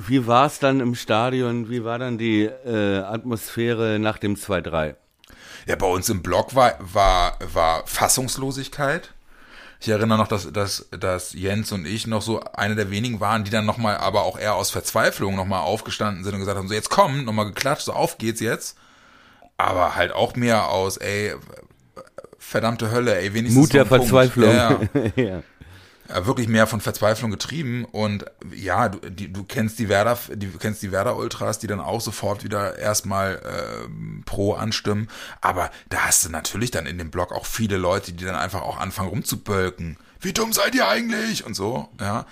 Wie 0.06 0.26
war 0.26 0.46
es 0.46 0.58
dann 0.58 0.80
im 0.80 0.94
Stadion? 0.94 1.68
Wie 1.68 1.84
war 1.84 1.98
dann 1.98 2.18
die 2.18 2.44
äh, 2.44 2.98
Atmosphäre 2.98 3.98
nach 3.98 4.18
dem 4.18 4.36
2-3? 4.36 4.94
Ja, 5.66 5.76
bei 5.76 5.86
uns 5.86 6.08
im 6.08 6.22
Blog 6.22 6.54
war, 6.54 6.76
war, 6.78 7.36
war 7.52 7.86
Fassungslosigkeit. 7.86 9.12
Ich 9.80 9.88
erinnere 9.88 10.18
noch, 10.18 10.28
dass, 10.28 10.50
dass, 10.52 10.88
dass 10.90 11.32
Jens 11.34 11.72
und 11.72 11.86
ich 11.86 12.06
noch 12.06 12.22
so 12.22 12.40
eine 12.40 12.74
der 12.74 12.90
wenigen 12.90 13.20
waren, 13.20 13.44
die 13.44 13.50
dann 13.50 13.66
nochmal, 13.66 13.96
aber 13.98 14.22
auch 14.22 14.38
eher 14.38 14.54
aus 14.54 14.70
Verzweiflung 14.70 15.36
nochmal 15.36 15.60
aufgestanden 15.60 16.24
sind 16.24 16.34
und 16.34 16.40
gesagt 16.40 16.58
haben, 16.58 16.68
so 16.68 16.74
jetzt 16.74 16.90
komm, 16.90 17.24
nochmal 17.24 17.46
geklatscht, 17.46 17.84
so 17.84 17.92
auf 17.92 18.18
geht's 18.18 18.40
jetzt. 18.40 18.76
Aber 19.56 19.96
halt 19.96 20.12
auch 20.12 20.36
mehr 20.36 20.68
aus, 20.68 20.96
ey, 20.96 21.34
verdammte 22.38 22.90
Hölle, 22.90 23.18
ey, 23.18 23.34
wenigstens 23.34 23.60
Mut 23.60 23.74
der. 23.74 23.86
Verzweiflung. 23.86 24.54
Ja, 24.54 24.80
ja. 25.16 25.42
Ja. 26.08 26.14
Ja, 26.14 26.26
wirklich 26.26 26.48
mehr 26.48 26.66
von 26.66 26.80
Verzweiflung 26.80 27.30
getrieben 27.30 27.84
und 27.84 28.24
ja, 28.54 28.88
du, 28.88 29.10
die, 29.10 29.32
du 29.32 29.44
kennst 29.44 29.78
die 29.78 29.88
Werder, 29.88 30.18
die 30.34 30.50
du 30.50 30.58
kennst 30.58 30.82
die 30.82 30.90
Werder 30.90 31.16
Ultras, 31.16 31.58
die 31.58 31.66
dann 31.66 31.80
auch 31.80 32.00
sofort 32.00 32.44
wieder 32.44 32.78
erstmal 32.78 33.40
ähm, 33.84 34.22
pro 34.24 34.54
anstimmen, 34.54 35.08
aber 35.40 35.70
da 35.90 36.06
hast 36.06 36.24
du 36.24 36.30
natürlich 36.30 36.70
dann 36.70 36.86
in 36.86 36.98
dem 36.98 37.10
Blog 37.10 37.32
auch 37.32 37.44
viele 37.46 37.76
Leute, 37.76 38.12
die 38.12 38.24
dann 38.24 38.36
einfach 38.36 38.62
auch 38.62 38.78
anfangen 38.78 39.10
rumzubölken. 39.10 39.98
Wie 40.20 40.32
dumm 40.32 40.52
seid 40.52 40.74
ihr 40.74 40.88
eigentlich 40.88 41.44
und 41.44 41.54
so, 41.54 41.88
ja. 42.00 42.26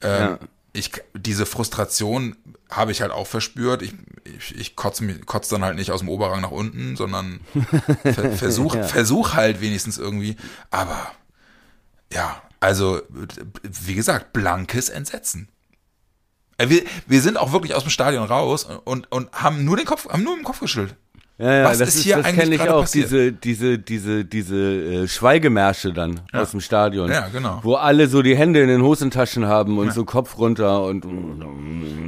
Ähm, 0.00 0.20
Ja. 0.20 0.38
Ich, 0.74 0.92
diese 1.14 1.44
Frustration 1.46 2.36
habe 2.70 2.92
ich 2.92 3.00
halt 3.00 3.10
auch 3.10 3.26
verspürt. 3.26 3.82
Ich, 3.82 3.94
ich, 4.24 4.54
ich 4.54 4.76
kotze 4.76 5.02
mich, 5.02 5.24
kotze 5.26 5.54
dann 5.54 5.64
halt 5.64 5.76
nicht 5.76 5.90
aus 5.90 6.00
dem 6.00 6.08
Oberrang 6.08 6.40
nach 6.40 6.50
unten, 6.50 6.94
sondern 6.94 7.40
ver, 8.02 8.32
versuch, 8.32 8.76
versuch 8.84 9.34
halt 9.34 9.60
wenigstens 9.60 9.98
irgendwie. 9.98 10.36
Aber 10.70 11.10
ja, 12.12 12.40
also, 12.60 13.00
wie 13.62 13.94
gesagt, 13.94 14.32
blankes 14.32 14.88
Entsetzen. 14.88 15.48
Äh, 16.58 16.68
Wir, 16.68 16.82
wir 17.06 17.20
sind 17.22 17.36
auch 17.36 17.52
wirklich 17.52 17.74
aus 17.74 17.82
dem 17.84 17.90
Stadion 17.90 18.24
raus 18.24 18.66
und, 18.84 19.10
und 19.12 19.30
haben 19.32 19.64
nur 19.64 19.76
den 19.76 19.86
Kopf, 19.86 20.08
haben 20.08 20.22
nur 20.24 20.36
im 20.36 20.44
Kopf 20.44 20.60
geschüttelt. 20.60 20.96
Ja, 21.40 21.52
ja, 21.58 21.64
Was 21.66 21.78
das 21.78 21.94
ist 21.94 22.02
hier 22.02 22.16
das 22.16 22.34
kenne 22.34 22.56
ich 22.56 22.60
auch, 22.62 22.80
passiert? 22.80 23.12
diese, 23.12 23.30
diese, 23.32 23.78
diese, 23.78 24.24
diese 24.24 24.56
äh, 24.56 25.06
Schweigemärsche 25.06 25.92
dann 25.92 26.20
aus 26.32 26.50
dem 26.50 26.60
Stadion. 26.60 27.12
Ja, 27.12 27.28
genau. 27.28 27.60
Wo 27.62 27.76
alle 27.76 28.08
so 28.08 28.22
die 28.22 28.36
Hände 28.36 28.60
in 28.60 28.66
den 28.66 28.82
Hosentaschen 28.82 29.46
haben 29.46 29.78
und 29.78 29.92
so 29.92 30.04
Kopf 30.04 30.36
runter 30.38 30.82
und 30.82 31.04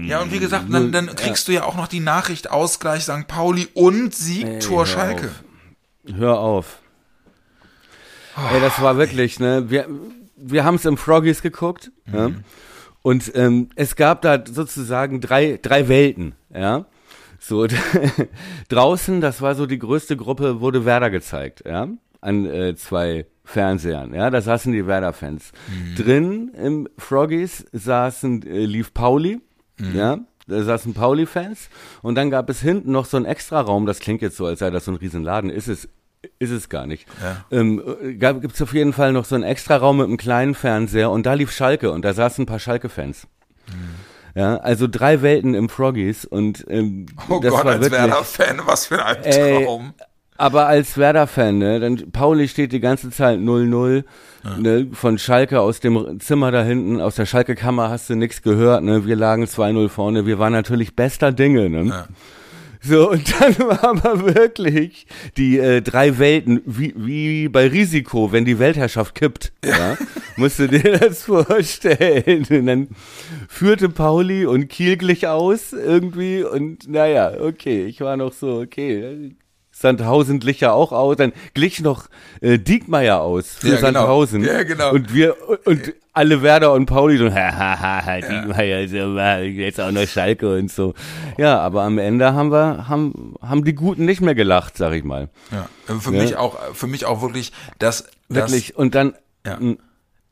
Ja, 0.08 0.20
und 0.20 0.32
wie 0.32 0.40
gesagt, 0.40 0.64
dann, 0.68 0.90
dann 0.90 1.14
kriegst 1.14 1.46
du 1.46 1.52
ja 1.52 1.62
auch 1.62 1.76
noch 1.76 1.86
die 1.86 2.00
Nachricht 2.00 2.50
Ausgleich 2.50 3.04
St. 3.04 3.28
Pauli 3.28 3.68
und 3.74 4.12
Siegtor 4.16 4.50
Ey, 4.50 4.66
hör 4.68 4.86
Schalke. 4.86 5.26
auf. 5.28 6.12
Hör 6.16 6.38
auf. 6.40 6.78
Ey, 8.52 8.60
das 8.60 8.82
war 8.82 8.96
wirklich, 8.96 9.38
ne? 9.38 9.70
Wir, 9.70 9.86
wir 10.40 10.64
haben 10.64 10.76
es 10.76 10.84
im 10.84 10.96
Froggies 10.96 11.42
geguckt, 11.42 11.92
ja? 12.12 12.30
Und 13.02 13.32
ähm, 13.34 13.70
es 13.76 13.96
gab 13.96 14.22
da 14.22 14.44
sozusagen 14.46 15.20
drei, 15.20 15.58
drei 15.60 15.88
Welten, 15.88 16.34
ja. 16.54 16.86
So, 17.38 17.66
draußen, 18.68 19.22
das 19.22 19.40
war 19.40 19.54
so 19.54 19.64
die 19.64 19.78
größte 19.78 20.16
Gruppe, 20.16 20.60
wurde 20.60 20.84
Werder 20.84 21.08
gezeigt, 21.08 21.62
ja, 21.66 21.88
an 22.20 22.44
äh, 22.44 22.76
zwei 22.76 23.26
Fernsehern, 23.44 24.12
ja, 24.12 24.28
da 24.28 24.42
saßen 24.42 24.72
die 24.72 24.86
Werder-Fans. 24.86 25.52
Drin 25.96 26.50
im 26.54 26.88
Froggies 26.98 27.64
saßen, 27.72 28.46
äh, 28.46 28.66
lief 28.66 28.92
Pauli, 28.92 29.40
ja, 29.94 30.18
da 30.46 30.62
saßen 30.62 30.92
Pauli-Fans 30.92 31.70
und 32.02 32.16
dann 32.16 32.28
gab 32.28 32.50
es 32.50 32.60
hinten 32.60 32.92
noch 32.92 33.06
so 33.06 33.16
einen 33.16 33.24
Extraraum, 33.24 33.86
das 33.86 34.00
klingt 34.00 34.20
jetzt 34.20 34.36
so, 34.36 34.44
als 34.44 34.58
sei 34.58 34.68
das 34.68 34.84
so 34.84 34.92
ein 34.92 34.98
Riesenladen, 34.98 35.48
ist 35.48 35.68
es, 35.68 35.88
ist 36.38 36.50
es 36.50 36.68
gar 36.68 36.86
nicht. 36.86 37.06
Ja. 37.22 37.44
Ähm, 37.50 37.82
äh, 38.02 38.14
gab, 38.14 38.40
gibt's 38.40 38.60
auf 38.62 38.72
jeden 38.74 38.92
Fall 38.92 39.12
noch 39.12 39.24
so 39.24 39.34
einen 39.34 39.44
Extraraum 39.44 39.98
mit 39.98 40.06
einem 40.06 40.16
kleinen 40.16 40.54
Fernseher 40.54 41.10
und 41.10 41.26
da 41.26 41.34
lief 41.34 41.50
Schalke 41.52 41.90
und 41.90 42.04
da 42.04 42.12
saßen 42.12 42.42
ein 42.42 42.46
paar 42.46 42.58
Schalke-Fans. 42.58 43.26
Ja, 44.34 44.56
also 44.58 44.86
drei 44.88 45.22
Welten 45.22 45.54
im 45.54 45.68
Froggies 45.68 46.24
und 46.24 46.64
ähm, 46.68 47.06
Oh 47.28 47.40
das 47.40 47.52
Gott, 47.52 47.64
war 47.64 47.72
als 47.72 47.90
Werder-Fan, 47.90 48.60
was 48.64 48.86
für 48.86 49.04
ein 49.04 49.16
Albtraum. 49.24 49.94
Aber 50.36 50.66
als 50.66 50.96
Werder-Fan, 50.96 51.58
ne, 51.58 51.80
dann 51.80 52.12
Pauli 52.12 52.48
steht 52.48 52.72
die 52.72 52.80
ganze 52.80 53.10
Zeit 53.10 53.38
0-0. 53.38 54.04
Ne, 54.58 54.88
von 54.92 55.18
Schalke 55.18 55.60
aus 55.60 55.80
dem 55.80 56.18
Zimmer 56.18 56.50
da 56.50 56.62
hinten, 56.62 57.00
aus 57.00 57.16
der 57.16 57.26
Schalke-Kammer 57.26 57.90
hast 57.90 58.08
du 58.08 58.14
nichts 58.14 58.40
gehört. 58.40 58.82
Ne? 58.82 59.04
Wir 59.04 59.16
lagen 59.16 59.44
2-0 59.44 59.88
vorne. 59.90 60.24
Wir 60.24 60.38
waren 60.38 60.54
natürlich 60.54 60.96
bester 60.96 61.30
Dinge. 61.30 61.68
Ne? 61.68 61.84
Ja. 61.90 62.06
So, 62.82 63.10
und 63.10 63.40
dann 63.40 63.58
war 63.68 63.84
aber 63.84 64.34
wirklich 64.34 65.06
die 65.36 65.58
äh, 65.58 65.82
drei 65.82 66.18
Welten, 66.18 66.62
wie, 66.64 66.94
wie 66.96 67.48
bei 67.48 67.66
Risiko, 67.68 68.32
wenn 68.32 68.44
die 68.44 68.58
Weltherrschaft 68.58 69.14
kippt. 69.14 69.52
Ja. 69.64 69.96
Musst 70.36 70.58
du 70.58 70.68
dir 70.68 70.98
das 70.98 71.24
vorstellen. 71.24 72.46
Und 72.50 72.66
dann 72.66 72.88
führte 73.48 73.88
Pauli 73.90 74.46
und 74.46 74.68
Kiel 74.68 74.96
glich 74.96 75.26
aus 75.26 75.72
irgendwie. 75.72 76.42
Und 76.42 76.88
naja, 76.88 77.34
okay, 77.40 77.84
ich 77.84 78.00
war 78.00 78.16
noch 78.16 78.32
so, 78.32 78.60
okay. 78.60 79.34
Sandhausen 79.72 80.40
glich 80.40 80.60
ja 80.60 80.72
auch 80.72 80.92
aus, 80.92 81.16
dann 81.16 81.32
glich 81.54 81.80
noch 81.80 82.08
äh, 82.40 82.58
Diekmeyer 82.58 83.20
aus 83.20 83.56
für 83.56 83.68
Ja, 83.68 83.76
genau. 83.76 83.86
Sandhausen. 83.86 84.44
Ja, 84.44 84.62
genau. 84.62 84.92
Und 84.92 85.14
wir 85.14 85.36
und 85.64 85.94
alle 86.12 86.42
Werder 86.42 86.72
und 86.72 86.86
Pauli 86.86 87.16
so, 87.18 87.30
hahaha, 87.34 88.20
Diekmeyer, 88.20 88.88
so, 88.88 89.14
war 89.14 89.40
jetzt 89.40 89.80
auch 89.80 89.90
noch 89.92 90.06
Schalke 90.06 90.56
und 90.56 90.70
so. 90.70 90.94
Ja, 91.38 91.58
aber 91.60 91.82
am 91.82 91.98
Ende 91.98 92.32
haben 92.34 92.50
wir, 92.50 92.88
haben, 92.88 93.34
haben 93.42 93.64
die 93.64 93.74
Guten 93.74 94.04
nicht 94.04 94.20
mehr 94.20 94.34
gelacht, 94.34 94.76
sag 94.76 94.92
ich 94.94 95.04
mal. 95.04 95.28
Ja. 95.50 95.68
Für 95.98 96.14
Ja. 96.14 96.22
mich 96.22 96.36
auch, 96.36 96.58
für 96.74 96.86
mich 96.86 97.04
auch 97.04 97.22
wirklich, 97.22 97.52
dass, 97.78 98.04
Wirklich. 98.28 98.76
Und 98.76 98.94
dann, 98.94 99.14
Ja. 99.46 99.58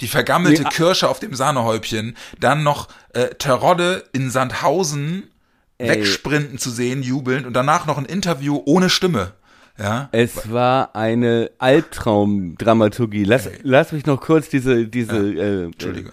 Die 0.01 0.07
vergammelte 0.07 0.62
Nee, 0.62 0.69
Kirsche 0.69 1.09
auf 1.09 1.19
dem 1.19 1.35
Sahnehäubchen, 1.35 2.17
dann 2.38 2.62
noch 2.62 2.87
äh, 3.14 3.31
Terodde 3.35 4.05
in 4.12 4.31
Sandhausen 4.31 5.25
Ey. 5.79 5.88
wegsprinten 5.91 6.59
zu 6.59 6.71
sehen, 6.71 7.03
jubelnd 7.03 7.47
und 7.47 7.53
danach 7.55 7.87
noch 7.87 7.99
ein 7.99 8.05
Interview 8.05 8.62
ohne 8.64 8.91
Stimme. 8.91 9.33
Ja, 9.79 10.09
es 10.12 10.51
war 10.51 10.97
eine 10.97 11.51
Albtraumdramaturgie. 11.59 13.25
Lass, 13.25 13.49
lass 13.62 13.93
mich 13.93 14.07
noch 14.07 14.21
kurz 14.21 14.49
diese, 14.49 14.87
diese, 14.87 15.17
äh, 15.17 15.64
Entschuldige. 15.67 16.12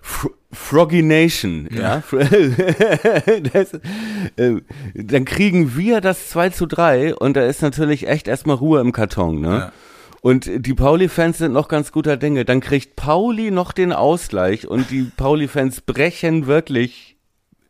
Fr 0.00 0.30
Froggy 0.52 1.02
Nation, 1.02 1.68
ja. 1.70 2.02
das, 3.52 3.74
äh, 4.36 4.60
dann 4.94 5.24
kriegen 5.26 5.76
wir 5.76 6.00
das 6.00 6.30
2 6.30 6.48
zu 6.50 6.66
3 6.66 7.14
und 7.14 7.36
da 7.36 7.44
ist 7.44 7.60
natürlich 7.60 8.08
echt 8.08 8.26
erstmal 8.26 8.56
Ruhe 8.56 8.80
im 8.80 8.92
Karton, 8.92 9.40
ne? 9.40 9.48
Ja. 9.48 9.72
Und 10.22 10.48
die 10.54 10.74
Pauli-Fans 10.74 11.38
sind 11.38 11.52
noch 11.52 11.68
ganz 11.68 11.92
guter 11.92 12.16
Dinge. 12.16 12.44
Dann 12.44 12.60
kriegt 12.60 12.96
Pauli 12.96 13.50
noch 13.50 13.72
den 13.72 13.92
Ausgleich 13.92 14.66
und 14.66 14.90
die 14.90 15.02
Pauli-Fans 15.16 15.82
brechen 15.82 16.46
wirklich 16.46 17.15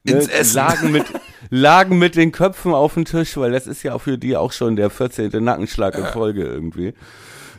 ne, 0.06 0.12
Ins 0.12 0.28
Essen. 0.28 0.56
lagen 0.56 0.92
mit 0.92 1.04
lagen 1.50 1.98
mit 1.98 2.16
den 2.16 2.32
Köpfen 2.32 2.72
auf 2.74 2.94
den 2.94 3.04
Tisch, 3.04 3.36
weil 3.36 3.52
das 3.52 3.66
ist 3.66 3.82
ja 3.82 3.94
auch 3.94 4.02
für 4.02 4.18
die 4.18 4.36
auch 4.36 4.52
schon 4.52 4.76
der 4.76 4.90
14. 4.90 5.30
Nackenschlag 5.42 5.96
in 5.96 6.06
Folge 6.06 6.42
irgendwie. 6.44 6.94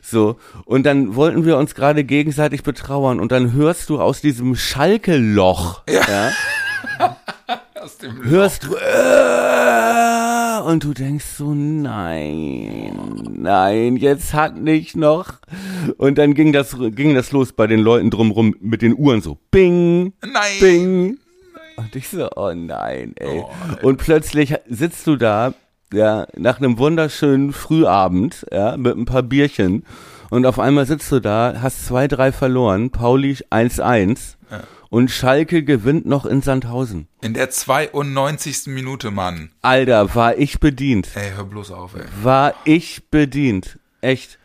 So, 0.02 0.38
und 0.66 0.86
dann 0.86 1.16
wollten 1.16 1.46
wir 1.46 1.58
uns 1.58 1.76
gerade 1.76 2.04
gegenseitig 2.04 2.64
betrauern 2.64 3.20
und 3.20 3.32
dann 3.32 3.54
hörst 3.54 3.90
du 3.90 4.00
aus 4.00 4.22
diesem 4.22 4.56
Schalke-Loch, 4.56 5.84
ja, 5.90 6.32
Aus 7.82 7.98
dem 7.98 8.24
hörst 8.24 8.66
du 8.66 8.76
äh, 8.76 10.62
und 10.62 10.84
du 10.84 10.94
denkst 10.94 11.26
so, 11.38 11.54
nein, 11.54 12.98
nein, 13.34 13.98
jetzt 13.98 14.34
hat 14.34 14.58
nicht 14.58 14.96
noch. 14.96 15.34
Und 15.98 16.18
dann 16.18 16.34
ging 16.34 16.52
das, 16.54 16.76
ging 16.80 17.14
das 17.14 17.32
los 17.32 17.54
bei 17.54 17.68
den 17.68 17.80
Leuten 17.80 18.10
drumrum 18.10 18.56
mit 18.60 18.82
den 18.82 18.98
Uhren 18.98 19.22
so, 19.22 19.38
bing, 19.52 20.14
Nein. 20.22 20.60
bing. 20.60 21.20
Und 21.78 21.96
ich 21.96 22.10
so, 22.10 22.30
oh 22.36 22.54
nein, 22.54 23.14
ey. 23.18 23.40
Oh, 23.40 23.88
und 23.88 23.98
plötzlich 23.98 24.56
sitzt 24.68 25.08
du 25.08 25.16
da, 25.16 25.54
ja, 25.94 26.28
nach 26.36 26.58
einem 26.58 26.78
wunderschönen 26.78 27.54
Frühabend, 27.54 28.46
ja, 28.52 28.76
mit 28.76 28.98
ein 28.98 29.06
paar 29.06 29.24
Bierchen. 29.24 29.86
Und 30.30 30.46
auf 30.46 30.60
einmal 30.60 30.86
sitzt 30.86 31.12
du 31.12 31.20
da, 31.22 31.60
hast 31.62 31.86
zwei, 31.86 32.08
drei 32.08 32.32
verloren, 32.32 32.90
Pauli 32.90 33.38
1-1. 33.50 34.36
Und 34.90 35.12
Schalke 35.12 35.64
gewinnt 35.64 36.06
noch 36.06 36.26
in 36.26 36.42
Sandhausen. 36.42 37.08
In 37.22 37.34
der 37.34 37.50
92. 37.50 38.68
Minute, 38.68 39.12
Mann. 39.12 39.52
Alter, 39.62 40.16
war 40.16 40.38
ich 40.38 40.60
bedient. 40.60 41.10
Ey, 41.16 41.32
hör 41.36 41.44
bloß 41.44 41.72
auf, 41.72 41.96
ey. 41.96 42.04
War 42.24 42.54
ich 42.64 43.10
bedient. 43.10 43.80
Echt. 44.00 44.40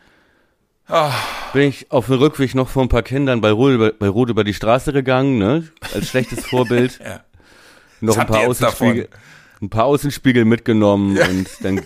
Ah, 0.87 1.13
Bin 1.53 1.69
ich 1.69 1.91
auf 1.91 2.07
dem 2.07 2.15
Rückweg 2.15 2.55
noch 2.55 2.67
vor 2.69 2.83
ein 2.83 2.89
paar 2.89 3.03
Kindern 3.03 3.41
bei 3.41 3.51
Rot 3.51 3.71
über, 3.73 3.91
bei 3.93 4.07
Rot 4.09 4.29
über 4.29 4.43
die 4.43 4.53
Straße 4.53 4.91
gegangen, 4.91 5.37
ne? 5.37 5.67
Als 5.93 6.09
schlechtes 6.09 6.45
Vorbild. 6.47 6.99
Ja. 7.03 7.21
Noch 8.01 8.17
ein 8.17 8.27
paar 8.27 8.47
Außenspiegel, 8.47 9.07
ein 9.61 9.69
paar 9.69 9.85
Außenspiegel 9.85 10.43
mitgenommen 10.43 11.17
und 11.17 11.47
dann 11.61 11.81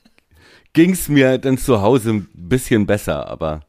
ging's 0.74 1.08
mir 1.08 1.38
dann 1.38 1.56
zu 1.56 1.80
Hause 1.80 2.10
ein 2.10 2.28
bisschen 2.34 2.84
besser, 2.86 3.26
aber 3.28 3.62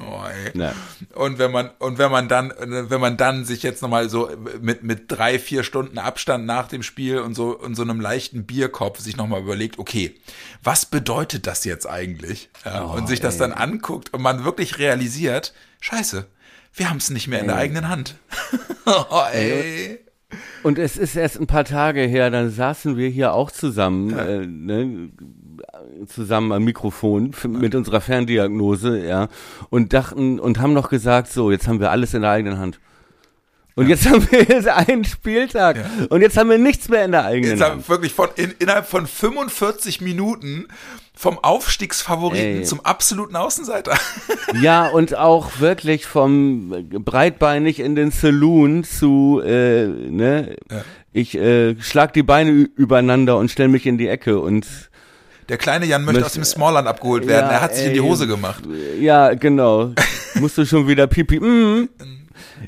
oh, 0.00 0.22
ey. 0.26 0.50
na, 0.54 0.72
Und 1.14 1.38
wenn 1.38 1.50
man 1.50 1.70
und 1.78 1.98
wenn 1.98 2.10
man 2.10 2.28
dann 2.28 2.52
wenn 2.58 3.00
man 3.00 3.16
dann 3.16 3.44
sich 3.44 3.62
jetzt 3.62 3.82
noch 3.82 3.88
mal 3.88 4.08
so 4.08 4.30
mit 4.60 4.82
mit 4.82 5.04
drei 5.08 5.38
vier 5.38 5.62
Stunden 5.64 5.98
Abstand 5.98 6.46
nach 6.46 6.68
dem 6.68 6.82
Spiel 6.82 7.18
und 7.18 7.34
so 7.34 7.58
und 7.58 7.74
so 7.74 7.82
einem 7.82 8.00
leichten 8.00 8.44
Bierkopf 8.44 8.98
sich 9.00 9.16
noch 9.16 9.26
mal 9.26 9.40
überlegt, 9.40 9.78
okay, 9.78 10.14
was 10.62 10.86
bedeutet 10.86 11.46
das 11.46 11.64
jetzt 11.64 11.88
eigentlich? 11.88 12.50
Ja, 12.64 12.84
Oh, 12.84 12.96
und 12.96 13.08
sich 13.08 13.20
das 13.20 13.38
dann 13.38 13.52
anguckt 13.52 14.12
und 14.14 14.22
man 14.22 14.44
wirklich 14.44 14.78
realisiert, 14.78 15.52
Scheiße, 15.80 16.26
wir 16.74 16.90
haben 16.90 16.98
es 16.98 17.10
nicht 17.10 17.28
mehr 17.28 17.40
in 17.40 17.46
der 17.48 17.56
eigenen 17.56 17.88
Hand. 17.88 18.16
oh, 18.86 19.22
ey. 19.32 20.00
Und 20.62 20.78
es 20.78 20.96
ist 20.98 21.16
erst 21.16 21.40
ein 21.40 21.46
paar 21.46 21.64
Tage 21.64 22.02
her, 22.02 22.30
dann 22.30 22.50
saßen 22.50 22.96
wir 22.96 23.08
hier 23.08 23.32
auch 23.32 23.50
zusammen, 23.50 24.16
äh, 24.18 24.46
ne, 24.46 25.08
zusammen 26.06 26.52
am 26.52 26.64
Mikrofon 26.64 27.32
mit 27.46 27.74
unserer 27.74 28.00
Ferndiagnose, 28.00 29.06
ja, 29.06 29.28
und 29.70 29.92
dachten 29.92 30.40
und 30.40 30.60
haben 30.60 30.72
noch 30.72 30.90
gesagt, 30.90 31.32
so, 31.32 31.50
jetzt 31.50 31.68
haben 31.68 31.80
wir 31.80 31.90
alles 31.90 32.14
in 32.14 32.22
der 32.22 32.30
eigenen 32.30 32.58
Hand. 32.58 32.78
Und 33.78 33.88
jetzt 33.88 34.10
haben 34.10 34.26
wir 34.32 34.42
jetzt 34.48 34.66
einen 34.66 35.04
Spieltag 35.04 35.76
und 36.08 36.20
jetzt 36.20 36.36
haben 36.36 36.50
wir 36.50 36.58
nichts 36.58 36.88
mehr 36.88 37.04
in 37.04 37.12
der 37.12 37.24
eigenen 37.24 37.52
Jetzt 37.52 37.62
haben 37.62 37.74
Hand. 37.74 37.88
wir 37.88 37.94
wirklich 37.94 38.12
von 38.12 38.28
in, 38.34 38.52
innerhalb 38.58 38.86
von 38.86 39.06
45 39.06 40.00
Minuten 40.00 40.66
vom 41.14 41.38
Aufstiegsfavoriten 41.38 42.58
Ey. 42.58 42.62
zum 42.64 42.80
absoluten 42.84 43.36
Außenseiter. 43.36 43.96
Ja, 44.62 44.88
und 44.88 45.14
auch 45.14 45.60
wirklich 45.60 46.06
vom 46.06 46.88
breitbeinig 46.90 47.80
in 47.80 47.94
den 47.94 48.10
Saloon 48.10 48.82
zu, 48.82 49.42
äh, 49.44 49.86
ne, 49.86 50.56
ich 51.12 51.36
äh, 51.36 51.78
schlag 51.80 52.14
die 52.14 52.22
Beine 52.22 52.50
übereinander 52.50 53.36
und 53.36 53.50
stell 53.50 53.68
mich 53.68 53.84
in 53.84 53.98
die 53.98 54.08
Ecke 54.08 54.40
und 54.40 54.87
Der 55.48 55.56
kleine 55.56 55.86
Jan 55.86 56.04
möchte 56.04 56.20
Möchte- 56.20 56.26
aus 56.26 56.32
dem 56.34 56.44
Smallland 56.44 56.86
abgeholt 56.86 57.26
werden. 57.26 57.46
Ja, 57.46 57.52
er 57.52 57.60
hat 57.62 57.74
sich 57.74 57.86
in 57.86 57.92
die 57.94 58.00
ey. 58.00 58.04
Hose 58.04 58.26
gemacht. 58.26 58.64
Ja, 59.00 59.32
genau. 59.34 59.92
Musst 60.34 60.58
du 60.58 60.64
schon 60.66 60.86
wieder 60.86 61.06
pipi. 61.06 61.40
Mm. 61.40 61.88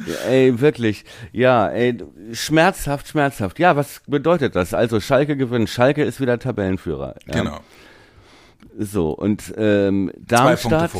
Ja, 0.06 0.30
ey, 0.30 0.60
wirklich. 0.60 1.04
Ja, 1.32 1.68
ey, 1.68 1.98
schmerzhaft, 2.32 3.08
schmerzhaft. 3.08 3.58
Ja, 3.58 3.76
was 3.76 4.00
bedeutet 4.06 4.56
das? 4.56 4.72
Also 4.72 5.00
Schalke 5.00 5.36
gewinnt. 5.36 5.68
Schalke 5.68 6.04
ist 6.04 6.20
wieder 6.20 6.38
Tabellenführer. 6.38 7.16
Ja. 7.26 7.34
Genau. 7.34 7.60
So, 8.78 9.10
und 9.10 9.52
ähm, 9.56 10.10
Darmstadt. 10.16 10.92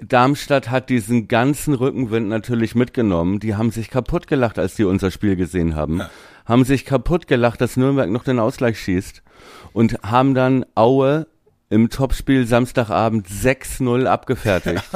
Darmstadt 0.00 0.68
hat 0.70 0.88
diesen 0.88 1.28
ganzen 1.28 1.74
Rückenwind 1.74 2.28
natürlich 2.28 2.74
mitgenommen. 2.74 3.38
Die 3.40 3.54
haben 3.54 3.70
sich 3.70 3.88
kaputt 3.88 4.26
gelacht, 4.26 4.58
als 4.58 4.74
die 4.74 4.84
unser 4.84 5.10
Spiel 5.10 5.36
gesehen 5.36 5.76
haben. 5.76 5.98
Ja. 5.98 6.10
Haben 6.44 6.64
sich 6.64 6.84
kaputt 6.84 7.26
gelacht, 7.26 7.60
dass 7.60 7.76
Nürnberg 7.76 8.10
noch 8.10 8.24
den 8.24 8.38
Ausgleich 8.38 8.78
schießt. 8.80 9.22
Und 9.72 9.98
haben 10.02 10.34
dann 10.34 10.64
Aue 10.74 11.26
im 11.70 11.88
Topspiel 11.88 12.46
Samstagabend 12.46 13.26
6-0 13.28 14.06
abgefertigt. 14.06 14.84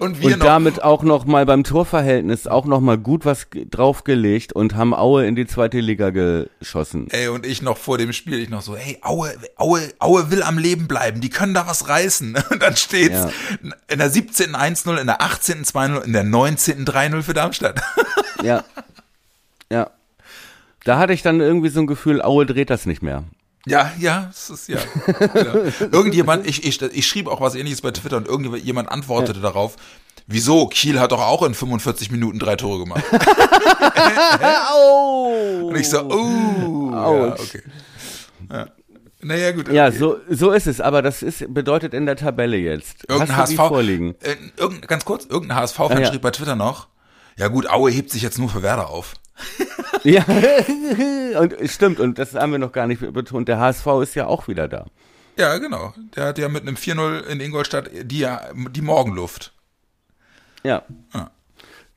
Und 0.00 0.24
und 0.24 0.42
damit 0.42 0.82
auch 0.82 1.02
noch 1.02 1.26
mal 1.26 1.44
beim 1.44 1.62
Torverhältnis 1.62 2.46
auch 2.46 2.64
noch 2.64 2.80
mal 2.80 2.96
gut 2.96 3.26
was 3.26 3.50
ge- 3.50 3.66
draufgelegt 3.70 4.54
und 4.54 4.74
haben 4.74 4.94
Aue 4.94 5.26
in 5.26 5.36
die 5.36 5.46
zweite 5.46 5.80
Liga 5.80 6.08
geschossen. 6.08 7.08
Ey, 7.10 7.28
und 7.28 7.44
ich 7.44 7.60
noch 7.60 7.76
vor 7.76 7.98
dem 7.98 8.14
Spiel, 8.14 8.38
ich 8.38 8.48
noch 8.48 8.62
so, 8.62 8.74
hey, 8.74 8.98
Aue, 9.02 9.34
Aue, 9.56 9.82
Aue 9.98 10.30
will 10.30 10.42
am 10.42 10.56
Leben 10.56 10.88
bleiben, 10.88 11.20
die 11.20 11.28
können 11.28 11.52
da 11.52 11.66
was 11.66 11.90
reißen. 11.90 12.38
Und 12.50 12.62
dann 12.62 12.74
steht's 12.74 13.24
Ja. 13.26 13.30
in 13.88 13.98
der 13.98 14.08
17. 14.08 14.56
1-0, 14.56 14.96
in 14.98 15.06
der 15.08 15.20
18. 15.20 15.62
2-0, 15.66 16.00
in 16.04 16.14
der 16.14 16.24
19. 16.24 16.86
3-0 16.86 17.22
für 17.22 17.34
Darmstadt. 17.34 17.82
Ja. 18.42 18.64
Ja. 19.70 19.90
Da 20.86 20.98
hatte 20.98 21.12
ich 21.12 21.22
dann 21.22 21.40
irgendwie 21.40 21.68
so 21.68 21.80
ein 21.80 21.88
Gefühl, 21.88 22.22
Aue 22.22 22.46
dreht 22.46 22.70
das 22.70 22.86
nicht 22.86 23.02
mehr. 23.02 23.24
Ja, 23.66 23.92
ja, 23.98 24.28
es 24.30 24.48
ist 24.48 24.68
ja. 24.68 24.78
ja. 25.08 25.54
Irgendjemand, 25.90 26.46
ich, 26.46 26.64
ich, 26.64 26.80
ich 26.80 27.06
schrieb 27.08 27.26
auch 27.26 27.40
was 27.40 27.56
ähnliches 27.56 27.80
bei 27.80 27.90
Twitter 27.90 28.16
und 28.16 28.28
irgendjemand 28.28 28.88
antwortete 28.88 29.40
darauf, 29.40 29.74
wieso? 30.28 30.68
Kiel 30.68 31.00
hat 31.00 31.10
doch 31.10 31.20
auch 31.20 31.42
in 31.42 31.54
45 31.54 32.12
Minuten 32.12 32.38
drei 32.38 32.54
Tore 32.54 32.78
gemacht. 32.78 33.02
Au! 34.72 35.66
Und 35.66 35.74
ich 35.76 35.88
so, 35.88 36.04
uh, 36.04 36.92
ja, 36.92 37.32
okay. 37.32 37.62
Ja. 38.48 38.66
Naja, 39.22 39.50
gut. 39.50 39.72
Ja, 39.72 39.88
okay. 39.88 39.98
so, 39.98 40.18
so 40.28 40.52
ist 40.52 40.68
es, 40.68 40.80
aber 40.80 41.02
das 41.02 41.24
ist, 41.24 41.52
bedeutet 41.52 41.94
in 41.94 42.06
der 42.06 42.14
Tabelle 42.14 42.58
jetzt. 42.58 43.08
Irgendein 43.08 43.36
Hast 43.36 43.50
du 43.50 43.56
die 43.56 43.60
HSV, 43.60 43.68
vorliegen? 43.68 44.14
Äh, 44.20 44.36
irgendein, 44.56 44.86
ganz 44.86 45.04
kurz, 45.04 45.24
irgendein 45.24 45.58
HSV-Fan 45.58 45.96
Ah, 45.96 46.00
ja. 46.00 46.06
schrieb 46.06 46.22
bei 46.22 46.30
Twitter 46.30 46.54
noch, 46.54 46.86
ja 47.36 47.48
gut, 47.48 47.68
Aue 47.68 47.90
hebt 47.90 48.10
sich 48.12 48.22
jetzt 48.22 48.38
nur 48.38 48.48
für 48.48 48.62
Werder 48.62 48.88
auf. 48.88 49.14
Ja, 50.04 50.24
und 51.40 51.54
stimmt, 51.68 51.98
und 51.98 52.18
das 52.18 52.34
haben 52.34 52.52
wir 52.52 52.58
noch 52.58 52.70
gar 52.70 52.86
nicht 52.86 53.00
betont. 53.12 53.48
Der 53.48 53.58
HSV 53.58 53.86
ist 54.02 54.14
ja 54.14 54.26
auch 54.26 54.46
wieder 54.46 54.68
da. 54.68 54.86
Ja, 55.36 55.58
genau. 55.58 55.94
Der 56.14 56.26
hat 56.26 56.38
ja 56.38 56.48
mit 56.48 56.62
einem 56.62 56.76
4-0 56.76 57.24
in 57.24 57.40
Ingolstadt 57.40 57.90
die, 57.92 58.26
die 58.70 58.82
Morgenluft. 58.82 59.52
Ja. 60.62 60.82
ja. 61.12 61.30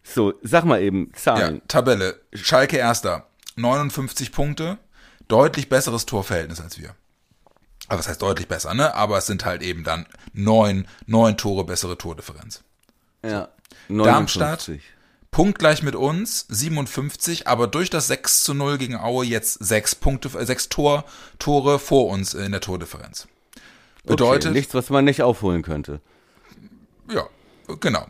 So, 0.04 0.34
sag 0.42 0.66
mal 0.66 0.82
eben, 0.82 1.12
Zahlen. 1.14 1.56
Ja, 1.56 1.62
Tabelle. 1.68 2.20
Schalke 2.34 2.78
erster. 2.78 3.28
59 3.56 4.32
Punkte. 4.32 4.78
Deutlich 5.28 5.70
besseres 5.70 6.06
Torverhältnis 6.06 6.62
als 6.62 6.80
wir. 6.80 6.96
Aber 7.88 8.00
was 8.00 8.08
heißt 8.08 8.22
deutlich 8.22 8.48
besser, 8.48 8.74
ne? 8.74 8.94
Aber 8.96 9.18
es 9.18 9.28
sind 9.28 9.46
halt 9.46 9.62
eben 9.62 9.84
dann 9.84 10.06
neun, 10.34 10.88
neun 11.06 11.38
Tore 11.38 11.66
bessere 11.66 11.98
Tordifferenz. 11.98 12.64
Ja. 13.24 13.50
59. 13.88 14.06
Darmstadt, 14.06 14.70
punktgleich 15.32 15.84
mit 15.84 15.96
uns, 15.96 16.46
57, 16.50 17.48
aber 17.48 17.68
durch 17.68 17.90
das 17.90 18.08
6 18.08 18.44
zu 18.44 18.54
0 18.54 18.78
gegen 18.78 18.98
Aue 18.98 19.26
jetzt 19.26 19.64
sechs 19.64 19.96
Punkte, 19.96 20.38
äh, 20.38 20.46
sechs 20.46 20.70
Tor, 20.70 21.06
Tore 21.38 21.80
vor 21.80 22.08
uns 22.08 22.34
in 22.34 22.52
der 22.52 22.62
Tordifferenz. 22.62 23.28
Bedeutet. 24.04 24.48
Okay, 24.48 24.58
nichts, 24.58 24.74
was 24.74 24.90
man 24.90 25.06
nicht 25.06 25.22
aufholen 25.22 25.62
könnte. 25.62 26.02
Ja, 27.12 27.28
genau. 27.80 28.08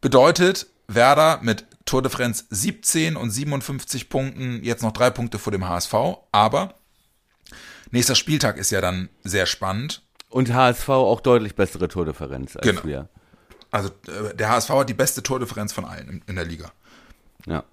Bedeutet, 0.00 0.66
Werder 0.86 1.40
mit 1.42 1.66
Tordifferenz 1.84 2.46
17 2.50 3.16
und 3.16 3.30
57 3.30 4.08
Punkten, 4.08 4.62
jetzt 4.62 4.82
noch 4.82 4.92
drei 4.92 5.10
Punkte 5.10 5.38
vor 5.38 5.50
dem 5.50 5.68
HSV, 5.68 5.94
aber 6.30 6.74
nächster 7.90 8.14
Spieltag 8.14 8.58
ist 8.58 8.70
ja 8.70 8.80
dann 8.80 9.08
sehr 9.24 9.46
spannend. 9.46 10.02
Und 10.28 10.52
HSV 10.52 10.88
auch 10.88 11.20
deutlich 11.20 11.56
bessere 11.56 11.88
Tordifferenz 11.88 12.54
als 12.56 12.64
genau. 12.64 12.84
wir. 12.84 13.08
Also 13.70 13.88
äh, 14.08 14.34
der 14.34 14.48
HSV 14.48 14.70
hat 14.70 14.88
die 14.88 14.94
beste 14.94 15.22
Tordifferenz 15.22 15.72
von 15.72 15.84
allen 15.84 16.22
in, 16.26 16.36
der 16.36 16.44
Liga. 16.44 16.72
Ja. 17.46 17.64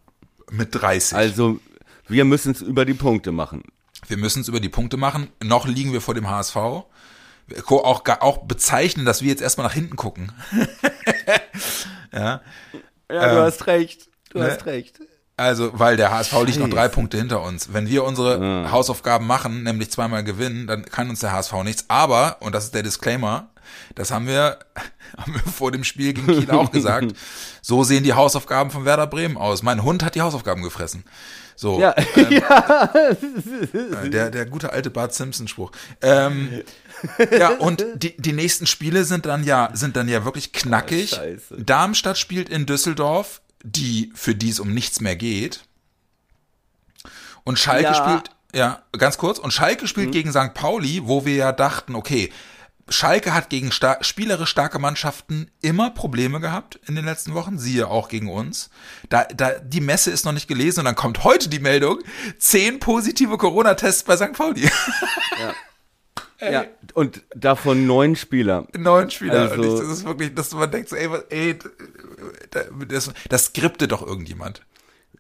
Mit 0.52 0.74
30. 0.74 1.18
Also 1.18 1.60
wir 2.08 2.26
müssen 2.26 2.52
es 2.52 2.62
über 2.62 2.86
die 2.86 2.94
Punkte 2.94 3.32
machen. 3.32 3.64
Wir 4.08 4.18
müssen 4.18 4.42
es 4.42 4.48
über 4.48 4.60
die 4.60 4.70
Punkte 4.70 4.98
machen. 4.98 5.30
Noch 5.44 5.68
liegen 5.68 5.92
wir 5.94 6.02
vor 6.02 6.14
dem 6.14 6.30
HSV. 6.30 6.56
Auch, 6.56 8.04
auch 8.06 8.38
bezeichnen, 8.40 9.06
dass 9.06 9.22
wir 9.22 9.30
jetzt 9.30 9.42
erstmal 9.42 9.68
nach 9.68 9.74
hinten 9.74 9.96
gucken. 9.96 10.32
ja. 12.12 12.42
Ja, 13.10 13.30
du 13.30 13.38
ähm, 13.38 13.44
hast 13.44 13.68
recht. 13.68 14.10
Du 14.30 14.40
ne? 14.40 14.52
hast 14.52 14.66
recht. 14.66 15.00
Also, 15.38 15.78
weil 15.78 15.98
der 15.98 16.12
HSV 16.12 16.34
liegt 16.46 16.58
noch 16.58 16.70
drei 16.70 16.88
Punkte 16.88 17.18
hinter 17.18 17.44
uns. 17.44 17.72
Wenn 17.72 17.88
wir 17.88 18.04
unsere 18.04 18.44
ja. 18.44 18.72
Hausaufgaben 18.72 19.28
machen, 19.28 19.64
nämlich 19.64 19.92
zweimal 19.92 20.24
gewinnen, 20.24 20.66
dann 20.66 20.84
kann 20.86 21.10
uns 21.10 21.20
der 21.20 21.32
HSV 21.32 21.54
nichts. 21.64 21.86
Aber, 21.90 22.38
und 22.40 22.56
das 22.56 22.66
ist 22.66 22.74
der 22.74 22.82
Disclaimer, 22.82 23.50
das 23.96 24.12
haben 24.12 24.28
wir, 24.28 24.60
haben 25.18 25.34
wir 25.34 25.52
vor 25.52 25.72
dem 25.72 25.84
Spiel 25.84 26.14
gegen 26.14 26.28
Kiel 26.28 26.52
auch 26.52 26.72
gesagt, 26.72 27.14
so 27.62 27.84
sehen 27.84 28.04
die 28.04 28.14
Hausaufgaben 28.14 28.72
von 28.72 28.86
Werder 28.86 29.08
Bremen 29.08 29.38
aus. 29.38 29.64
Mein 29.64 29.84
Hund 29.84 30.04
hat 30.04 30.16
die 30.16 30.22
Hausaufgaben 30.22 30.64
gefressen. 30.64 31.04
So, 31.58 31.80
ja. 31.80 31.96
Ähm, 32.16 32.32
ja. 32.32 33.04
Der, 34.06 34.30
der 34.30 34.46
gute 34.46 34.72
alte 34.72 34.92
Bart 34.92 35.16
Simpson-Spruch. 35.16 35.72
Ähm, 36.02 36.62
ja, 37.32 37.50
und 37.50 37.84
die, 37.96 38.16
die 38.16 38.34
nächsten 38.34 38.68
Spiele 38.68 39.04
sind 39.06 39.26
dann 39.26 39.44
ja, 39.44 39.72
sind 39.74 39.96
dann 39.96 40.08
ja 40.08 40.24
wirklich 40.24 40.54
knackig. 40.54 41.20
Oh, 41.20 41.56
Darmstadt 41.58 42.20
spielt 42.20 42.50
in 42.50 42.68
Düsseldorf, 42.68 43.42
die, 43.64 44.12
für 44.14 44.36
die 44.36 44.50
es 44.50 44.60
um 44.60 44.72
nichts 44.72 45.02
mehr 45.02 45.16
geht. 45.16 45.64
Und 47.44 47.58
Schalke 47.58 47.86
ja. 47.86 47.94
spielt, 47.96 48.30
ja, 48.54 48.84
ganz 48.92 49.18
kurz, 49.18 49.40
und 49.40 49.52
Schalke 49.52 49.88
spielt 49.88 50.10
mhm. 50.10 50.12
gegen 50.12 50.32
St. 50.32 50.54
Pauli, 50.54 51.02
wo 51.06 51.26
wir 51.26 51.36
ja 51.36 51.52
dachten, 51.52 51.96
okay, 51.96 52.32
Schalke 52.90 53.34
hat 53.34 53.50
gegen 53.50 53.72
star 53.72 54.04
spielerisch 54.04 54.50
starke 54.50 54.80
Mannschaften 54.80 55.52
immer 55.62 55.90
Probleme 55.92 56.40
gehabt 56.40 56.80
in 56.88 56.96
den 56.96 57.06
letzten 57.06 57.34
Wochen, 57.34 57.58
siehe 57.58 57.88
auch 57.88 58.10
gegen 58.10 58.30
uns. 58.30 58.70
Da, 59.10 59.26
da, 59.26 59.52
die 59.60 59.82
Messe 59.82 60.12
ist 60.12 60.26
noch 60.26 60.32
nicht 60.32 60.48
gelesen 60.48 60.82
und 60.82 60.86
dann 60.86 60.96
kommt 60.96 61.24
heute 61.24 61.50
die 61.50 61.60
Meldung, 61.60 62.00
zehn 62.38 62.80
positive 62.80 63.38
Corona-Tests 63.38 64.04
bei 64.04 64.18
St. 64.18 64.34
Pauli. 64.34 64.70
Ja. 65.40 65.54
Ja, 66.40 66.66
und 66.94 67.24
davon 67.36 67.88
neun 67.88 68.16
Spieler. 68.16 68.68
Neun 68.78 69.10
Spieler. 69.10 69.52
Also, 69.52 69.56
und 69.56 69.64
ich, 69.64 69.80
das 69.80 69.90
ist 69.90 70.06
wirklich, 70.06 70.36
dass 70.36 70.54
man 70.54 70.70
denkt 70.70 70.90
so, 70.90 70.96
ey, 70.96 71.10
ey 71.30 71.58
das, 72.88 73.12
das 73.30 73.46
skripte 73.46 73.88
doch 73.88 74.06
irgendjemand. 74.06 74.62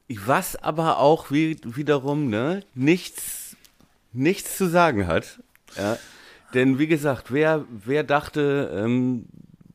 Was 0.09 0.55
aber 0.55 0.99
auch 0.99 1.31
wie, 1.31 1.59
wiederum, 1.63 2.29
ne, 2.29 2.63
nichts, 2.75 3.55
nichts 4.13 4.57
zu 4.57 4.69
sagen 4.69 5.07
hat. 5.07 5.39
Ja. 5.75 5.97
Denn 6.53 6.79
wie 6.79 6.87
gesagt, 6.87 7.31
wer, 7.31 7.65
wer 7.69 8.03
dachte, 8.03 8.71
ähm, 8.75 9.25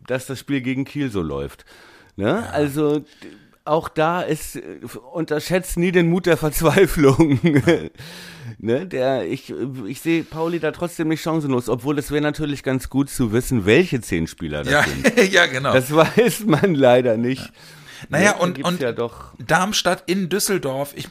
dass 0.07 0.27
das 0.27 0.39
Spiel 0.39 0.61
gegen 0.61 0.85
Kiel 0.85 1.11
so 1.11 1.23
läuft? 1.23 1.65
Ne? 2.17 2.43
Ja. 2.45 2.51
Also 2.51 3.05
auch 3.65 3.89
da 3.89 4.23
ist, 4.23 4.59
unterschätzt 5.13 5.77
nie 5.77 5.93
den 5.93 6.09
Mut 6.09 6.27
der 6.27 6.37
Verzweiflung. 6.37 7.39
ne, 8.59 8.87
der, 8.87 9.27
ich, 9.27 9.55
ich 9.87 10.01
sehe 10.01 10.25
Pauli 10.25 10.59
da 10.59 10.73
trotzdem 10.73 11.09
nicht 11.09 11.23
chancenlos, 11.23 11.69
obwohl 11.69 11.99
es 11.99 12.11
wäre 12.11 12.23
natürlich 12.23 12.63
ganz 12.63 12.91
gut 12.91 13.09
zu 13.09 13.33
wissen, 13.33 13.65
welche 13.65 14.01
zehn 14.01 14.27
Spieler 14.27 14.65
das 14.65 14.73
ja, 14.73 14.83
sind. 14.83 15.33
ja, 15.33 15.47
genau. 15.47 15.73
Das 15.73 15.95
weiß 15.95 16.47
man 16.47 16.75
leider 16.75 17.17
nicht. 17.17 17.45
Ja. 17.45 17.53
Naja, 18.09 18.37
und, 18.37 18.63
und 18.65 18.81
ja 18.81 18.93
Darmstadt 19.39 20.03
in 20.07 20.29
Düsseldorf, 20.29 20.93
ich, 20.97 21.09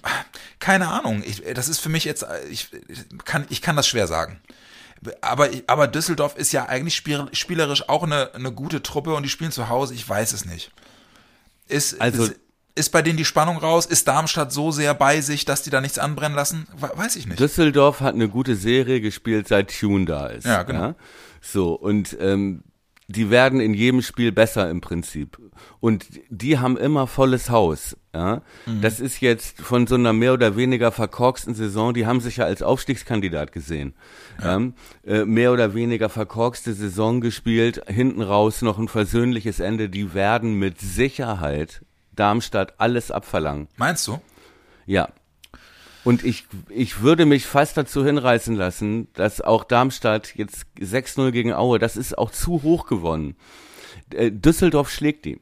keine 0.59 0.89
Ahnung, 0.89 1.24
ich, 1.26 1.41
das 1.53 1.70
ist 1.70 1.80
für 1.80 1.88
mich 1.88 2.03
jetzt, 2.03 2.26
ich 2.49 2.70
kann, 3.24 3.45
ich 3.49 3.62
kann 3.62 3.78
das 3.78 3.88
schwer 3.88 4.07
sagen. 4.07 4.41
Aber, 5.22 5.49
aber 5.68 5.88
Düsseldorf 5.88 6.36
ist 6.36 6.52
ja 6.52 6.68
eigentlich 6.68 6.95
spielerisch 6.95 7.89
auch 7.89 8.04
eine, 8.04 8.34
eine 8.36 8.52
gute 8.52 8.84
Truppe 8.84 9.16
und 9.16 9.24
die 9.24 9.30
spielen 9.30 9.52
zu 9.52 9.70
Hause, 9.70 9.95
ich 9.95 10.08
weiß 10.08 10.34
es 10.34 10.45
nicht. 10.45 10.72
Ist, 11.68 11.99
also, 11.99 12.24
ist, 12.24 12.36
ist 12.76 12.89
bei 12.91 13.02
denen 13.02 13.18
die 13.18 13.26
Spannung 13.26 13.58
raus? 13.58 13.86
Ist 13.86 14.08
Darmstadt 14.08 14.52
so 14.52 14.72
sehr 14.72 14.93
bei 14.93 15.22
sich, 15.22 15.45
dass 15.45 15.64
die 15.64 15.70
da 15.70 15.82
nichts 15.82 15.97
anbrennen 15.97 16.36
lassen? 16.36 16.68
Weiß 16.78 17.16
ich 17.16 17.26
nicht. 17.26 17.39
Düsseldorf 17.39 18.02
hat 18.02 18.14
eine 18.14 18.30
gute 18.30 18.56
Serie 18.56 19.02
gespielt, 19.02 19.47
seit 19.47 19.78
Tune 19.78 20.06
da 20.06 20.28
ist. 20.28 20.45
Ja, 20.45 20.64
genau. 20.64 20.82
Ja? 20.82 20.95
So, 21.41 21.74
und 21.74 22.16
ähm, 22.20 22.64
die 23.12 23.30
werden 23.30 23.59
in 23.59 23.74
jedem 23.74 24.01
Spiel 24.01 24.32
besser 24.32 24.70
im 24.70 24.82
Prinzip. 24.82 25.38
Und 25.80 26.05
die 26.30 26.59
haben 26.59 26.78
immer 26.78 27.07
volles 27.07 27.49
Haus. 27.49 27.97
Ja? 28.14 28.41
Mhm. 28.66 28.82
Das 28.82 28.99
ist 28.99 29.22
jetzt 29.22 29.62
von 29.62 29.88
so 29.88 29.95
einer 29.95 30.14
mehr 30.14 30.34
oder 30.34 30.55
weniger 30.55 30.91
verkorksten 30.91 31.55
Saison, 31.55 31.93
die 31.93 32.05
haben 32.05 32.20
sich 32.20 32.38
ja 32.38 32.45
als 32.45 32.62
Aufstiegskandidat 32.62 33.51
gesehen. 33.51 33.93
Ja. 34.41 34.59
Ja? 34.59 34.72
Äh, 35.05 35.26
mehr 35.26 35.51
oder 35.51 35.74
weniger 35.74 36.09
verkorkste 36.09 36.74
Saison 36.74 37.22
gespielt, 37.22 37.82
hinten 37.88 38.22
raus 38.22 38.62
noch 38.62 38.80
ein 38.80 38.88
versöhnliches 38.88 39.59
Ende. 39.59 39.89
Die 39.89 40.14
werden 40.14 40.55
mit 40.55 40.80
Sicherheit 40.80 41.82
Darmstadt 42.16 42.74
alles 42.78 43.09
abverlangen. 43.09 43.68
Meinst 43.78 44.07
du? 44.07 44.20
Ja. 44.86 45.09
Und 46.04 46.24
ich, 46.24 46.45
ich 46.70 47.02
würde 47.02 47.26
mich 47.26 47.45
fast 47.45 47.78
dazu 47.78 48.04
hinreißen 48.04 48.56
lassen, 48.56 49.08
dass 49.14 49.41
auch 49.41 49.64
Darmstadt 49.64 50.36
jetzt 50.36 50.66
6-0 50.80 51.32
gegen 51.32 51.54
Aue, 51.54 51.78
das 51.80 51.95
ist 51.95 52.18
auch 52.18 52.32
zu 52.32 52.64
hoch 52.64 52.88
gewonnen. 52.88 53.36
Äh, 54.14 54.32
Düsseldorf 54.32 54.89
schlägt 54.89 55.26
die. 55.26 55.39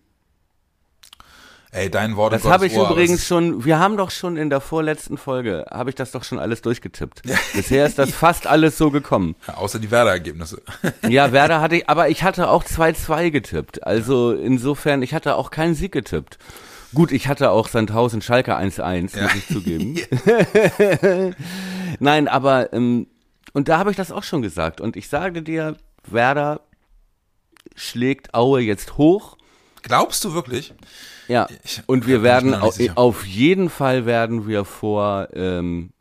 Ey, 1.72 1.92
dein 1.92 2.16
Wort 2.16 2.34
Das 2.34 2.46
habe 2.46 2.66
ich 2.66 2.76
Ohr, 2.76 2.90
übrigens 2.90 3.28
schon, 3.28 3.64
wir 3.64 3.78
haben 3.78 3.96
doch 3.96 4.10
schon 4.10 4.38
in 4.38 4.50
der 4.50 4.60
vorletzten 4.60 5.20
Folge, 5.20 5.68
habe 5.70 5.92
ich 5.92 5.96
das 5.96 6.10
doch 6.10 6.24
schon 6.24 6.40
alles 6.40 6.64
durchgetippt. 6.64 7.22
Bisher 7.54 7.86
ist 7.86 8.00
das 8.00 8.10
fast 8.16 8.48
alles 8.48 8.76
so 8.76 8.90
gekommen. 8.90 9.36
Ja, 9.48 9.58
außer 9.58 9.78
die 9.78 9.92
Werder-Ergebnisse. 9.92 10.64
ja, 11.08 11.32
Werder 11.32 11.62
hatte 11.62 11.76
ich, 11.76 11.88
aber 11.88 12.10
ich 12.10 12.24
hatte 12.24 12.50
auch 12.50 12.64
2-2 12.64 13.30
getippt. 13.30 13.86
Also 13.86 14.34
insofern, 14.34 15.04
ich 15.04 15.14
hatte 15.14 15.36
auch 15.36 15.52
keinen 15.52 15.76
Sieg 15.76 15.92
getippt. 15.92 16.40
Gut, 16.94 17.12
ich 17.12 17.28
hatte 17.28 17.52
auch 17.52 17.68
Sandhausen 17.68 18.22
Schalke 18.22 18.58
1-1, 18.58 19.16
ja. 19.16 19.24
muss 19.24 19.36
ich 19.36 19.48
zugeben. 19.48 20.00
Nein, 22.00 22.28
aber 22.28 22.74
ähm, 22.74 23.08
und 23.54 23.68
da 23.68 23.78
habe 23.78 23.92
ich 23.92 23.98
das 23.98 24.12
auch 24.12 24.24
schon 24.24 24.42
gesagt. 24.42 24.82
Und 24.82 24.96
ich 24.96 25.08
sage 25.08 25.42
dir, 25.42 25.78
Werder 26.06 26.62
schlägt 27.76 28.34
Aue 28.34 28.62
jetzt 28.62 28.98
hoch. 28.98 29.38
Glaubst 29.82 30.24
du 30.24 30.34
wirklich? 30.34 30.74
Ja. 31.28 31.48
Ich, 31.64 31.82
und 31.86 32.08
wir 32.08 32.24
werden 32.24 32.56
au 32.56 32.72
auf 32.96 33.26
jeden 33.26 33.70
Fall 33.70 34.06
werden 34.06 34.48
wir 34.48 34.66
vor 34.66 35.30
ähm, 35.34 35.92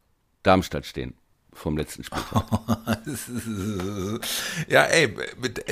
Darmstadt 0.42 0.86
stehen 0.86 1.17
vom 1.58 1.76
letzten 1.76 2.04
Spiel. 2.04 2.20
ja, 4.68 4.84
ey, 4.84 5.14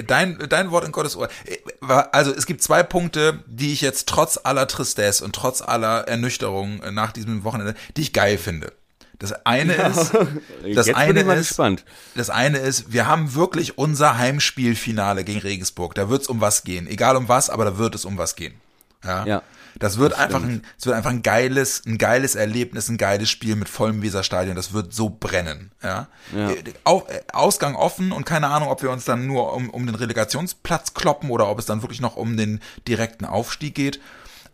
dein, 0.06 0.38
dein 0.48 0.70
Wort 0.70 0.84
in 0.84 0.92
Gottes 0.92 1.16
Ohr. 1.16 1.28
Also 2.12 2.32
es 2.32 2.46
gibt 2.46 2.62
zwei 2.62 2.82
Punkte, 2.82 3.42
die 3.46 3.72
ich 3.72 3.80
jetzt 3.80 4.08
trotz 4.08 4.38
aller 4.42 4.66
Tristesse 4.66 5.24
und 5.24 5.34
trotz 5.34 5.62
aller 5.62 6.08
Ernüchterung 6.08 6.82
nach 6.92 7.12
diesem 7.12 7.44
Wochenende, 7.44 7.74
die 7.96 8.02
ich 8.02 8.12
geil 8.12 8.38
finde. 8.38 8.72
Das 9.18 9.32
eine 9.46 9.76
ja. 9.76 9.86
ist, 9.88 10.12
das 10.74 10.86
Jetzt 10.86 10.96
eine 10.96 11.20
ist, 11.34 11.48
gespannt. 11.48 11.84
das 12.14 12.30
eine 12.30 12.58
ist, 12.58 12.92
wir 12.92 13.06
haben 13.06 13.34
wirklich 13.34 13.78
unser 13.78 14.18
Heimspielfinale 14.18 15.24
gegen 15.24 15.40
Regensburg. 15.40 15.94
Da 15.94 16.10
wird 16.10 16.22
es 16.22 16.28
um 16.28 16.40
was 16.40 16.64
gehen. 16.64 16.86
Egal 16.86 17.16
um 17.16 17.28
was, 17.28 17.48
aber 17.48 17.64
da 17.64 17.78
wird 17.78 17.94
es 17.94 18.04
um 18.04 18.18
was 18.18 18.36
gehen. 18.36 18.60
Ja. 19.04 19.24
ja. 19.24 19.42
Das 19.78 19.98
wird 19.98 20.12
das 20.12 20.20
einfach 20.20 20.42
ein, 20.42 20.62
es 20.78 20.86
wird 20.86 20.96
einfach 20.96 21.10
ein 21.10 21.22
geiles, 21.22 21.82
ein 21.86 21.98
geiles 21.98 22.34
Erlebnis, 22.34 22.88
ein 22.88 22.96
geiles 22.96 23.28
Spiel 23.30 23.56
mit 23.56 23.68
vollem 23.68 24.02
Weserstadion. 24.02 24.56
Das 24.56 24.72
wird 24.72 24.92
so 24.92 25.10
brennen, 25.10 25.72
ja. 25.82 26.08
ja. 26.34 26.50
Äh, 26.50 26.74
Ausgang 27.32 27.74
offen 27.74 28.12
und 28.12 28.24
keine 28.24 28.48
Ahnung, 28.48 28.68
ob 28.68 28.82
wir 28.82 28.90
uns 28.90 29.04
dann 29.04 29.26
nur 29.26 29.52
um, 29.52 29.70
um 29.70 29.86
den 29.86 29.94
Relegationsplatz 29.94 30.94
kloppen 30.94 31.30
oder 31.30 31.48
ob 31.48 31.58
es 31.58 31.66
dann 31.66 31.82
wirklich 31.82 32.00
noch 32.00 32.16
um 32.16 32.36
den 32.36 32.60
direkten 32.86 33.24
Aufstieg 33.24 33.74
geht. 33.74 34.00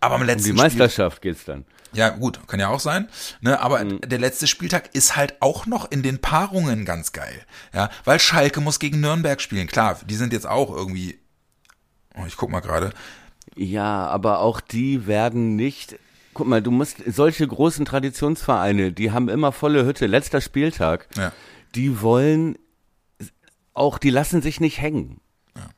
Aber 0.01 0.17
am 0.17 0.23
letzten 0.23 0.51
um 0.51 0.57
die 0.57 0.63
Meisterschaft 0.63 1.19
Spiel, 1.19 1.33
geht's 1.33 1.45
dann. 1.45 1.65
Ja, 1.93 2.09
gut, 2.09 2.41
kann 2.49 2.59
ja 2.59 2.69
auch 2.69 2.81
sein. 2.81 3.09
Ne, 3.41 3.61
aber 3.61 3.85
mhm. 3.85 4.01
der 4.01 4.19
letzte 4.19 4.47
Spieltag 4.47 4.95
ist 4.95 5.17
halt 5.17 5.37
auch 5.41 5.67
noch 5.67 5.91
in 5.91 6.03
den 6.03 6.19
Paarungen 6.21 6.85
ganz 6.85 7.13
geil. 7.13 7.45
Ja, 7.75 7.91
weil 8.05 8.19
Schalke 8.19 8.61
muss 8.61 8.79
gegen 8.79 9.01
Nürnberg 9.01 9.41
spielen. 9.41 9.67
Klar, 9.67 10.01
die 10.05 10.17
sind 10.17 10.33
jetzt 10.33 10.47
auch 10.47 10.75
irgendwie. 10.75 11.19
Oh, 12.17 12.25
ich 12.27 12.37
guck 12.37 12.51
mal 12.51 12.61
gerade. 12.61 12.93
Ja, 13.57 14.07
aber 14.07 14.41
auch 14.41 14.61
die 14.61 15.07
werden 15.07 15.57
nicht. 15.57 15.99
Guck 16.35 16.47
mal, 16.47 16.63
du 16.63 16.71
musst 16.71 16.99
solche 17.07 17.47
großen 17.47 17.85
Traditionsvereine, 17.85 18.93
die 18.93 19.11
haben 19.11 19.29
immer 19.29 19.53
volle 19.53 19.85
Hütte. 19.85 20.07
Letzter 20.07 20.41
Spieltag. 20.41 21.09
Ja. 21.17 21.33
Die 21.75 22.01
wollen 22.01 22.57
auch, 23.75 23.99
die 23.99 24.11
lassen 24.11 24.43
sich 24.43 24.61
nicht 24.61 24.81
hängen. 24.81 25.21
Ja, 25.57 25.69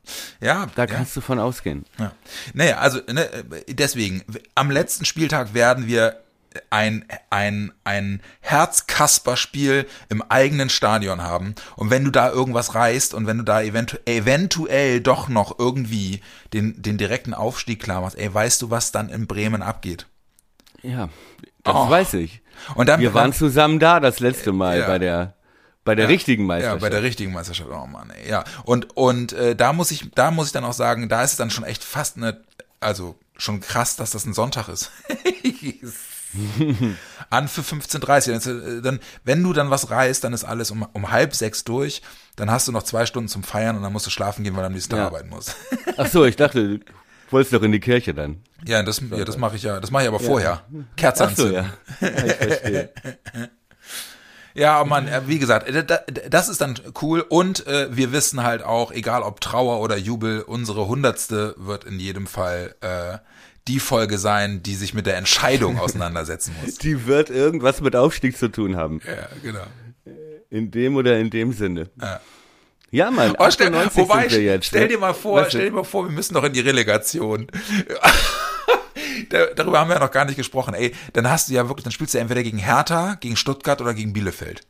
ja 0.41 0.67
da 0.75 0.87
kannst 0.87 1.15
ja. 1.15 1.21
du 1.21 1.25
von 1.25 1.39
ausgehen. 1.39 1.85
Ja. 1.99 2.13
Naja, 2.53 2.77
also 2.77 2.99
ne, 3.11 3.29
deswegen, 3.67 4.23
am 4.53 4.71
letzten 4.71 5.05
Spieltag 5.05 5.53
werden 5.53 5.87
wir 5.87 6.21
ein, 6.69 7.05
ein, 7.29 7.71
ein 7.83 8.21
Herzkasper-Spiel 8.41 9.87
im 10.09 10.21
eigenen 10.23 10.69
Stadion 10.69 11.21
haben. 11.21 11.55
Und 11.75 11.89
wenn 11.89 12.03
du 12.03 12.11
da 12.11 12.29
irgendwas 12.29 12.75
reißt 12.75 13.13
und 13.13 13.27
wenn 13.27 13.37
du 13.37 13.43
da 13.43 13.61
eventu 13.61 13.97
eventuell 14.05 15.01
doch 15.01 15.27
noch 15.27 15.59
irgendwie 15.59 16.21
den, 16.53 16.81
den 16.81 16.97
direkten 16.97 17.33
Aufstieg 17.33 17.81
klar 17.81 18.01
machst, 18.01 18.17
ey, 18.17 18.33
weißt 18.33 18.61
du, 18.61 18.69
was 18.69 18.91
dann 18.91 19.09
in 19.09 19.27
Bremen 19.27 19.61
abgeht? 19.61 20.07
Ja, 20.81 21.09
das 21.63 21.75
oh. 21.75 21.89
weiß 21.89 22.13
ich. 22.15 22.41
Und 22.75 22.87
dann, 22.87 22.99
wir 22.99 23.13
waren 23.13 23.33
zusammen 23.33 23.79
da 23.79 23.99
das 23.99 24.19
letzte 24.19 24.53
Mal 24.53 24.79
ja. 24.79 24.87
bei 24.87 24.99
der 24.99 25.35
bei 25.85 25.93
der 25.93 26.05
ja, 26.05 26.09
richtigen 26.09 26.45
Meisterschaft. 26.45 26.81
Ja, 26.81 26.85
bei 26.85 26.89
der 26.89 27.03
richtigen 27.03 27.31
Meisterschaft. 27.31 27.69
Oh 27.71 27.85
Mann, 27.85 28.09
ey. 28.09 28.27
Ja. 28.27 28.43
Und, 28.63 28.97
und 28.97 29.33
äh, 29.33 29.55
da 29.55 29.71
muss 29.71 29.91
ich, 29.91 30.09
da 30.15 30.31
muss 30.31 30.47
ich 30.47 30.51
dann 30.51 30.65
auch 30.65 30.73
sagen, 30.73 31.07
da 31.09 31.23
ist 31.23 31.33
es 31.33 31.37
dann 31.37 31.51
schon 31.51 31.63
echt 31.63 31.83
fast 31.83 32.17
eine, 32.17 32.41
also 32.79 33.15
schon 33.37 33.59
krass, 33.59 33.95
dass 33.95 34.09
das 34.09 34.25
ein 34.25 34.33
Sonntag 34.33 34.67
ist. 34.67 34.91
An 37.29 37.47
für 37.47 37.61
15.30 37.61 38.81
Dann, 38.81 38.99
wenn 39.23 39.43
du 39.43 39.53
dann 39.53 39.69
was 39.69 39.89
reißt, 39.89 40.23
dann 40.23 40.33
ist 40.33 40.43
alles 40.43 40.71
um, 40.71 40.87
um 40.93 41.11
halb 41.11 41.35
sechs 41.35 41.63
durch. 41.63 42.01
Dann 42.35 42.51
hast 42.51 42.67
du 42.67 42.71
noch 42.71 42.83
zwei 42.83 43.05
Stunden 43.05 43.27
zum 43.27 43.43
Feiern 43.43 43.75
und 43.75 43.83
dann 43.83 43.93
musst 43.93 44.05
du 44.05 44.09
schlafen 44.09 44.43
gehen, 44.43 44.55
weil 44.55 44.61
du 44.61 44.67
am 44.67 44.73
nächsten 44.73 44.91
Tag 44.91 44.99
ja. 44.99 45.05
arbeiten 45.07 45.29
musst. 45.29 45.55
Ach 45.97 46.07
so, 46.07 46.25
ich 46.25 46.35
dachte, 46.35 46.79
du 46.79 46.85
wolltest 47.29 47.53
doch 47.53 47.63
in 47.63 47.71
die 47.71 47.79
Kirche 47.79 48.13
dann. 48.13 48.41
Ja, 48.65 48.83
das, 48.83 49.01
ja, 49.09 49.25
das 49.25 49.37
mache 49.37 49.55
ich 49.55 49.63
ja, 49.63 49.79
das 49.79 49.91
mache 49.91 50.03
ich 50.03 50.09
aber 50.09 50.21
ja. 50.21 50.25
vorher. 50.25 50.63
Kerze 50.95 51.25
Ach 51.25 51.35
so, 51.35 51.47
ja. 51.47 51.65
ja. 52.01 52.07
Ich 52.09 52.33
verstehe. 52.33 52.89
Ja, 54.55 54.85
man, 54.85 55.09
äh, 55.09 55.23
wie 55.27 55.37
gesagt, 55.37 55.69
das 56.29 56.47
ist 56.47 56.61
dann 56.61 56.79
cool 57.01 57.19
und 57.19 57.67
äh, 57.67 57.93
wir 57.93 58.13
wissen 58.13 58.41
halt 58.41 58.63
auch, 58.63 58.93
egal 58.93 59.21
ob 59.21 59.41
Trauer 59.41 59.81
oder 59.81 59.97
Jubel, 59.97 60.41
unsere 60.41 60.87
hundertste 60.87 61.55
wird 61.57 61.83
in 61.83 61.99
jedem 61.99 62.25
Fall 62.25 62.73
äh, 62.79 63.17
die 63.67 63.79
Folge 63.79 64.17
sein, 64.17 64.63
die 64.63 64.75
sich 64.75 64.93
mit 64.93 65.05
der 65.05 65.17
Entscheidung 65.17 65.79
auseinandersetzen 65.79 66.55
muss. 66.61 66.75
Die 66.75 67.05
wird 67.05 67.29
irgendwas 67.29 67.81
mit 67.81 67.95
Aufstieg 67.95 68.37
zu 68.37 68.49
tun 68.49 68.75
haben. 68.75 69.01
Ja, 69.05 69.29
genau. 69.41 69.65
In 70.49 70.71
dem 70.71 70.95
oder 70.95 71.19
in 71.19 71.29
dem 71.29 71.51
Sinne. 71.51 71.89
Ja. 71.99 72.19
Ja, 72.91 73.11
Mann. 73.11 73.35
Oh, 73.39 73.49
stell, 73.49 73.73
wobei, 73.73 74.27
jetzt, 74.27 74.67
stell 74.67 74.83
ne? 74.83 74.87
dir 74.87 74.97
mal 74.97 75.13
vor, 75.13 75.45
stell 75.49 75.65
dir 75.65 75.71
mal 75.71 75.83
vor, 75.83 76.05
wir 76.05 76.11
müssen 76.11 76.33
noch 76.33 76.45
in 76.45 76.53
die 76.53 76.61
Relegation. 76.61 77.47
darüber 79.55 79.79
haben 79.79 79.89
wir 79.89 79.95
ja 79.95 79.99
noch 79.99 80.11
gar 80.11 80.23
nicht 80.23 80.37
gesprochen. 80.37 80.73
Ey, 80.73 80.93
dann 81.13 81.29
hast 81.29 81.49
du 81.49 81.53
ja 81.53 81.67
wirklich, 81.67 81.83
dann 81.83 81.91
spielst 81.91 82.13
du 82.13 82.19
entweder 82.19 82.43
gegen 82.43 82.57
Hertha, 82.57 83.15
gegen 83.15 83.35
Stuttgart 83.35 83.81
oder 83.81 83.93
gegen 83.93 84.13
Bielefeld. 84.13 84.61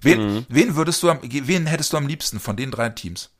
Wen, 0.00 0.34
mhm. 0.34 0.46
wen 0.48 0.76
würdest 0.76 1.02
du 1.02 1.12
wen 1.22 1.66
hättest 1.66 1.92
du 1.92 1.96
am 1.96 2.06
liebsten 2.06 2.38
von 2.38 2.56
den 2.56 2.70
drei 2.70 2.90
Teams? 2.90 3.30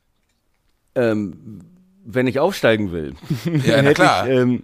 Ähm, 0.95 1.61
wenn 2.03 2.27
ich 2.27 2.39
aufsteigen 2.39 2.91
will, 2.91 3.15
ja, 3.45 3.77
hätte, 3.77 3.93
klar. 3.93 4.27
Ich, 4.27 4.35
ähm, 4.35 4.63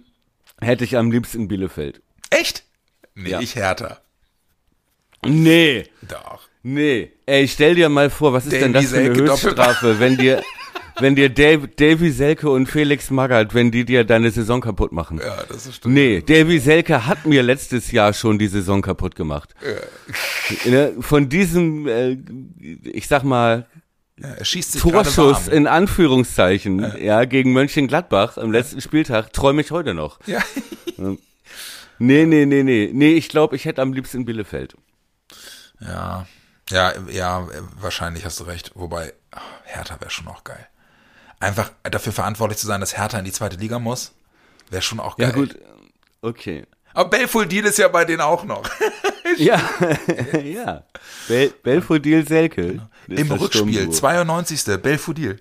hätte 0.64 0.84
ich 0.84 0.96
am 0.96 1.10
liebsten 1.10 1.48
Bielefeld. 1.48 2.02
Echt? 2.30 2.64
Nee, 3.14 3.30
ja. 3.30 3.40
ich 3.40 3.54
Hertha. 3.54 3.98
Nee. 5.24 5.84
Doch. 6.08 6.40
Nee. 6.62 7.12
Ey, 7.26 7.46
stell 7.48 7.74
dir 7.74 7.88
mal 7.88 8.10
vor, 8.10 8.32
was 8.32 8.44
ist 8.44 8.52
Davy 8.52 8.62
denn 8.64 8.72
das 8.72 8.86
für 8.86 8.98
eine 8.98 9.14
Höchststrafe, 9.14 10.00
wenn 10.00 10.16
dir, 10.16 10.42
wenn 10.98 11.14
dir 11.14 11.28
Dave, 11.28 11.68
Davy 11.68 12.10
Selke 12.10 12.50
und 12.50 12.66
Felix 12.66 13.10
Magath, 13.10 13.54
wenn 13.54 13.70
die 13.70 13.84
dir 13.84 14.04
deine 14.04 14.30
Saison 14.30 14.60
kaputt 14.60 14.92
machen. 14.92 15.18
Ja, 15.18 15.44
das 15.48 15.66
ist 15.66 15.76
stimmt. 15.76 15.94
Nee, 15.94 16.22
Davy 16.22 16.58
Selke 16.58 17.06
hat 17.06 17.26
mir 17.26 17.42
letztes 17.42 17.92
Jahr 17.92 18.12
schon 18.12 18.38
die 18.38 18.48
Saison 18.48 18.82
kaputt 18.82 19.14
gemacht. 19.14 19.54
Ja. 19.62 20.70
Ne, 20.70 20.94
von 21.00 21.28
diesem, 21.28 21.86
äh, 21.86 22.16
ich 22.82 23.08
sag 23.08 23.24
mal, 23.24 23.66
er 24.20 24.44
schießt 24.44 24.72
sich 24.72 24.82
Torschuss 24.82 25.48
in 25.48 25.66
Anführungszeichen, 25.66 26.80
ja. 26.80 26.96
ja, 26.96 27.24
gegen 27.24 27.52
Mönchengladbach 27.52 28.36
am 28.36 28.52
letzten 28.52 28.80
Spieltag, 28.80 29.32
träume 29.32 29.60
ich 29.62 29.70
heute 29.70 29.94
noch. 29.94 30.18
Ja. 30.26 30.42
nee, 30.96 32.24
nee, 32.26 32.46
nee, 32.46 32.62
nee. 32.62 32.90
Nee, 32.92 33.14
ich 33.14 33.28
glaube, 33.28 33.56
ich 33.56 33.64
hätte 33.64 33.82
am 33.82 33.92
liebsten 33.92 34.24
Bielefeld. 34.24 34.76
Ja. 35.80 36.26
Ja, 36.70 36.94
ja, 37.10 37.46
wahrscheinlich 37.78 38.24
hast 38.24 38.40
du 38.40 38.44
recht. 38.44 38.72
Wobei, 38.74 39.12
Hertha 39.64 40.00
wäre 40.00 40.10
schon 40.10 40.28
auch 40.28 40.44
geil 40.44 40.66
einfach 41.44 41.70
dafür 41.82 42.12
verantwortlich 42.12 42.58
zu 42.58 42.66
sein, 42.66 42.80
dass 42.80 42.96
Hertha 42.96 43.18
in 43.18 43.24
die 43.24 43.32
zweite 43.32 43.56
Liga 43.56 43.78
muss, 43.78 44.12
wäre 44.70 44.82
schon 44.82 45.00
auch 45.00 45.16
geil. 45.16 45.28
Ja 45.28 45.34
gut, 45.34 45.56
okay. 46.22 46.66
Aber 46.94 47.10
Belfodil 47.10 47.64
ist 47.66 47.78
ja 47.78 47.88
bei 47.88 48.04
denen 48.04 48.20
auch 48.20 48.44
noch. 48.44 48.62
ja, 49.36 49.60
ja. 50.44 50.84
Bel 51.28 51.52
Belfodil 51.62 52.26
Selke. 52.26 52.80
Genau. 53.06 53.20
Im 53.20 53.30
Rückspiel, 53.32 53.90
92. 53.90 54.64
Belfodil. 54.82 55.40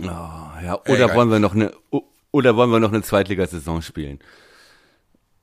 Oh, 0.00 0.04
ja, 0.04 0.78
oder 0.88 1.10
Ey, 1.10 1.14
wollen 1.14 1.30
wir 1.30 1.38
noch 1.38 1.54
eine 1.54 1.72
oder 2.30 2.56
wollen 2.56 2.70
wir 2.70 2.80
noch 2.80 2.92
eine 2.92 3.02
Zweitligasaison 3.02 3.82
spielen? 3.82 4.18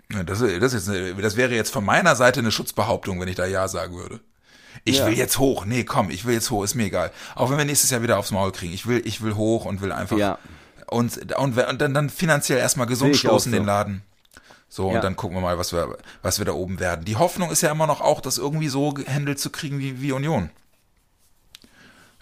Das, 0.09 0.39
das, 0.39 0.73
ist, 0.73 0.87
das 0.87 1.37
wäre 1.37 1.55
jetzt 1.55 1.71
von 1.71 1.83
meiner 1.83 2.15
Seite 2.15 2.39
eine 2.39 2.51
Schutzbehauptung, 2.51 3.19
wenn 3.19 3.27
ich 3.27 3.35
da 3.35 3.45
Ja 3.45 3.67
sagen 3.67 3.95
würde. 3.95 4.19
Ich 4.83 4.99
ja. 4.99 5.07
will 5.07 5.13
jetzt 5.13 5.39
hoch. 5.39 5.65
Nee, 5.65 5.83
komm, 5.83 6.09
ich 6.09 6.25
will 6.25 6.33
jetzt 6.33 6.51
hoch, 6.51 6.63
ist 6.63 6.75
mir 6.75 6.85
egal. 6.85 7.11
Auch 7.35 7.49
wenn 7.49 7.57
wir 7.57 7.65
nächstes 7.65 7.89
Jahr 7.89 8.03
wieder 8.03 8.17
aufs 8.17 8.31
Maul 8.31 8.51
kriegen. 8.51 8.73
Ich 8.73 8.85
will, 8.85 9.01
ich 9.05 9.21
will 9.21 9.35
hoch 9.35 9.65
und 9.65 9.81
will 9.81 9.91
einfach. 9.91 10.17
Ja. 10.17 10.37
Und, 10.87 11.35
und, 11.35 11.57
und 11.57 11.81
dann, 11.81 11.93
dann 11.93 12.09
finanziell 12.09 12.59
erstmal 12.59 12.87
gesund 12.87 13.15
stoßen 13.15 13.51
so. 13.51 13.57
den 13.57 13.65
Laden. 13.65 14.03
So, 14.73 14.89
ja. 14.89 14.95
und 14.95 15.03
dann 15.03 15.15
gucken 15.15 15.37
wir 15.37 15.41
mal, 15.41 15.59
was 15.59 15.71
wir, 15.71 15.99
was 16.23 16.39
wir 16.39 16.45
da 16.45 16.53
oben 16.53 16.79
werden. 16.79 17.05
Die 17.05 17.15
Hoffnung 17.15 17.51
ist 17.51 17.61
ja 17.61 17.71
immer 17.71 17.85
noch 17.85 18.01
auch, 18.01 18.21
das 18.21 18.39
irgendwie 18.39 18.69
so 18.69 18.89
gehandelt 18.89 19.37
zu 19.37 19.51
kriegen 19.51 19.77
wie, 19.77 20.01
wie 20.01 20.13
Union. 20.13 20.49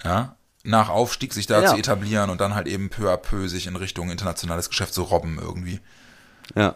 Ja, 0.03 0.35
nach 0.65 0.89
Aufstieg 0.89 1.31
sich 1.31 1.47
da 1.47 1.61
ja. 1.61 1.69
zu 1.69 1.77
etablieren 1.77 2.29
und 2.29 2.41
dann 2.41 2.53
halt 2.53 2.67
eben 2.67 2.89
peu 2.89 3.09
à 3.09 3.15
peu 3.15 3.47
sich 3.47 3.67
in 3.67 3.77
Richtung 3.77 4.11
internationales 4.11 4.67
Geschäft 4.67 4.93
zu 4.93 5.03
robben 5.03 5.39
irgendwie. 5.41 5.79
Ja. 6.53 6.75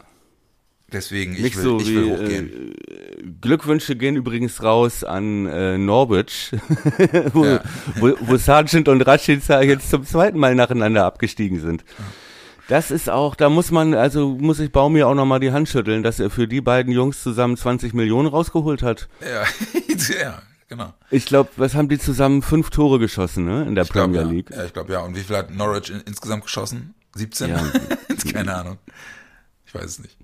Deswegen, 0.93 1.33
ich 1.33 1.41
Nicht 1.41 1.57
will, 1.57 1.63
so 1.63 1.79
ich 1.81 1.87
will 1.87 2.09
hochgehen. 2.09 2.71
Äh, 2.71 3.23
Glückwünsche 3.41 3.97
gehen 3.97 4.15
übrigens 4.15 4.63
raus 4.63 5.03
an 5.03 5.45
äh, 5.45 5.77
Norwich, 5.77 6.51
wo, 7.33 7.43
ja. 7.43 7.61
wo, 7.99 8.13
wo 8.21 8.37
Sargent 8.37 8.87
und 8.87 9.01
Rashica 9.01 9.61
jetzt 9.61 9.89
zum 9.89 10.05
zweiten 10.05 10.39
Mal 10.39 10.55
nacheinander 10.55 11.03
abgestiegen 11.03 11.59
sind. 11.59 11.83
Das 12.67 12.89
ist 12.89 13.09
auch, 13.09 13.35
da 13.35 13.49
muss 13.49 13.71
man, 13.71 13.93
also 13.93 14.29
muss 14.29 14.59
ich 14.59 14.71
Baumi 14.71 15.03
auch 15.03 15.13
nochmal 15.13 15.39
die 15.39 15.51
Hand 15.51 15.69
schütteln, 15.69 16.01
dass 16.01 16.19
er 16.19 16.29
für 16.29 16.47
die 16.47 16.61
beiden 16.61 16.91
Jungs 16.91 17.21
zusammen 17.21 17.57
20 17.57 17.93
Millionen 17.93 18.27
rausgeholt 18.27 18.81
hat. 18.81 19.07
Ja, 19.21 19.43
ja 20.21 20.41
genau. 20.67 20.93
Ich 21.11 21.25
glaube, 21.25 21.49
was 21.57 21.75
haben 21.75 21.89
die 21.89 21.99
zusammen? 21.99 22.41
Fünf 22.41 22.71
Tore 22.71 22.97
geschossen, 22.97 23.45
ne, 23.45 23.65
in 23.67 23.75
der 23.75 23.83
ich 23.83 23.91
Premier 23.91 24.21
glaub, 24.21 24.31
ja. 24.31 24.31
League. 24.31 24.49
Ja, 24.49 24.65
ich 24.65 24.73
glaube 24.73 24.93
ja. 24.93 24.99
Und 25.01 25.15
wie 25.15 25.21
viel 25.21 25.37
hat 25.37 25.51
Norwich 25.51 25.91
in, 25.91 26.01
insgesamt 26.01 26.43
geschossen? 26.43 26.95
17? 27.15 27.49
Ja. 27.49 27.63
Keine 28.33 28.55
Ahnung. 28.55 28.77
Ich 29.65 29.73
weiß 29.73 29.85
es 29.85 29.99
nicht. 29.99 30.17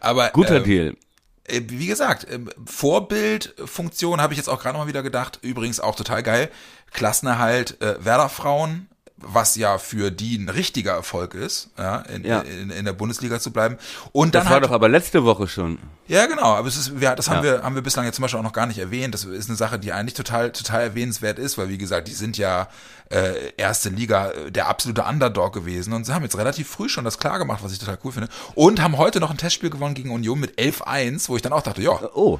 Aber 0.00 0.30
guter 0.30 0.58
ähm, 0.58 0.64
Deal. 0.64 0.96
Äh, 1.44 1.62
wie 1.66 1.86
gesagt, 1.86 2.26
ähm, 2.30 2.48
Vorbildfunktion 2.64 4.20
habe 4.20 4.34
ich 4.34 4.38
jetzt 4.38 4.48
auch 4.48 4.60
gerade 4.60 4.78
mal 4.78 4.86
wieder 4.86 5.02
gedacht. 5.02 5.40
Übrigens 5.42 5.80
auch 5.80 5.96
total 5.96 6.22
geil. 6.22 6.50
Klassenerhalt 6.92 7.80
äh, 7.82 8.02
Werder 8.04 8.28
Frauen 8.28 8.88
was 9.20 9.56
ja 9.56 9.78
für 9.78 10.10
die 10.10 10.36
ein 10.36 10.48
richtiger 10.48 10.92
Erfolg 10.92 11.34
ist, 11.34 11.70
ja, 11.76 11.98
in, 12.00 12.24
ja. 12.24 12.40
in, 12.40 12.70
in 12.70 12.84
der 12.84 12.92
Bundesliga 12.92 13.40
zu 13.40 13.52
bleiben. 13.52 13.76
Und 14.12 14.34
dann 14.34 14.42
das 14.42 14.46
war 14.46 14.54
halt, 14.54 14.64
doch 14.64 14.70
aber 14.70 14.88
letzte 14.88 15.24
Woche 15.24 15.48
schon. 15.48 15.78
Ja, 16.06 16.26
genau. 16.26 16.54
Aber 16.54 16.68
es 16.68 16.76
ist, 16.76 17.00
wir, 17.00 17.14
das 17.14 17.28
haben 17.28 17.44
ja. 17.44 17.58
wir, 17.58 17.62
haben 17.62 17.74
wir 17.74 17.82
bislang 17.82 18.06
jetzt 18.06 18.14
zum 18.16 18.22
Beispiel 18.22 18.38
auch 18.38 18.44
noch 18.44 18.52
gar 18.52 18.66
nicht 18.66 18.78
erwähnt. 18.78 19.12
Das 19.14 19.24
ist 19.24 19.48
eine 19.48 19.56
Sache, 19.56 19.78
die 19.78 19.92
eigentlich 19.92 20.14
total, 20.14 20.52
total 20.52 20.82
erwähnenswert 20.82 21.38
ist, 21.38 21.58
weil 21.58 21.68
wie 21.68 21.78
gesagt, 21.78 22.08
die 22.08 22.14
sind 22.14 22.38
ja 22.38 22.68
äh, 23.10 23.52
erste 23.56 23.88
Liga 23.88 24.30
äh, 24.30 24.52
der 24.52 24.68
absolute 24.68 25.02
Underdog 25.02 25.52
gewesen 25.52 25.92
und 25.92 26.04
sie 26.04 26.14
haben 26.14 26.22
jetzt 26.22 26.38
relativ 26.38 26.68
früh 26.68 26.88
schon 26.88 27.04
das 27.04 27.18
klar 27.18 27.38
gemacht, 27.38 27.60
was 27.62 27.72
ich 27.72 27.78
total 27.78 27.98
cool 28.04 28.12
finde. 28.12 28.28
Und 28.54 28.80
haben 28.80 28.96
heute 28.98 29.20
noch 29.20 29.30
ein 29.30 29.36
Testspiel 29.38 29.70
gewonnen 29.70 29.94
gegen 29.94 30.10
Union 30.10 30.38
mit 30.38 30.58
11-1, 30.58 31.28
wo 31.28 31.36
ich 31.36 31.42
dann 31.42 31.52
auch 31.52 31.62
dachte, 31.62 31.82
ja. 31.82 31.92
Oh. 32.14 32.38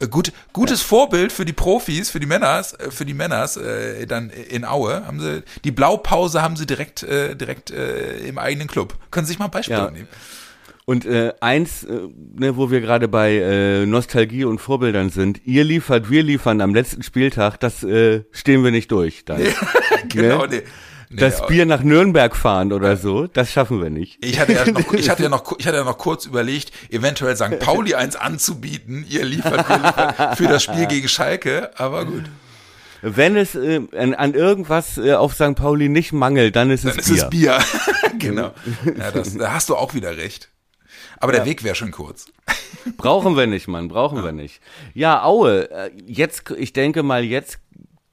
Äh, 0.00 0.08
gut, 0.08 0.32
gutes 0.52 0.80
ja. 0.80 0.86
Vorbild 0.86 1.32
für 1.32 1.44
die 1.44 1.52
Profis, 1.52 2.10
für 2.10 2.20
die 2.20 2.26
Männers, 2.26 2.74
äh, 2.74 2.90
für 2.90 3.04
die 3.04 3.14
Männers 3.14 3.56
äh, 3.56 4.06
dann 4.06 4.30
in 4.30 4.64
Aue 4.64 5.06
haben 5.06 5.20
sie 5.20 5.42
die 5.64 5.72
Blaupause 5.72 6.42
haben 6.42 6.56
sie 6.56 6.66
direkt 6.66 7.02
äh, 7.02 7.34
direkt 7.34 7.70
äh, 7.70 8.18
im 8.26 8.38
eigenen 8.38 8.68
Club. 8.68 8.96
Können 9.10 9.26
Sie 9.26 9.32
sich 9.32 9.38
mal 9.38 9.46
ein 9.46 9.50
Beispiel 9.50 9.76
ja. 9.76 9.90
nehmen. 9.90 10.08
Und 10.88 11.04
äh, 11.04 11.34
eins, 11.42 11.84
äh, 11.84 12.08
ne, 12.36 12.56
wo 12.56 12.70
wir 12.70 12.80
gerade 12.80 13.08
bei 13.08 13.34
äh, 13.34 13.84
Nostalgie 13.84 14.44
und 14.44 14.58
Vorbildern 14.58 15.10
sind, 15.10 15.42
ihr 15.44 15.62
liefert, 15.62 16.08
wir 16.08 16.22
liefern 16.22 16.62
am 16.62 16.74
letzten 16.74 17.02
Spieltag, 17.02 17.60
das 17.60 17.82
äh, 17.84 18.24
stehen 18.32 18.64
wir 18.64 18.70
nicht 18.70 18.90
durch. 18.90 19.26
Dann. 19.26 19.42
genau, 20.08 20.46
Ne? 20.46 20.48
nee. 20.50 20.62
Nee, 21.10 21.20
das 21.20 21.46
Bier 21.46 21.64
nach 21.64 21.82
Nürnberg 21.82 22.36
fahren 22.36 22.72
oder 22.72 22.96
so, 22.96 23.26
das 23.26 23.50
schaffen 23.50 23.82
wir 23.82 23.88
nicht. 23.88 24.22
Ich 24.22 24.38
hatte 24.38 24.52
ja 24.52 24.70
noch, 24.70 24.92
ich 24.92 25.08
hatte 25.08 25.22
ja 25.22 25.28
noch, 25.28 25.58
ich 25.58 25.66
hatte 25.66 25.78
ja 25.78 25.84
noch 25.84 25.96
kurz 25.96 26.26
überlegt, 26.26 26.70
eventuell 26.90 27.34
St. 27.36 27.58
Pauli 27.60 27.94
eins 27.94 28.14
anzubieten. 28.14 29.06
Ihr 29.08 29.24
liefert, 29.24 29.66
liefern 29.68 30.36
für 30.36 30.48
das 30.48 30.62
Spiel 30.62 30.86
gegen 30.86 31.08
Schalke, 31.08 31.70
aber 31.78 32.04
gut. 32.04 32.24
Wenn 33.00 33.36
es 33.36 33.54
äh, 33.54 33.80
an, 33.96 34.14
an 34.14 34.34
irgendwas 34.34 34.98
äh, 34.98 35.14
auf 35.14 35.34
St. 35.34 35.54
Pauli 35.54 35.88
nicht 35.88 36.12
mangelt, 36.12 36.56
dann 36.56 36.70
ist 36.70 36.84
es 36.84 36.96
Dann 36.96 37.16
ist 37.16 37.30
Bier. 37.30 37.56
es 37.58 37.72
Bier. 37.72 37.88
genau. 38.18 38.52
Ja, 38.98 39.10
das, 39.12 39.36
da 39.36 39.52
hast 39.52 39.68
du 39.68 39.76
auch 39.76 39.94
wieder 39.94 40.16
recht. 40.16 40.48
Aber 41.20 41.32
der 41.32 41.44
Weg 41.44 41.64
wäre 41.64 41.74
schon 41.74 41.90
kurz. 41.90 42.26
Brauchen 42.96 43.36
wir 43.36 43.46
nicht, 43.46 43.66
Mann, 43.66 43.88
brauchen 43.88 44.22
wir 44.22 44.32
nicht. 44.32 44.60
Ja, 44.94 45.24
Aue, 45.24 45.70
äh, 45.70 45.90
jetzt, 46.06 46.50
ich 46.56 46.72
denke 46.72 47.02
mal, 47.02 47.24
jetzt 47.24 47.58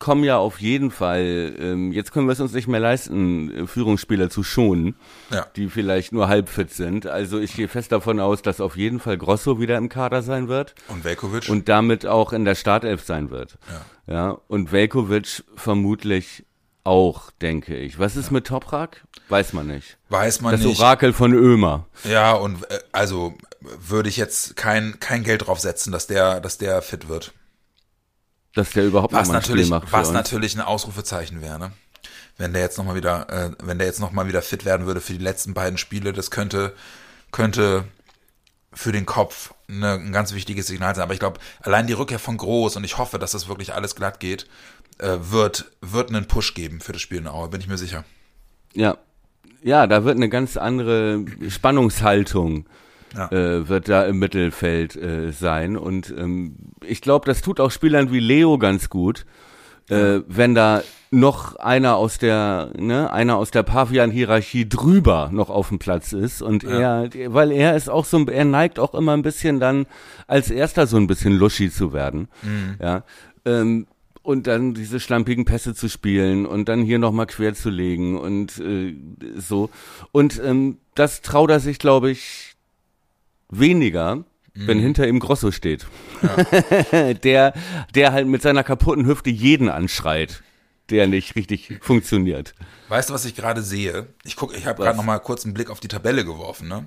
kommen 0.06 0.24
ja 0.24 0.38
auf 0.38 0.62
jeden 0.62 0.91
Fall, 0.91 1.56
ähm, 1.60 1.91
jetzt 1.91 2.12
können 2.12 2.28
wir 2.28 2.34
es 2.34 2.39
uns 2.39 2.53
nicht 2.53 2.68
mehr 2.68 2.80
leisten, 2.80 3.64
äh, 3.64 3.66
Führungsspieler 3.66 4.30
zu 4.30 4.43
schonen, 4.43 4.93
Ja. 5.32 5.47
die 5.56 5.68
vielleicht 5.68 6.12
nur 6.12 6.28
halb 6.28 6.47
fit 6.47 6.72
sind. 6.72 7.08
Also 7.08 7.39
ich 7.39 7.56
gehe 7.56 7.68
fest 7.68 7.91
davon 7.91 8.20
aus, 8.20 8.43
dass 8.43 8.62
auf 8.62 8.78
jeden 8.78 8.99
Fall 8.99 9.18
Grosso 9.18 9.60
wieder 9.60 9.78
im 9.78 9.89
Kader 9.89 10.22
sein 10.22 10.47
wird 10.47 10.76
Und 10.89 11.03
Velkovic? 11.03 11.49
und 11.49 11.68
damit 11.70 12.06
auch 12.06 12.34
in 12.34 12.45
der 12.45 12.53
Startelf 12.53 13.03
sein 13.03 13.32
wird. 13.32 13.58
Ja. 14.08 14.14
Ja, 14.14 14.38
und 14.47 14.72
Velkovic 14.72 15.43
vermutlich 15.56 16.45
auch, 16.84 17.32
denke 17.41 17.76
ich. 17.76 17.97
Was 17.97 18.16
ist 18.16 18.30
mit 18.30 18.45
Toprak? 18.45 19.03
Weiß 19.30 19.53
man 19.53 19.66
nicht. 19.66 19.97
weiß 20.10 20.41
man 20.41 20.51
Das 20.51 20.62
nicht. 20.62 20.80
Orakel 20.80 21.14
von 21.14 21.34
Ömer. 21.34 21.88
Ja, 22.03 22.34
und 22.34 22.62
äh, 22.70 22.78
also 22.91 23.34
würde 23.80 24.08
ich 24.10 24.18
jetzt 24.18 24.56
kein, 24.56 24.99
kein 24.99 25.24
Geld 25.24 25.47
drauf 25.47 25.60
setzen, 25.60 25.91
dass 25.91 26.06
der, 26.06 26.39
dass 26.41 26.60
der 26.60 26.84
fit 26.84 27.10
wird. 27.10 27.34
Dass 28.56 28.72
der 28.72 28.86
überhaupt 28.86 29.14
noch 29.14 29.20
Was 29.20 29.28
mal 29.28 29.36
ein 29.36 29.41
Spiel 29.43 29.56
natürlich, 29.56 29.70
macht. 29.70 29.91
was 29.91 30.12
natürlich 30.12 30.56
ein 30.56 30.62
Ausrufezeichen 30.62 31.41
wäre, 31.41 31.60
ne? 31.60 31.72
Wenn 32.38 32.51
der 32.51 32.62
jetzt 32.62 32.78
nochmal 32.78 32.95
wieder, 32.95 33.30
äh, 33.30 33.51
wenn 33.64 33.78
der 33.78 33.88
jetzt 33.88 33.99
noch 33.99 34.12
mal 34.12 34.28
wieder 34.28 34.41
fit 34.41 34.66
werden 34.66 34.88
würde 34.88 34.99
für 34.99 35.14
die 35.14 35.24
letzten 35.24 35.53
beiden 35.53 35.78
Spiele, 35.78 36.12
das 36.12 36.32
könnte, 36.32 36.74
könnte 37.32 37.86
für 38.74 38.91
den 38.91 39.06
Kopf 39.06 39.53
eine, 39.70 39.93
ein 39.93 40.12
ganz 40.12 40.34
wichtiges 40.34 40.68
Signal 40.68 40.95
sein. 40.95 41.03
Aber 41.03 41.14
ich 41.14 41.20
glaube, 41.20 41.39
allein 41.62 41.88
die 41.88 41.93
Rückkehr 41.93 42.20
von 42.20 42.38
Groß 42.38 42.76
und 42.76 42.84
ich 42.84 42.97
hoffe, 42.97 43.20
dass 43.20 43.32
das 43.32 43.47
wirklich 43.47 43.74
alles 43.74 43.95
glatt 43.95 44.20
geht, 44.20 44.47
äh, 44.97 45.18
wird, 45.20 45.72
wird 45.82 46.10
einen 46.10 46.28
Push 46.28 46.53
geben 46.53 46.82
für 46.82 46.91
das 46.91 47.01
Spiel 47.01 47.20
in 47.20 47.28
Aue, 47.28 47.49
bin 47.49 47.62
ich 47.62 47.68
mir 47.68 47.78
sicher. 47.78 48.03
Ja. 48.74 48.97
Ja, 49.64 49.88
da 49.88 50.03
wird 50.03 50.16
eine 50.18 50.30
ganz 50.30 50.58
andere 50.58 51.26
Spannungshaltung 51.49 52.68
Ja. 53.16 53.32
äh, 53.32 53.68
wird 53.70 53.89
da 53.89 54.03
im 54.05 54.20
Mittelfeld 54.20 54.95
äh, 54.95 55.32
sein. 55.32 55.78
Und 55.78 56.13
ähm, 56.18 56.55
ich 56.86 57.01
glaube, 57.01 57.26
das 57.26 57.41
tut 57.41 57.59
auch 57.59 57.72
Spielern 57.72 58.11
wie 58.11 58.20
Leo 58.20 58.57
ganz 58.57 58.89
gut, 58.89 59.26
äh, 59.89 60.22
wenn 60.28 60.55
da 60.55 60.82
noch 61.11 61.55
einer 61.55 61.95
aus 61.95 62.18
der, 62.18 62.72
ne, 62.78 63.11
einer 63.11 63.38
aus 63.38 63.51
der 63.51 63.63
Pavian-Hierarchie 63.63 64.68
drüber 64.68 65.30
noch 65.32 65.49
auf 65.49 65.70
dem 65.70 65.80
Platz 65.80 66.11
ist 66.11 66.41
und 66.41 66.63
er, 66.63 67.09
weil 67.28 67.51
er 67.51 67.76
ist 67.76 67.89
auch 67.89 68.05
so, 68.05 68.26
er 68.26 68.43
neigt 68.43 68.80
auch 68.80 68.93
immer 68.93 69.13
ein 69.13 69.22
bisschen 69.22 69.59
dann 69.59 69.86
als 70.28 70.51
erster 70.51 70.88
so 70.88 70.97
ein 70.97 71.07
bisschen 71.07 71.38
luschi 71.38 71.70
zu 71.70 71.93
werden, 71.93 72.28
ja, 72.82 73.03
ähm, 73.45 73.88
und 74.24 74.47
dann 74.47 74.74
diese 74.74 74.99
schlampigen 74.99 75.45
Pässe 75.45 75.76
zu 75.76 75.88
spielen 75.88 76.47
und 76.47 76.68
dann 76.68 76.82
hier 76.82 76.97
nochmal 76.97 77.28
quer 77.28 77.53
zu 77.53 77.70
legen 77.70 78.18
und 78.18 78.59
äh, 78.59 78.95
so. 79.38 79.70
Und 80.11 80.41
ähm, 80.43 80.80
das 80.95 81.22
traut 81.22 81.51
er 81.51 81.59
sich, 81.59 81.78
glaube 81.78 82.09
ich, 82.09 82.55
weniger, 83.50 84.24
wenn 84.54 84.80
hinter 84.80 85.08
ihm 85.08 85.20
Grosso 85.20 85.52
steht. 85.52 85.86
der, 87.24 87.54
der 87.93 88.14
halt 88.14 88.28
mit 88.28 88.41
seiner 88.41 88.64
kaputten 88.64 89.06
Hüfte 89.06 89.30
jeden 89.30 89.68
anschreit, 89.70 90.43
der 90.89 91.08
nicht 91.08 91.36
richtig 91.36 91.80
funktioniert. 91.82 92.56
Weißt 92.88 93.10
du, 93.10 93.14
was 93.14 93.26
ich 93.26 93.36
gerade 93.36 93.62
sehe? 93.62 94.08
Ich 94.24 94.36
guck, 94.36 94.56
ich 94.56 94.66
habe 94.66 94.82
gerade 94.84 94.98
noch 94.98 95.04
mal 95.04 95.20
kurz 95.20 95.43
einen 95.43 95.54
Blick 95.54 95.70
auf 95.70 95.80
die 95.80 95.88
Tabelle 95.89 96.24
geworfen, 96.24 96.68
ne? 96.68 96.86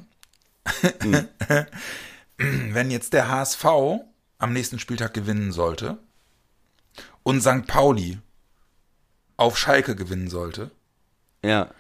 Wenn 2.37 2.91
jetzt 2.91 3.13
der 3.13 3.29
HSV 3.29 3.65
am 4.39 4.53
nächsten 4.53 4.79
Spieltag 4.79 5.13
gewinnen 5.15 5.53
sollte 5.53 5.99
und 7.23 7.41
St. 7.43 7.67
Pauli 7.67 8.19
auf 9.37 9.59
Schalke 9.59 9.97
gewinnen 9.97 10.29
sollte, 10.31 10.71
Ja. 11.45 11.71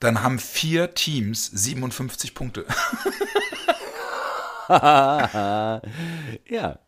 dann 0.00 0.22
haben 0.22 0.38
vier 0.38 0.94
Teams 0.94 1.46
57 1.46 2.34
Punkte. 2.34 2.64
Ja. 6.48 6.78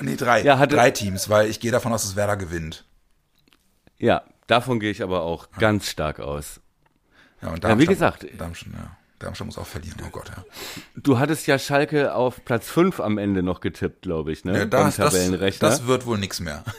nee, 0.00 0.16
drei. 0.16 0.42
Ja, 0.42 0.58
hatte- 0.58 0.76
drei 0.76 0.90
Teams, 0.90 1.28
weil 1.28 1.48
ich 1.48 1.60
gehe 1.60 1.70
davon 1.70 1.92
aus, 1.92 2.02
dass 2.02 2.16
Werder 2.16 2.36
gewinnt. 2.36 2.84
Ja. 3.98 4.22
Davon 4.46 4.78
gehe 4.78 4.90
ich 4.90 5.02
aber 5.02 5.22
auch 5.22 5.50
ganz 5.58 5.88
stark 5.90 6.20
aus. 6.20 6.60
Ja, 7.42 7.48
und 7.50 7.64
Ja, 7.64 7.78
wie 7.78 7.86
gesagt- 7.86 8.26
Darmstadt, 8.38 8.72
ja. 8.74 8.96
Darmstadt 9.18 9.46
muss 9.46 9.58
auch 9.58 9.66
verlieren, 9.66 9.96
oh 10.06 10.10
Gott, 10.10 10.28
ja. 10.28 10.44
Du 10.94 11.18
hattest 11.18 11.46
ja 11.46 11.58
Schalke 11.58 12.14
auf 12.14 12.44
Platz 12.44 12.68
5 12.70 13.00
am 13.00 13.16
Ende 13.18 13.42
noch 13.42 13.60
getippt, 13.60 14.02
glaube 14.02 14.30
ich, 14.32 14.44
ne? 14.44 14.58
ja 14.58 14.64
das, 14.66 14.96
das, 14.96 15.12
Tabellenrechner. 15.14 15.68
das 15.68 15.86
wird 15.86 16.06
wohl 16.06 16.18
nichts 16.18 16.40
mehr. 16.40 16.64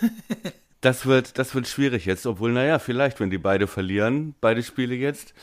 Das 0.81 1.07
wird, 1.07 1.39
das 1.39 1.55
wird 1.55 1.67
schwierig 1.67 2.05
jetzt, 2.05 2.27
obwohl, 2.27 2.51
naja, 2.51 2.77
vielleicht, 2.77 3.19
wenn 3.19 3.31
die 3.31 3.39
beide 3.39 3.65
verlieren, 3.65 4.35
beide 4.39 4.61
Spiele 4.61 4.93
jetzt. 4.93 5.33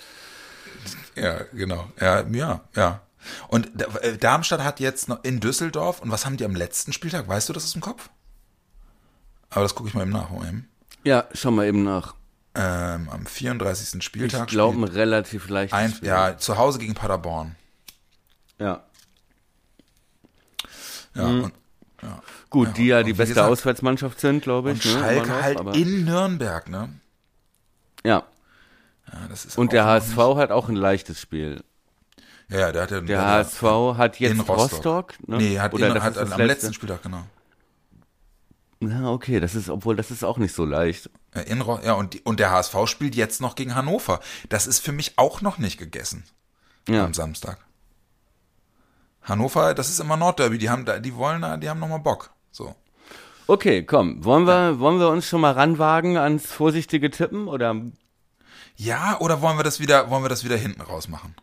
Ja, 1.16 1.41
genau. 1.53 1.89
Ja, 2.01 2.24
ja, 2.30 2.61
ja. 2.76 3.01
Und 3.49 3.70
äh, 4.03 4.16
Darmstadt 4.18 4.62
hat 4.62 4.81
jetzt 4.81 5.09
noch 5.09 5.22
in 5.25 5.41
Düsseldorf, 5.41 6.01
und 6.01 6.11
was 6.11 6.27
haben 6.27 6.37
die 6.37 6.45
am 6.45 6.55
letzten 6.55 6.93
Spieltag? 6.93 7.29
Weißt 7.29 7.49
du 7.49 7.53
das 7.53 7.64
aus 7.64 7.72
dem 7.72 7.81
Kopf? 7.83 8.11
Aber 9.51 9.62
das 9.62 9.75
gucke 9.75 9.89
ich 9.89 9.95
mal 9.95 10.03
eben 10.03 10.11
nach. 10.12 10.31
Moment. 10.31 10.64
Ja, 11.05 11.25
schau 11.33 11.51
mal 11.51 11.66
eben 11.66 11.85
nach. 11.85 12.14
Ähm, 12.57 13.09
am 13.11 13.27
34. 13.27 13.95
Ich 13.99 14.05
Spieltag 14.05 14.49
glaube, 14.49 14.77
ein 14.79 14.87
spielt 14.87 14.97
relativ 14.97 15.45
Spiel. 15.45 16.09
ja, 16.09 16.37
zu 16.39 16.57
Hause 16.59 16.79
gegen 16.79 16.95
Paderborn. 16.95 17.57
ja. 18.59 18.83
Ja, 21.16 21.22
und, 21.27 21.53
Gut, 22.51 22.68
Ja, 22.68 22.72
die 22.75 22.87
ja 22.87 22.99
und 22.99 23.07
die 23.07 23.12
beste 23.12 23.35
gesagt- 23.35 23.51
Auswärtsmannschaft 23.51 24.20
sind, 24.20 24.43
glaube 24.43 24.70
und 24.70 24.85
ich. 24.85 24.85
ne, 24.85 25.01
Schalke 25.01 25.29
noch, 25.29 25.43
halt 25.43 25.77
in 25.77 26.05
Nürnberg, 26.05 26.68
ne? 26.68 26.89
Ja, 28.05 28.25
Ja, 29.12 29.27
das 29.29 29.45
ist 29.45 29.57
und 29.59 29.72
der 29.72 29.85
HSV 29.85 30.16
hat 30.37 30.51
auch 30.51 30.68
ein 30.68 30.77
leichtes 30.77 31.20
Spiel. 31.20 31.62
Ja, 32.49 32.59
ja, 32.59 32.72
der 32.72 32.82
hat 32.82 32.90
ja 32.90 33.01
Der 33.01 33.26
HSV 33.26 33.62
hat 33.97 34.20
jetzt 34.20 34.32
in 34.32 34.40
Rostock. 34.40 34.59
Rostock. 34.59 35.28
ne? 35.28 35.36
Nee, 35.38 35.59
hat, 35.59 35.72
Oder 35.74 35.88
in, 35.97 36.03
hat 36.03 36.18
am 36.18 36.28
letzte? 36.28 36.45
letzten 36.45 36.74
Spieltag, 36.74 37.03
genau. 37.03 37.24
Ja, 38.80 39.09
okay, 39.11 39.40
das 39.40 39.55
ist, 39.55 39.70
obwohl 39.70 39.97
das 39.97 40.11
ist 40.11 40.24
auch 40.24 40.36
nicht 40.36 40.55
so 40.55 40.64
leicht. 40.64 41.11
Ja, 41.34 41.40
In, 41.42 41.64
ja 41.82 41.95
und, 41.95 42.24
und 42.26 42.38
der 42.40 42.51
HSV 42.51 42.74
spielt 42.86 43.14
jetzt 43.14 43.40
noch 43.40 43.55
gegen 43.55 43.74
Hannover. 43.74 44.20
Das 44.49 44.66
ist 44.66 44.80
für 44.80 44.92
mich 44.92 45.14
auch 45.18 45.40
noch 45.40 45.59
nicht 45.59 45.78
gegessen. 45.78 46.24
Ja. 46.88 47.05
am 47.05 47.14
Samstag. 47.14 47.59
Hannover, 49.22 49.72
das 49.72 49.88
ist 49.88 50.01
immer 50.01 50.18
Nordderby, 50.18 50.59
die 50.59 50.68
haben 50.68 50.84
da, 50.84 50.99
die 50.99 51.14
wollen 51.16 51.40
da, 51.40 51.57
die 51.57 51.70
haben 51.70 51.80
nochmal 51.80 52.01
Bock. 52.01 52.30
So. 52.51 52.74
Okay, 53.47 53.84
komm, 53.84 54.22
wollen 54.24 54.47
wir, 54.47 54.78
wollen 54.80 54.99
wir 54.99 55.09
uns 55.09 55.26
schon 55.26 55.40
mal 55.40 55.53
ranwagen 55.53 56.18
ans 56.18 56.45
vorsichtige 56.47 57.11
Tippen 57.11 57.49
oder 57.49 57.74
Ja, 58.76 59.18
oder 59.20 59.40
wollen 59.40 59.59
wir 59.59 59.64
das 59.64 59.80
wieder, 59.80 60.11
wollen 60.11 60.24
wir 60.24 60.28
das 60.28 60.45
wieder 60.45 60.57
hinten 60.57 60.82
raus 60.82 61.09
machen? 61.09 61.34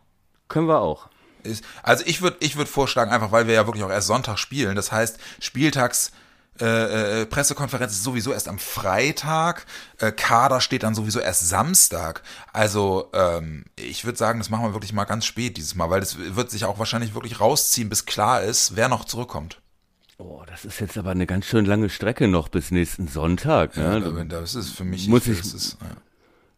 Können 0.52 0.68
wir 0.68 0.80
auch? 0.80 1.08
Ist, 1.42 1.64
also 1.82 2.04
ich 2.06 2.22
würde 2.22 2.36
ich 2.40 2.54
würd 2.56 2.68
vorschlagen, 2.68 3.10
einfach 3.10 3.32
weil 3.32 3.48
wir 3.48 3.54
ja 3.54 3.66
wirklich 3.66 3.82
auch 3.82 3.90
erst 3.90 4.06
Sonntag 4.06 4.38
spielen. 4.38 4.76
Das 4.76 4.92
heißt, 4.92 5.18
Spieltags 5.40 6.12
äh, 6.60 7.22
äh, 7.22 7.26
Pressekonferenz 7.26 7.92
ist 7.92 8.04
sowieso 8.04 8.30
erst 8.32 8.46
am 8.46 8.58
Freitag, 8.58 9.64
äh, 9.98 10.12
Kader 10.12 10.60
steht 10.60 10.82
dann 10.82 10.94
sowieso 10.94 11.18
erst 11.18 11.48
Samstag. 11.48 12.22
Also 12.52 13.08
ähm, 13.14 13.64
ich 13.76 14.04
würde 14.04 14.18
sagen, 14.18 14.38
das 14.38 14.50
machen 14.50 14.66
wir 14.66 14.74
wirklich 14.74 14.92
mal 14.92 15.04
ganz 15.04 15.24
spät 15.24 15.56
dieses 15.56 15.74
Mal, 15.74 15.88
weil 15.90 16.00
das 16.00 16.16
wird 16.18 16.50
sich 16.50 16.64
auch 16.66 16.78
wahrscheinlich 16.78 17.14
wirklich 17.14 17.40
rausziehen, 17.40 17.88
bis 17.88 18.04
klar 18.06 18.42
ist, 18.42 18.76
wer 18.76 18.88
noch 18.88 19.04
zurückkommt. 19.06 19.60
Oh, 20.18 20.42
das 20.46 20.64
ist 20.64 20.78
jetzt 20.78 20.96
aber 20.98 21.10
eine 21.10 21.26
ganz 21.26 21.46
schön 21.46 21.64
lange 21.64 21.88
Strecke 21.88 22.28
noch 22.28 22.48
bis 22.48 22.70
nächsten 22.70 23.08
Sonntag. 23.08 23.76
Ja, 23.76 23.98
Ne? 23.98 24.26
da- 24.26 24.40
das 24.40 24.54
ist 24.54 24.70
für 24.70 24.84
mich. 24.84 25.08
Muss 25.08 25.26
ich- 25.26 25.38
das 25.38 25.54
ist, 25.54 25.78
ja. 25.80 25.88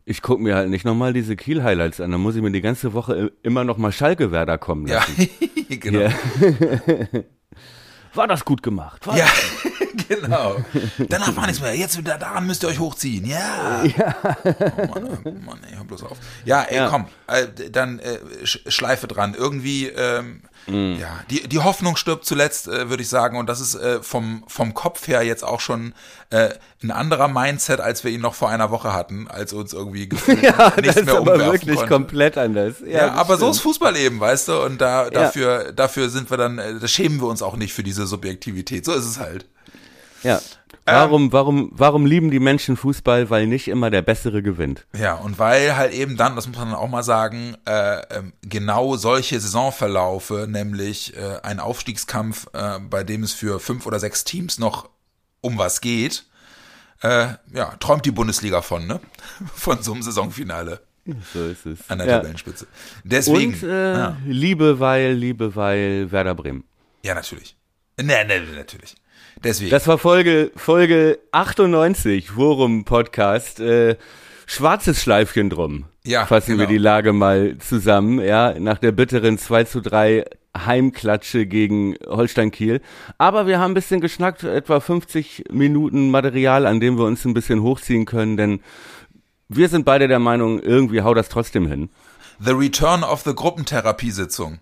Ich 0.07 0.21
gucke 0.21 0.43
mir 0.43 0.55
halt 0.55 0.69
nicht 0.69 0.85
nochmal 0.85 1.15
diese 1.15 1.35
Kiel-Highlights 1.35 2.01
an, 2.01 2.11
dann 2.11 2.21
muss 2.21 2.37
ich 2.37 2.43
mir 2.43 2.51
die 2.53 2.61
ganze 2.61 2.93
Woche 2.93 3.33
immer 3.43 3.65
nochmal 3.65 3.91
Schalke-Werder 3.91 4.59
kommen 4.59 4.87
Ja, 4.87 4.97
lassen. 4.97 5.29
genau. 5.81 6.01
Ja. 6.01 6.11
War 8.15 8.29
das 8.29 8.45
gut 8.45 8.63
gemacht? 8.63 9.07
War 9.07 9.17
Ja, 9.17 9.27
genau. 10.09 10.57
Danach 11.09 11.35
war 11.35 11.47
nichts 11.47 11.61
mehr. 11.61 11.75
Jetzt 11.75 11.99
wieder 11.99 12.17
daran 12.17 12.47
müsst 12.47 12.63
ihr 12.63 12.69
euch 12.69 12.79
hochziehen. 12.79 13.27
Ja. 13.27 13.83
Oh 13.83 14.87
Mann, 14.87 15.19
oh 15.25 15.31
Mann, 15.45 15.61
ey, 15.69 15.77
hör 15.77 15.85
bloß 15.85 16.05
auf. 16.05 16.19
Ja, 16.45 16.63
ey, 16.63 16.77
Ja. 16.77 16.89
komm, 16.91 17.07
äh, 17.27 17.47
dann 17.71 17.99
äh, 17.99 18.19
Sch- 18.45 18.71
Schleife 18.71 19.09
dran. 19.09 19.35
Irgendwie, 19.35 19.89
ähm, 19.89 20.43
Mhm. 20.67 20.97
Ja, 21.01 21.21
die, 21.31 21.47
die 21.49 21.59
Hoffnung 21.59 21.97
stirbt 21.97 22.25
zuletzt, 22.25 22.69
äh, 22.69 22.89
würde 22.89 23.03
ich 23.03 23.09
sagen. 23.09 23.37
Und 23.37 23.49
das 23.49 23.61
ist 23.61 23.75
äh, 23.75 24.03
vom, 24.03 24.45
vom 24.47 24.73
Kopf 24.75 25.07
her 25.09 25.23
jetzt 25.23 25.45
auch 25.45 25.61
schon 25.61 25.95
äh, 26.31 26.51
ein 26.83 26.91
anderer 26.91 27.29
Mindset, 27.29 27.81
als 27.81 28.03
wir 28.05 28.11
ihn 28.11 28.21
noch 28.21 28.35
vor 28.35 28.49
einer 28.49 28.71
Woche 28.71 28.93
hatten, 28.93 29.29
als 29.29 29.53
uns 29.53 29.73
irgendwie 29.73 30.09
gefühlt 30.09 30.43
ja, 30.43 30.73
nichts 30.81 30.95
das 30.97 31.05
mehr 31.05 31.15
ist 31.15 31.21
aber 31.21 31.39
wirklich 31.39 31.77
konnte. 31.77 31.93
komplett 31.93 32.39
anders. 32.39 32.77
Ja, 32.81 33.07
Ja, 33.07 33.13
aber 33.13 33.35
so 33.37 33.45
stimmt. 33.47 33.57
ist 33.57 33.61
Fußball 33.63 33.97
eben, 33.97 34.21
weißt 34.21 34.49
du? 34.49 34.63
Und 34.63 34.81
da, 34.81 35.11
dafür, 35.11 35.73
dafür 35.73 36.09
sind 36.09 36.31
wir 36.31 36.37
dann, 36.39 36.59
äh, 36.59 36.79
da 36.79 36.89
schämen 36.89 37.21
wir 37.21 37.27
uns 37.29 37.43
auch 37.43 37.57
nicht 37.57 37.73
für 37.75 37.83
diese 37.83 38.07
Subjektivität. 38.07 38.85
So 38.85 38.93
ist 38.93 39.05
es 39.07 39.19
halt. 39.19 39.47
Ja. 40.23 40.41
Warum, 40.87 41.33
warum, 41.33 41.71
warum 41.73 42.05
lieben 42.05 42.31
die 42.31 42.41
Menschen 42.41 42.77
Fußball? 42.77 43.31
Weil 43.31 43.47
nicht 43.47 43.69
immer 43.69 43.91
der 43.91 44.03
Bessere 44.03 44.43
gewinnt. 44.43 44.87
Ja, 44.95 45.15
und 45.15 45.39
weil 45.39 45.77
halt 45.77 45.95
eben 45.95 46.17
dann, 46.17 46.37
das 46.37 46.47
muss 46.47 46.57
man 46.59 46.69
dann 46.69 46.77
auch 46.79 46.89
mal 46.89 47.03
sagen, 47.03 47.57
äh, 47.67 48.01
ähm, 48.15 48.35
genau 48.43 48.97
solche 48.97 49.41
Saisonverlaufe, 49.41 50.47
nämlich 50.49 51.17
äh, 51.17 51.41
ein 51.43 51.59
Aufstiegskampf, 51.59 52.49
äh, 52.53 52.79
bei 52.81 53.03
dem 53.03 53.23
es 53.23 53.33
für 53.33 53.61
fünf 53.61 53.87
oder 53.87 53.99
sechs 53.99 54.25
Teams 54.25 54.59
noch 54.59 54.91
um 55.41 55.57
was 55.57 55.81
geht, 55.81 56.25
äh, 57.03 57.29
ja, 57.53 57.77
träumt 57.81 58.05
die 58.05 58.11
Bundesliga 58.11 58.61
von, 58.63 58.87
ne? 58.87 59.01
Von 59.55 59.83
so 59.83 59.93
einem 59.93 60.03
Saisonfinale 60.03 60.81
So 61.33 61.47
ist 61.47 61.67
es. 61.67 61.91
an 61.91 61.99
der 61.99 62.07
ja. 62.07 62.17
Tabellenspitze. 62.17 62.67
Deswegen, 63.05 63.55
Und 63.55 63.63
äh, 63.63 63.95
ja. 63.95 64.17
Liebe, 64.27 64.81
weil, 64.81 65.13
Liebe, 65.13 65.55
weil 65.55 66.11
Werder 66.11 66.35
Bremen. 66.35 66.65
ja, 67.03 67.15
natürlich. 67.15 67.57
Ne, 68.01 68.25
ne, 68.25 68.41
natürlich. 68.57 68.97
Deswegen. 69.43 69.71
Das 69.71 69.87
war 69.87 69.99
Folge, 69.99 70.51
Folge 70.57 71.19
98, 71.33 72.31
Forum 72.31 72.85
Podcast. 72.85 73.61
Äh, 73.61 73.97
schwarzes 74.47 75.03
Schleifchen 75.03 75.51
drum. 75.51 75.85
Ja, 76.05 76.27
Fassen 76.27 76.59
wir 76.59 76.67
genau. 76.67 76.71
die 76.71 76.79
Lage 76.79 77.13
mal 77.13 77.57
zusammen, 77.59 78.21
ja, 78.21 78.59
nach 78.59 78.79
der 78.79 78.93
bitteren 78.93 79.39
2 79.39 79.65
zu 79.65 79.81
3 79.81 80.25
Heimklatsche 80.57 81.47
gegen 81.47 81.97
Holstein 82.07 82.51
Kiel. 82.51 82.81
Aber 83.19 83.47
wir 83.47 83.59
haben 83.59 83.73
ein 83.73 83.75
bisschen 83.75 84.01
geschnackt, 84.01 84.45
etwa 84.45 84.81
50 84.81 85.45
Minuten 85.51 86.11
Material, 86.11 86.67
an 86.67 86.81
dem 86.81 86.99
wir 86.99 87.05
uns 87.05 87.25
ein 87.25 87.35
bisschen 87.35 87.63
hochziehen 87.63 88.05
können, 88.05 88.37
denn 88.37 88.61
wir 89.49 89.69
sind 89.69 89.85
beide 89.85 90.09
der 90.09 90.19
Meinung, 90.19 90.61
irgendwie 90.61 91.03
haut 91.03 91.17
das 91.17 91.29
trotzdem 91.29 91.67
hin. 91.67 91.91
The 92.39 92.53
Return 92.53 93.03
of 93.03 93.23
the 93.23 93.35
Gruppentherapiesitzung. 93.35 94.59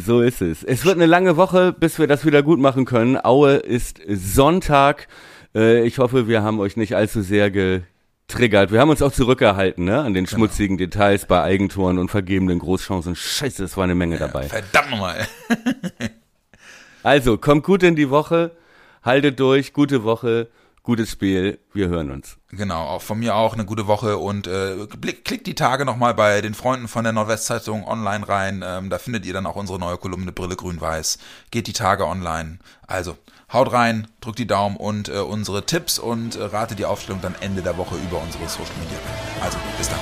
So 0.00 0.20
ist 0.20 0.42
es. 0.42 0.62
Es 0.62 0.84
wird 0.84 0.94
eine 0.94 1.06
lange 1.06 1.36
Woche, 1.36 1.72
bis 1.72 1.98
wir 1.98 2.06
das 2.06 2.24
wieder 2.24 2.44
gut 2.44 2.60
machen 2.60 2.84
können. 2.84 3.18
Aue 3.22 3.54
ist 3.54 4.00
Sonntag. 4.06 5.08
Äh, 5.56 5.84
ich 5.86 5.98
hoffe, 5.98 6.28
wir 6.28 6.42
haben 6.44 6.60
euch 6.60 6.76
nicht 6.76 6.94
allzu 6.94 7.20
sehr 7.20 7.50
getriggert. 7.50 8.70
Wir 8.70 8.80
haben 8.80 8.90
uns 8.90 9.02
auch 9.02 9.10
zurückgehalten, 9.10 9.84
ne, 9.84 9.98
an 9.98 10.14
den 10.14 10.24
Genau. 10.24 10.36
schmutzigen 10.36 10.76
Details 10.78 11.26
bei 11.26 11.42
Eigentoren 11.42 11.98
und 11.98 12.10
vergebenen 12.10 12.60
Großchancen. 12.60 13.16
Scheiße, 13.16 13.64
es 13.64 13.76
war 13.76 13.84
eine 13.84 13.96
Menge 13.96 14.18
dabei. 14.18 14.44
Verdammt 14.44 14.90
nochmal. 14.92 15.26
Also, 17.02 17.36
kommt 17.36 17.64
gut 17.64 17.82
in 17.82 17.96
die 17.96 18.10
Woche, 18.10 18.52
haltet 19.02 19.40
durch, 19.40 19.72
gute 19.72 20.04
Woche, 20.04 20.48
gutes 20.88 21.10
Spiel. 21.10 21.58
Wir 21.74 21.88
hören 21.88 22.10
uns. 22.10 22.38
Genau, 22.50 22.82
auch 22.86 23.02
von 23.02 23.18
mir 23.18 23.34
auch 23.34 23.52
eine 23.52 23.66
gute 23.66 23.86
Woche 23.86 24.16
und 24.16 24.46
äh, 24.46 24.86
klickt 25.22 25.46
die 25.46 25.54
Tage 25.54 25.84
nochmal 25.84 26.14
bei 26.14 26.40
den 26.40 26.54
Freunden 26.54 26.88
von 26.88 27.04
der 27.04 27.12
Nordwestzeitung 27.12 27.86
online 27.86 28.26
rein. 28.26 28.64
Ähm, 28.66 28.88
da 28.88 28.96
findet 28.96 29.26
ihr 29.26 29.34
dann 29.34 29.44
auch 29.44 29.56
unsere 29.56 29.78
neue 29.78 29.98
Kolumne 29.98 30.32
Brille 30.32 30.56
Grün-Weiß. 30.56 31.18
Geht 31.50 31.66
die 31.66 31.74
Tage 31.74 32.06
online. 32.06 32.58
Also, 32.86 33.18
haut 33.52 33.70
rein, 33.70 34.08
drückt 34.22 34.38
die 34.38 34.46
Daumen 34.46 34.78
und 34.78 35.10
äh, 35.10 35.18
unsere 35.18 35.66
Tipps 35.66 35.98
und 35.98 36.36
äh, 36.36 36.44
rate 36.44 36.74
die 36.74 36.86
Aufstellung 36.86 37.20
dann 37.20 37.34
Ende 37.38 37.60
der 37.60 37.76
Woche 37.76 37.96
über 37.96 38.22
unsere 38.22 38.48
Social 38.48 38.72
Media. 38.82 38.98
Also, 39.42 39.58
bis 39.76 39.90
dann. 39.90 39.98